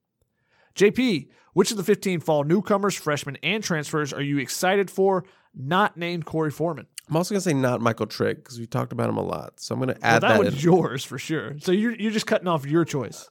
[0.76, 5.24] JP, which of the 15 fall newcomers, freshmen, and transfers are you excited for?
[5.54, 6.88] Not named Korey Foreman.
[7.10, 9.60] I'm also gonna say not Michael Trigg because we talked about him a lot.
[9.60, 10.60] So I'm gonna Well, add that, that, was in.
[10.60, 11.56] yours for sure.
[11.60, 13.30] So you're you're just cutting off your choice.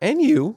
[0.00, 0.56] and you,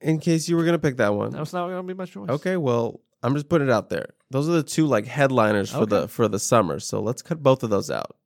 [0.00, 1.30] in case you were gonna pick that one.
[1.30, 2.30] That's not going to be my choice.
[2.30, 4.06] Okay, well, I'm just putting it out there.
[4.30, 6.00] Those are the two like headliners for Okay.
[6.00, 6.80] the for the summer.
[6.80, 8.16] So let's cut both of those out.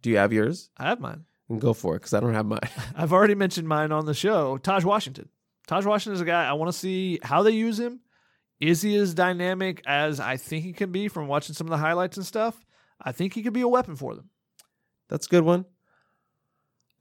[0.00, 0.70] Do you have yours?
[0.78, 1.24] I have mine.
[1.48, 2.60] And go for it because I don't have mine.
[2.96, 4.56] I've already mentioned mine on the show.
[4.58, 5.28] Taj Washington.
[5.66, 8.00] Taj Washington is a guy I want to see how they use him.
[8.60, 11.78] Is he as dynamic as I think he can be from watching some of the
[11.78, 12.64] highlights and stuff?
[13.00, 14.30] I think he could be a weapon for them.
[15.08, 15.64] That's a good one.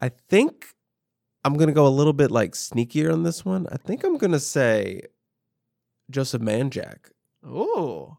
[0.02, 0.66] I think
[1.46, 3.68] I'm gonna go a little bit like sneakier on this one.
[3.72, 5.02] I think I'm gonna say
[6.10, 7.12] Joseph Manjack.
[7.46, 8.18] Oh,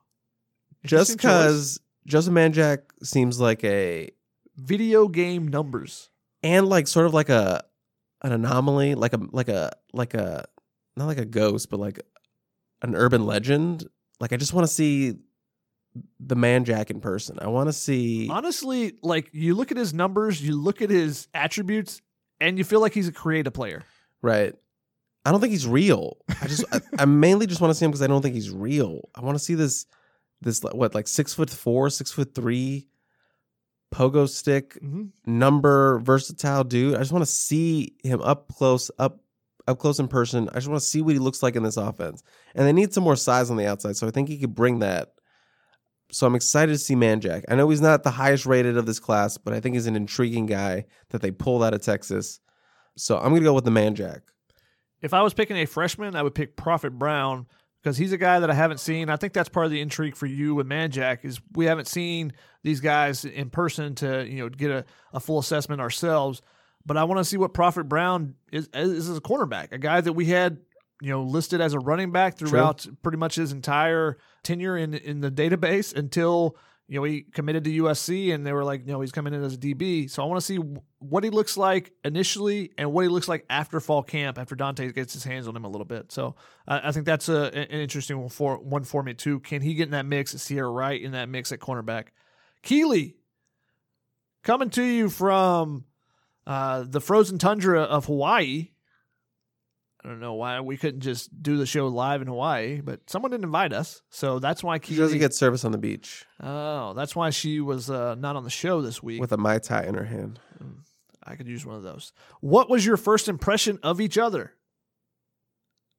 [0.85, 4.11] Just because Joseph Manjack seems like a
[4.57, 6.11] video game numbers.
[6.45, 7.63] and like sort of like a
[8.23, 10.45] an anomaly, like a like a like a
[10.97, 12.01] not like a ghost, but like
[12.83, 13.87] an urban legend.
[14.21, 15.17] Like I just want to see
[16.21, 17.39] the man jack in person.
[17.41, 21.29] I want to see Honestly, like you look at his numbers, you look at his
[21.35, 22.01] attributes,
[22.41, 23.83] and you feel like he's a creative player.
[24.23, 24.55] right.
[25.25, 26.17] I don't think he's real.
[26.29, 28.51] I just I, I mainly just want to see him because I don't think he's
[28.51, 29.09] real.
[29.15, 29.87] I want to see this
[30.41, 32.89] this what like six foot four, six foot three,
[33.93, 36.95] pogo stick hmm number versatile dude.
[36.95, 39.21] I just want to see him up close, up
[39.69, 40.49] up close in person.
[40.51, 42.23] I just want to see what he looks like in this offense.
[42.55, 44.81] And they need some more size on the outside, so I think he could bring
[44.81, 45.13] that.
[46.11, 47.45] So I'm excited to see Manjack.
[47.49, 49.97] I know he's not the highest rated of this class, but I think he's an
[49.97, 52.41] intriguing guy that they pulled out of Texas.
[52.97, 54.21] So I'm gonna go with the Manjack.
[55.01, 57.47] If I was picking a freshman, I would pick Prophet Brown
[57.83, 59.11] because he's a guy that I haven't seen.
[59.11, 62.33] I think that's part of the intrigue for you with Manjack is we haven't seen
[62.63, 66.43] these guys in person to you know get a, a full assessment ourselves.
[66.85, 70.01] But I want to see what Prophet Brown is, is as a cornerback, a guy
[70.01, 70.59] that we had
[71.01, 75.21] you know listed as a running back throughout pretty much his entire tenure in in
[75.21, 76.57] the database until
[76.89, 79.43] you know he committed to USC and they were like you know he's coming in
[79.43, 80.11] as a DB.
[80.11, 80.59] So I want to see
[80.99, 84.95] what he looks like initially and what he looks like after fall camp after Donte
[84.95, 86.13] gets his hands on him a little bit.
[86.13, 86.37] So
[86.67, 89.41] I think that's a, an interesting one for one for me too.
[89.41, 90.35] Can he get in that mix?
[90.35, 92.09] Is Ceyair Wright in that mix at cornerback?
[92.63, 93.17] Keely
[94.43, 95.85] coming to you from
[96.47, 98.69] uh, the frozen tundra of Hawaii.
[100.05, 103.31] I don't know why we couldn't just do the show live in Hawaii, but someone
[103.31, 107.15] didn't invite us, so that's why She doesn't get service on the beach oh, that's
[107.15, 109.21] why she was uh, not on the show this week.
[109.21, 110.41] with a mai tai in her hand.
[111.25, 112.13] I could use one of those.
[112.41, 114.55] What was your first impression of each other?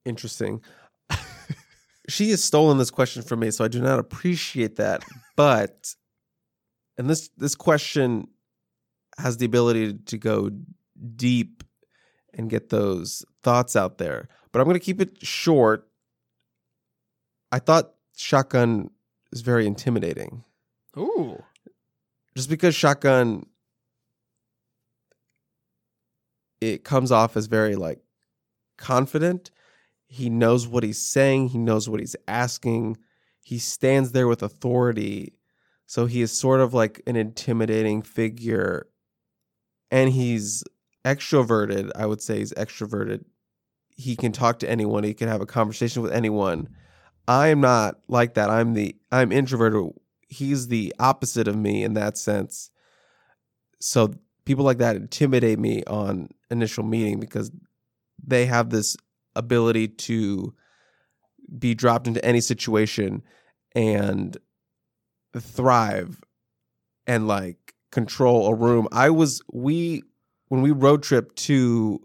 [0.04, 0.62] Interesting.
[2.10, 5.04] she has stolen this question from me, so I do not appreciate that.
[5.36, 5.96] But
[7.00, 8.28] and this this question
[9.18, 10.52] has the ability to go
[11.16, 11.64] deep
[12.34, 14.28] and get those thoughts out there.
[14.52, 15.88] But I'm going to keep it short.
[17.52, 18.90] I thought shotgun
[19.32, 20.44] is very intimidating.
[20.98, 21.44] Ooh,
[22.36, 23.46] Just because shotgun
[26.62, 28.00] it comes off as very like
[28.78, 29.52] confident.
[30.08, 32.98] He knows what he's saying, he knows what he's asking.
[33.42, 35.34] He stands there with authority.
[35.86, 38.88] So he is sort of like an intimidating figure
[39.92, 40.64] and he's
[41.06, 41.92] extroverted.
[41.96, 43.26] I would say he's extroverted.
[43.96, 46.70] He can talk to anyone, he can have a conversation with anyone.
[47.28, 48.50] I am not like that.
[48.50, 49.92] I'm the I'm introverted.
[50.28, 52.70] he's the opposite of me in that sense.
[53.80, 54.14] So
[54.46, 57.52] people like that intimidate me on initial meeting because
[58.22, 58.98] they have this
[59.36, 60.54] ability to
[61.58, 63.22] be dropped into any situation
[63.76, 64.38] and
[65.38, 66.22] thrive
[67.08, 68.88] and like control a room.
[68.92, 70.04] I was we
[70.54, 72.00] when we road trip to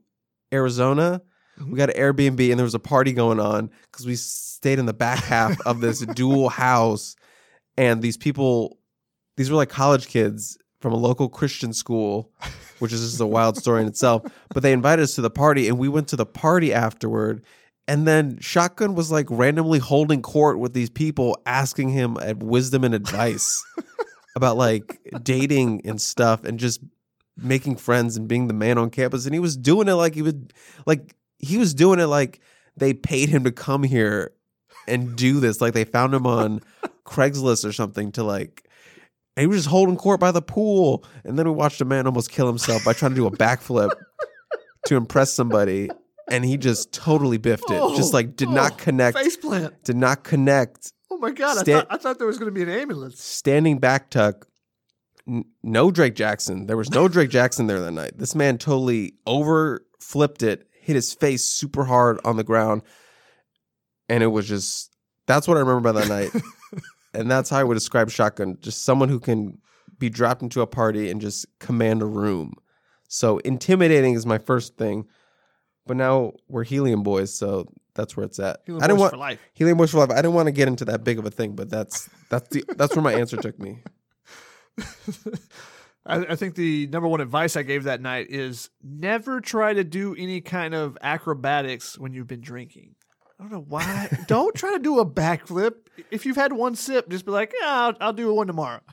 [0.55, 1.21] Arizona,
[1.59, 1.75] we mm-hmm.
[1.75, 4.95] got an Airbnb and there was a party going on because we stayed in the
[4.95, 7.15] back half of this dual house
[7.77, 8.79] and these people
[9.37, 12.33] these were like college kids from a local Christian school,
[12.79, 14.23] which is just a wild story in itself.
[14.55, 17.45] But they invited us to the party, and we went to the party afterward.
[17.87, 22.83] And then Shotgun was like randomly holding court with these people, asking him at wisdom
[22.83, 23.63] and advice
[24.37, 26.81] about like dating and stuff, and just
[27.39, 29.25] making friends and being the man on campus.
[29.25, 30.53] And he was doing it like he would,
[30.87, 32.41] like he was doing it like
[32.77, 34.33] they paid him to come here
[34.87, 35.61] and do this.
[35.61, 36.61] Like they found him on
[37.05, 38.65] Craigslist or something to like
[39.39, 41.05] and he was just holding court by the pool.
[41.23, 43.91] And then we watched a man almost kill himself by trying to do a backflip
[44.87, 45.91] to impress somebody.
[46.29, 47.97] And he just totally biffed it.
[47.97, 49.17] just like did Oh, not connect.
[49.17, 49.75] Faceplant.
[49.85, 50.93] Did not connect.
[51.09, 51.59] Oh my god!
[51.59, 53.23] I thought I thought there was going to be an ambulance.
[53.23, 54.48] Standing back tuck.
[55.29, 56.67] N- no Drake Jackson.
[56.67, 58.13] There was no Drake Jackson there that night.
[58.17, 62.83] This man totally over flipped it, hit his face super hard on the ground.
[64.09, 64.95] And it was just
[65.27, 66.43] that's what I remember about that night.
[67.15, 68.57] and that's how I would describe shotgun.
[68.61, 69.59] Just someone who can
[69.99, 72.55] be dropped into a party and just command a room.
[73.09, 75.07] So intimidating is my first thing.
[75.87, 78.61] But now we're helium boys, so that's where it's at.
[78.67, 79.41] Helium I didn't Boys want for life.
[79.55, 80.11] helium boys for life.
[80.11, 82.63] I didn't want to get into that big of a thing, but that's that's the
[82.77, 83.79] that's where my answer took me.
[86.07, 89.85] I, I think the number one advice I gave that night is never try to
[89.85, 92.95] do any kind of acrobatics when you've been drinking.
[93.39, 94.09] I don't know why.
[94.27, 95.75] don't try to do a backflip.
[96.11, 98.81] If you've had one sip, just be like, yeah, I'll, I'll do one tomorrow.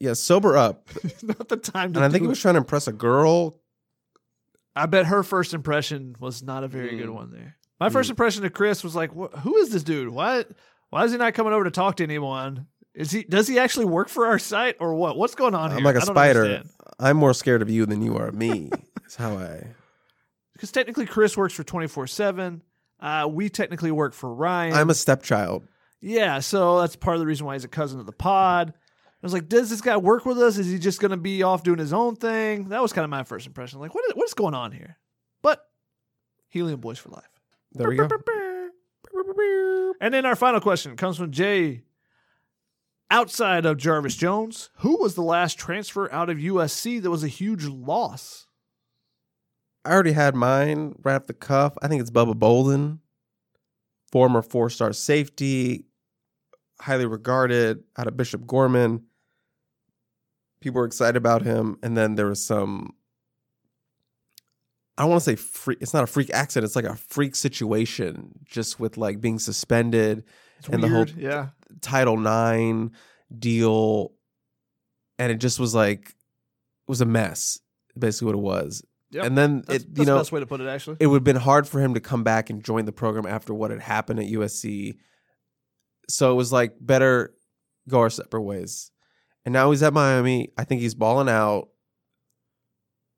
[0.00, 0.88] Yeah, sober up.
[1.22, 3.60] Not the time to And I think do he was trying to impress a girl.
[4.74, 6.98] I bet her first impression was not a very Mm.
[6.98, 7.56] good one there.
[7.78, 10.08] My first impression of Chris was like, "Who is this dude?
[10.08, 10.44] Why?
[10.90, 12.66] Why is he not coming over to talk to anyone?
[12.96, 13.24] Is he?
[13.24, 15.16] Does he actually work for our site or what?
[15.16, 15.78] What's going on here?
[15.78, 16.44] I'm like a spider.
[16.44, 16.70] understand.
[16.98, 18.70] I'm more scared of you than you are of me.
[19.06, 19.66] Is how I.
[20.54, 22.62] because technically Chris works for 24 7.
[22.98, 24.72] Uh, we technically work for Ryan.
[24.72, 25.68] I'm a stepchild.
[26.00, 28.72] yeah, so that's part of the reason why he's a cousin of the pod.
[28.72, 30.56] I was like, does this guy work with us?
[30.56, 32.70] Is he just going to be off doing his own thing?
[32.70, 33.80] That was kind of my first impression.
[33.80, 34.96] Like, what is, what's going on here?
[35.42, 35.62] But
[36.48, 37.24] Helium Boys for life.
[37.72, 38.08] There we go.
[40.00, 41.82] And then our final question comes from Jay.
[43.10, 47.28] Outside of Jarvis Jones, who was the last transfer out of USC that was a
[47.28, 48.46] huge loss?
[49.84, 51.74] I already had mine right off the cuff.
[51.80, 52.98] I think it's Bubba Bolden,
[54.10, 55.84] former four star safety,
[56.80, 59.04] highly regarded out of Bishop Gorman.
[60.60, 61.78] People were excited about him.
[61.84, 62.94] And then there was some,
[64.98, 66.64] I don't want to say freak, it's not a freak accident.
[66.66, 70.24] It's like a freak situation just with like being suspended
[70.58, 71.50] It's And the whole- yeah.
[71.80, 72.92] Title Nine
[73.36, 74.12] deal,
[75.18, 77.58] and it just was like it was a mess.
[77.98, 78.84] Basically, what it was.
[79.10, 79.24] Yep.
[79.24, 80.96] And then That's, it, you know, the best way to put it, actually.
[81.00, 83.54] it would have been hard for him to come back and join the program after
[83.54, 84.96] what had happened at USC.
[86.08, 87.32] So it was like better
[87.88, 88.90] go our separate ways.
[89.44, 90.50] And now he's at Miami.
[90.58, 91.68] I think he's balling out.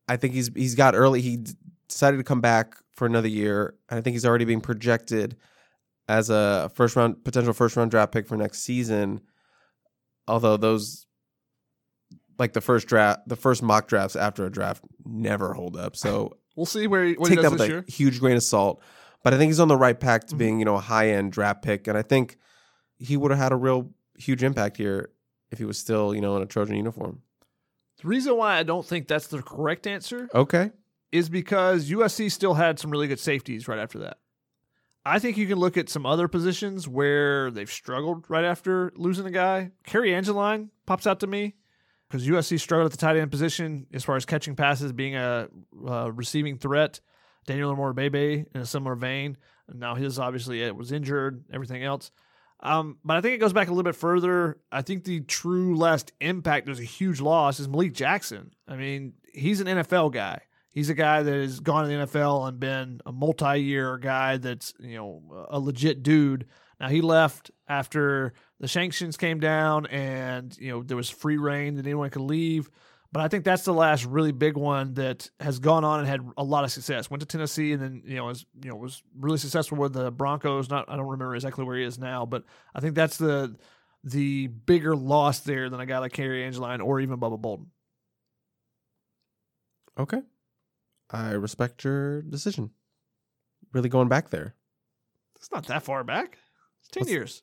[0.07, 1.21] I think he's he's got early.
[1.21, 1.45] He
[1.89, 5.37] decided to come back for another year, and I think he's already being projected
[6.09, 9.21] as a first round potential first round draft pick for next season.
[10.27, 11.07] Although those,
[12.39, 15.97] like the first draft, the first mock drafts after a draft never hold up.
[15.97, 17.85] So We'll see where he, what he take does that with this a year.
[17.87, 18.83] huge grain of salt.
[19.23, 20.39] But I think he's on the right path to Mhm.
[20.39, 22.37] being, you know, a high end draft pick, and I think
[22.99, 25.11] he would have had a real huge impact here
[25.53, 27.23] if he was still, you know, in a Trojan uniform.
[28.03, 30.71] The reason why I don't think that's the correct answer Okay,
[31.13, 34.19] is because USC still had some really good safeties right after that.
[35.09, 39.25] I think you can look at some other positions where they've struggled right after losing
[39.27, 39.71] a guy.
[39.85, 41.55] Cary Angeline pops out to me
[42.09, 45.49] because USC struggled at the tight end position as far as catching passes, being a
[45.87, 47.01] uh, receiving threat.
[47.47, 49.39] Daniel Imatorbhebhe in a similar vein.
[49.73, 52.11] Now his obviously it was injured, everything else.
[52.61, 54.59] Um, but I think it goes back a little bit further.
[54.71, 58.51] I think the true last impact, there's a huge loss, is Malik Jackson.
[58.67, 60.41] I mean, he's an NFL guy.
[60.79, 64.73] He's a guy that has gone to the NFL and been a multi-year guy that's
[64.79, 66.47] you know a legit dude.
[66.79, 71.75] Now he left after the sanctions came down and you know there was free reign
[71.75, 72.71] that anyone could leave.
[73.11, 76.21] But I think that's the last really big one that has gone on and had
[76.37, 77.11] a lot of success.
[77.11, 80.13] Went to Tennessee and then you know was you know was really successful with the
[80.13, 80.71] Broncos.
[80.71, 83.57] Not I don't remember exactly where he is now, but I think that's the
[84.05, 87.73] the bigger loss there than a guy like Cary Angeline or even Bubba Bolden.
[89.99, 90.21] Okay.
[91.11, 92.71] I respect your decision.
[93.73, 94.55] Really going back there.
[95.37, 96.39] It's not that far back.
[96.81, 97.43] It's 10 What's- years.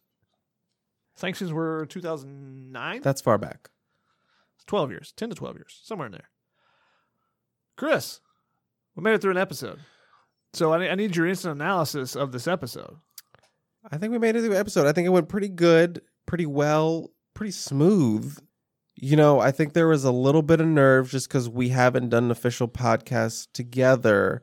[1.16, 3.02] Sanctions were 2009.
[3.02, 3.70] That's far back.
[4.58, 6.30] It's 12 years, 10 to 12 years, somewhere in there.
[7.78, 8.20] Chris,
[8.96, 9.80] we made it through an episode.
[10.54, 12.98] So I, I need your instant analysis of this episode.
[13.90, 14.88] I think we made it through the episode.
[14.88, 18.38] I think it went pretty good, pretty well, pretty smooth.
[18.96, 22.10] You know, I think there was a little bit of nerve just because we haven't
[22.10, 24.42] done an official podcast together.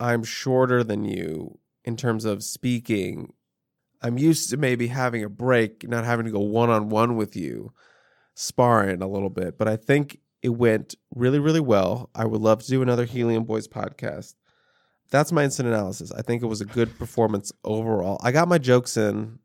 [0.00, 3.32] I'm shorter than you in terms of speaking.
[4.00, 7.36] I'm used to maybe having a break, not having to go one on one with
[7.36, 7.72] you,
[8.34, 9.58] sparring a little bit.
[9.58, 12.10] But I think it went really, really well.
[12.14, 14.34] I would love to do another Helium Boys podcast.
[15.10, 16.12] That's my instant analysis.
[16.12, 18.18] I think it was a good performance overall.
[18.22, 19.40] I got my jokes in,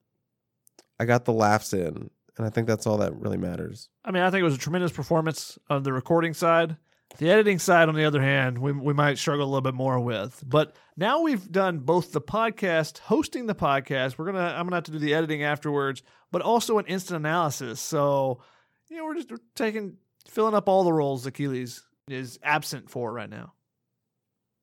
[0.99, 3.89] I got the laughs in, and I think that's all that really matters.
[4.03, 6.77] I mean, I think it was a tremendous performance on the recording side.
[7.19, 9.99] The editing side, on the other hand, we, we might struggle a little bit more
[9.99, 10.43] with.
[10.47, 14.17] But now we've done both the podcast, hosting the podcast.
[14.17, 16.01] We're gonna I'm gonna have to do the editing afterwards,
[16.31, 17.79] but also an instant analysis.
[17.79, 18.41] So,
[18.89, 19.97] you know, we're just we're taking
[20.27, 23.53] filling up all the roles Achilles is absent for right now.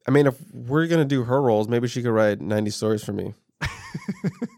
[0.09, 3.13] I mean, if we're gonna do her roles, maybe she could write ninety stories for
[3.13, 3.35] me.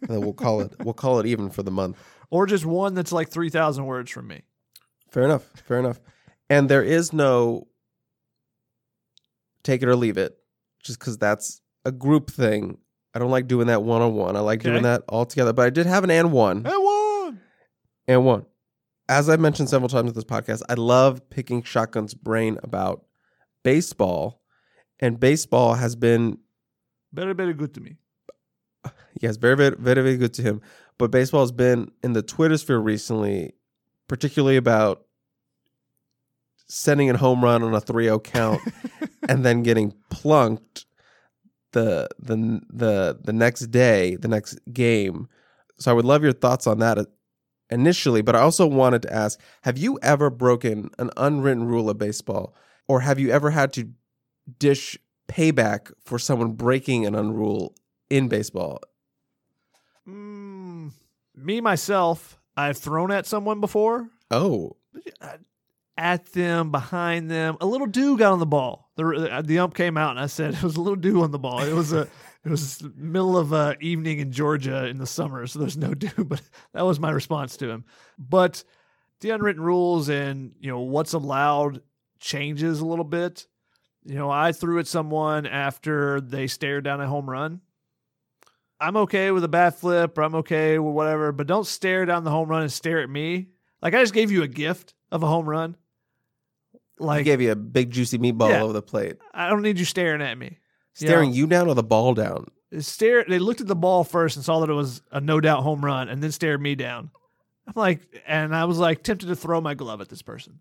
[0.08, 1.96] We'll call it we'll call it even for the month.
[2.32, 4.42] Or just one that's like three thousand words from me.
[5.10, 5.44] Fair enough.
[5.66, 6.00] Fair enough.
[6.48, 7.68] And there is no
[9.62, 10.36] take it or leave it,
[10.82, 12.78] just because that's a group thing.
[13.14, 14.34] I don't like doing that one on one.
[14.36, 15.52] I like doing that all together.
[15.52, 16.66] But I did have an and one.
[16.66, 17.40] And one.
[18.08, 18.46] And one.
[19.10, 23.04] As I've mentioned several times with this podcast, I love picking Shotgun's brain about
[23.62, 24.40] baseball.
[25.00, 26.38] And baseball has been,
[27.12, 27.96] Very, very good to me.
[29.20, 30.62] yes, very, very, very, very good to him.
[31.02, 33.54] But baseball has been in the Twitter sphere recently,
[34.06, 35.04] particularly about
[36.68, 38.60] sending a home run on a 3 0 count
[39.28, 40.86] and then getting plunked
[41.72, 45.28] the the the the next day, the next game.
[45.76, 47.06] So I would love your thoughts on that uh,
[47.68, 51.98] initially, but I also wanted to ask, have you ever broken an unwritten rule of
[51.98, 52.54] baseball
[52.86, 53.90] or have you ever had to
[54.60, 54.96] dish
[55.26, 57.74] payback for someone breaking an unrule
[58.08, 58.78] in baseball?
[60.08, 60.92] Mm,
[61.36, 64.08] me myself, I've thrown at someone before.
[64.30, 64.76] Oh,
[65.96, 67.56] at them, behind them.
[67.60, 68.90] A little dew got on the ball.
[68.96, 71.38] The the ump came out and I said it was a little dew on the
[71.38, 71.60] ball.
[71.60, 72.08] It was a
[72.44, 76.24] it was middle of uh, evening in Georgia in the summer, so there's no dew.
[76.24, 76.42] But
[76.72, 77.84] that was my response to him.
[78.18, 78.64] But
[79.20, 81.82] the unwritten rules and you know what's allowed
[82.18, 83.46] changes a little bit.
[84.04, 87.60] You know, I threw at someone after they stared down a home run.
[88.82, 92.24] I'm okay with a bat flip or I'm okay with whatever, but don't stare down
[92.24, 93.48] the home run and stare at me.
[93.80, 95.76] Like I just gave you a gift of a home run.
[96.98, 98.62] Like I gave you a big juicy meatball Yeah.
[98.62, 99.16] over the plate.
[99.32, 100.58] I don't need you staring at me.
[100.94, 101.36] Staring Yeah.
[101.36, 102.48] you down or the ball down?
[102.80, 103.24] Stare.
[103.28, 105.84] They looked at the ball first and saw that it was a no doubt home
[105.84, 107.10] run, and then stared me down.
[107.66, 110.58] I'm like, and I was like tempted to throw my glove at this person,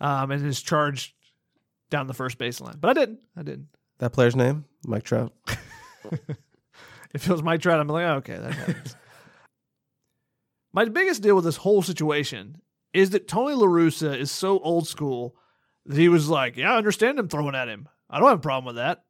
[0.00, 1.12] um, and just charged
[1.90, 3.20] down the first baseline, but I didn't.
[3.36, 3.68] I didn't.
[3.98, 4.64] That player's name?
[4.86, 5.32] Mike Trout.
[7.16, 8.94] If it was Mike Trout, I'm like, oh, okay, that happens.
[10.74, 12.60] my biggest deal with this whole situation
[12.92, 15.34] is that Tony La Russa is so old school
[15.86, 17.88] that he was like, yeah, I understand him throwing at him.
[18.10, 19.02] I don't have a problem with that.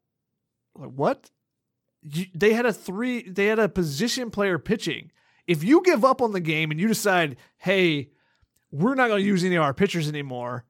[0.76, 1.32] Like, what?
[2.02, 5.10] You, they had a three, they had a position player pitching.
[5.48, 8.10] If you give up on the game and you decide, hey,
[8.70, 10.64] we're not going to use any of our pitchers anymore,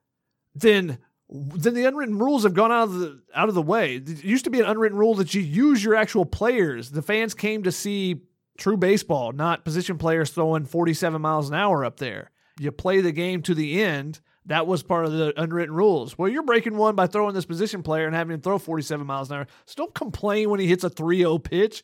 [0.55, 0.97] then
[1.29, 3.97] then the unwritten rules have gone out of the out of the way.
[3.97, 6.91] It used to be an unwritten rule that you use your actual players.
[6.91, 8.23] The fans came to see
[8.57, 12.31] true baseball, not position players throwing 47 miles an hour up there.
[12.59, 14.21] You play the game to the end.
[14.47, 16.17] That was part of the unwritten rules.
[16.17, 19.31] Well, you're breaking one by throwing this position player and having him throw 47 miles
[19.31, 19.47] an hour.
[19.67, 21.83] So don't complain when he hits a 3-0 pitch.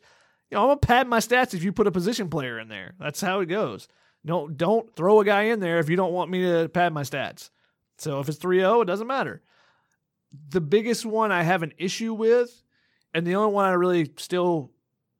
[0.50, 2.94] You know, I'm gonna pad my stats if you put a position player in there.
[3.00, 3.88] That's how it goes.
[4.22, 7.02] No, don't throw a guy in there if you don't want me to pad my
[7.02, 7.50] stats.
[8.02, 9.42] So if it's 3-0, it doesn't matter.
[10.48, 12.62] The biggest one I have an issue with,
[13.14, 14.72] and the only one I really still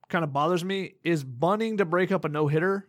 [0.08, 2.88] kind of bothers me, is bunting to break up a no hitter.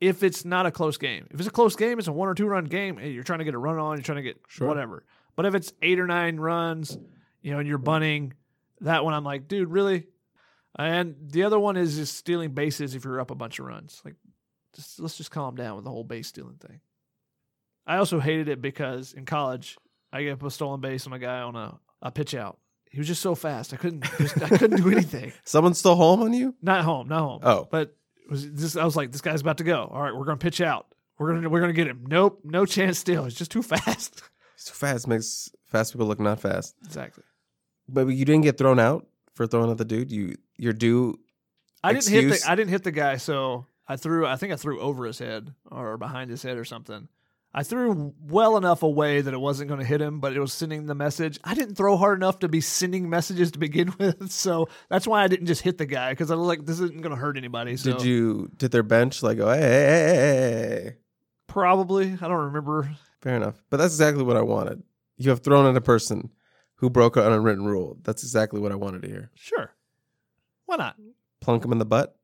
[0.00, 2.34] If it's not a close game, if it's a close game, it's a one or
[2.34, 2.96] two run game.
[2.96, 4.68] Hey, you're trying to get a run on, you're trying to get Sure.
[4.68, 5.04] whatever.
[5.36, 6.96] But if it's eight or nine runs,
[7.42, 8.32] you know, and you're bunting,
[8.80, 10.06] that one I'm like, dude, really?
[10.78, 14.00] And the other one is just stealing bases if you're up a bunch of runs.
[14.04, 14.14] Like,
[14.74, 16.80] just let's just calm down with the whole base stealing thing.
[17.86, 19.78] I also hated it because in college
[20.12, 22.58] I gave up a stolen base on a guy on a, a pitch out.
[22.90, 23.74] He was just so fast.
[23.74, 25.32] I couldn't just I couldn't do anything.
[25.44, 26.54] Someone still home on you?
[26.62, 27.40] Not home, not home.
[27.42, 27.68] Oh.
[27.70, 27.94] But
[28.24, 29.84] It was this, I was like, this guy's about to go.
[29.92, 30.86] All right, we're gonna pitch out.
[31.18, 32.04] We're gonna we're gonna get him.
[32.08, 32.98] Nope, no chance.
[32.98, 34.22] Still, He's just too fast.
[34.58, 36.74] So fast makes fast people look not fast.
[36.82, 37.22] exactly.
[37.88, 40.10] But you didn't get thrown out for throwing at the dude.
[40.10, 41.20] You you're due.
[41.84, 44.26] I didn't hit the I didn't hit the guy, so I threw.
[44.26, 47.06] I think I threw over his head or behind his head or something.
[47.58, 50.52] I threw well enough away that it wasn't going to hit him, but it was
[50.52, 51.40] sending the message.
[51.42, 55.24] I didn't throw hard enough to be sending messages to begin with, so that's why
[55.24, 57.38] I didn't just hit the guy because I was like, this isn't going to hurt
[57.38, 57.78] anybody.
[57.78, 60.96] So Did you did their bench like go hey, hey, hey,
[61.46, 62.90] probably I don't remember.
[63.22, 63.62] Fair enough.
[63.70, 64.82] But that's exactly what I wanted.
[65.16, 66.28] You have thrown at a person
[66.74, 67.96] who broke an unwritten rule.
[68.02, 69.30] That's exactly what I wanted to hear.
[69.34, 69.72] Sure,
[70.66, 70.96] why not?
[71.40, 72.18] Plunk him in the butt.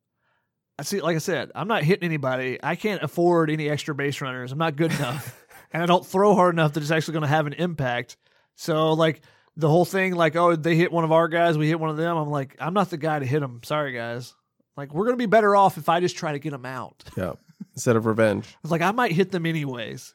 [0.79, 1.01] I see.
[1.01, 2.59] Like I said, I'm not hitting anybody.
[2.63, 4.53] I can't afford any extra base runners.
[4.53, 7.29] I'm not good enough, and I don't throw hard enough that it's actually going to
[7.29, 8.17] have an impact.
[8.57, 9.23] So, like
[9.57, 11.97] the whole thing, like oh, they hit one of our guys, we hit one of
[11.97, 12.17] them.
[12.17, 13.61] I'm like, I'm not the guy to hit them.
[13.65, 14.35] Sorry, guys.
[14.77, 17.05] Like we're going to be better off if I just try to get them out.
[17.17, 17.33] Yeah.
[17.75, 18.55] Instead of revenge.
[18.63, 20.15] It's like I might hit them anyways,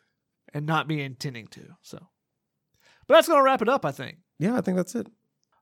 [0.53, 1.61] and not be intending to.
[1.81, 1.97] So,
[3.07, 3.85] but that's going to wrap it up.
[3.85, 4.17] I think.
[4.37, 5.07] Yeah, I think that's it.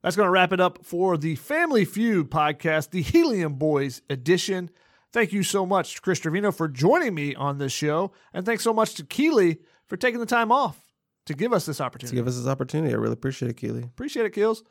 [0.02, 4.72] That's going to wrap it up for the Family Feud podcast, the Helium Boys edition.
[5.16, 8.12] Thank you so much, Chris Trevino, for joining me on this show.
[8.34, 10.78] And thanks so much to Keely for taking the time off
[11.28, 12.18] to give us this opportunity.
[12.18, 12.94] To give us this opportunity.
[12.94, 13.84] I really appreciate it, Keely.
[13.84, 14.62] Appreciate it, Kills.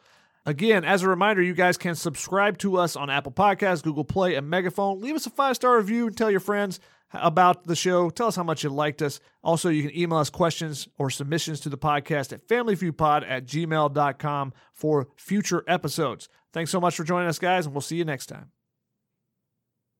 [0.44, 4.34] Again, as a reminder, you guys can subscribe to us on Apple Podcasts, Google Play,
[4.34, 5.00] and Megaphone.
[5.00, 6.78] Leave us a five star review and tell your friends
[7.14, 8.10] about the show.
[8.10, 9.20] Tell us how much you liked us.
[9.42, 14.52] Also, you can email us questions or submissions to the podcast at familyviewpod at gmail.com
[14.74, 16.28] for future episodes.
[16.52, 18.50] Thanks so much for joining us, guys, and we'll see you next time.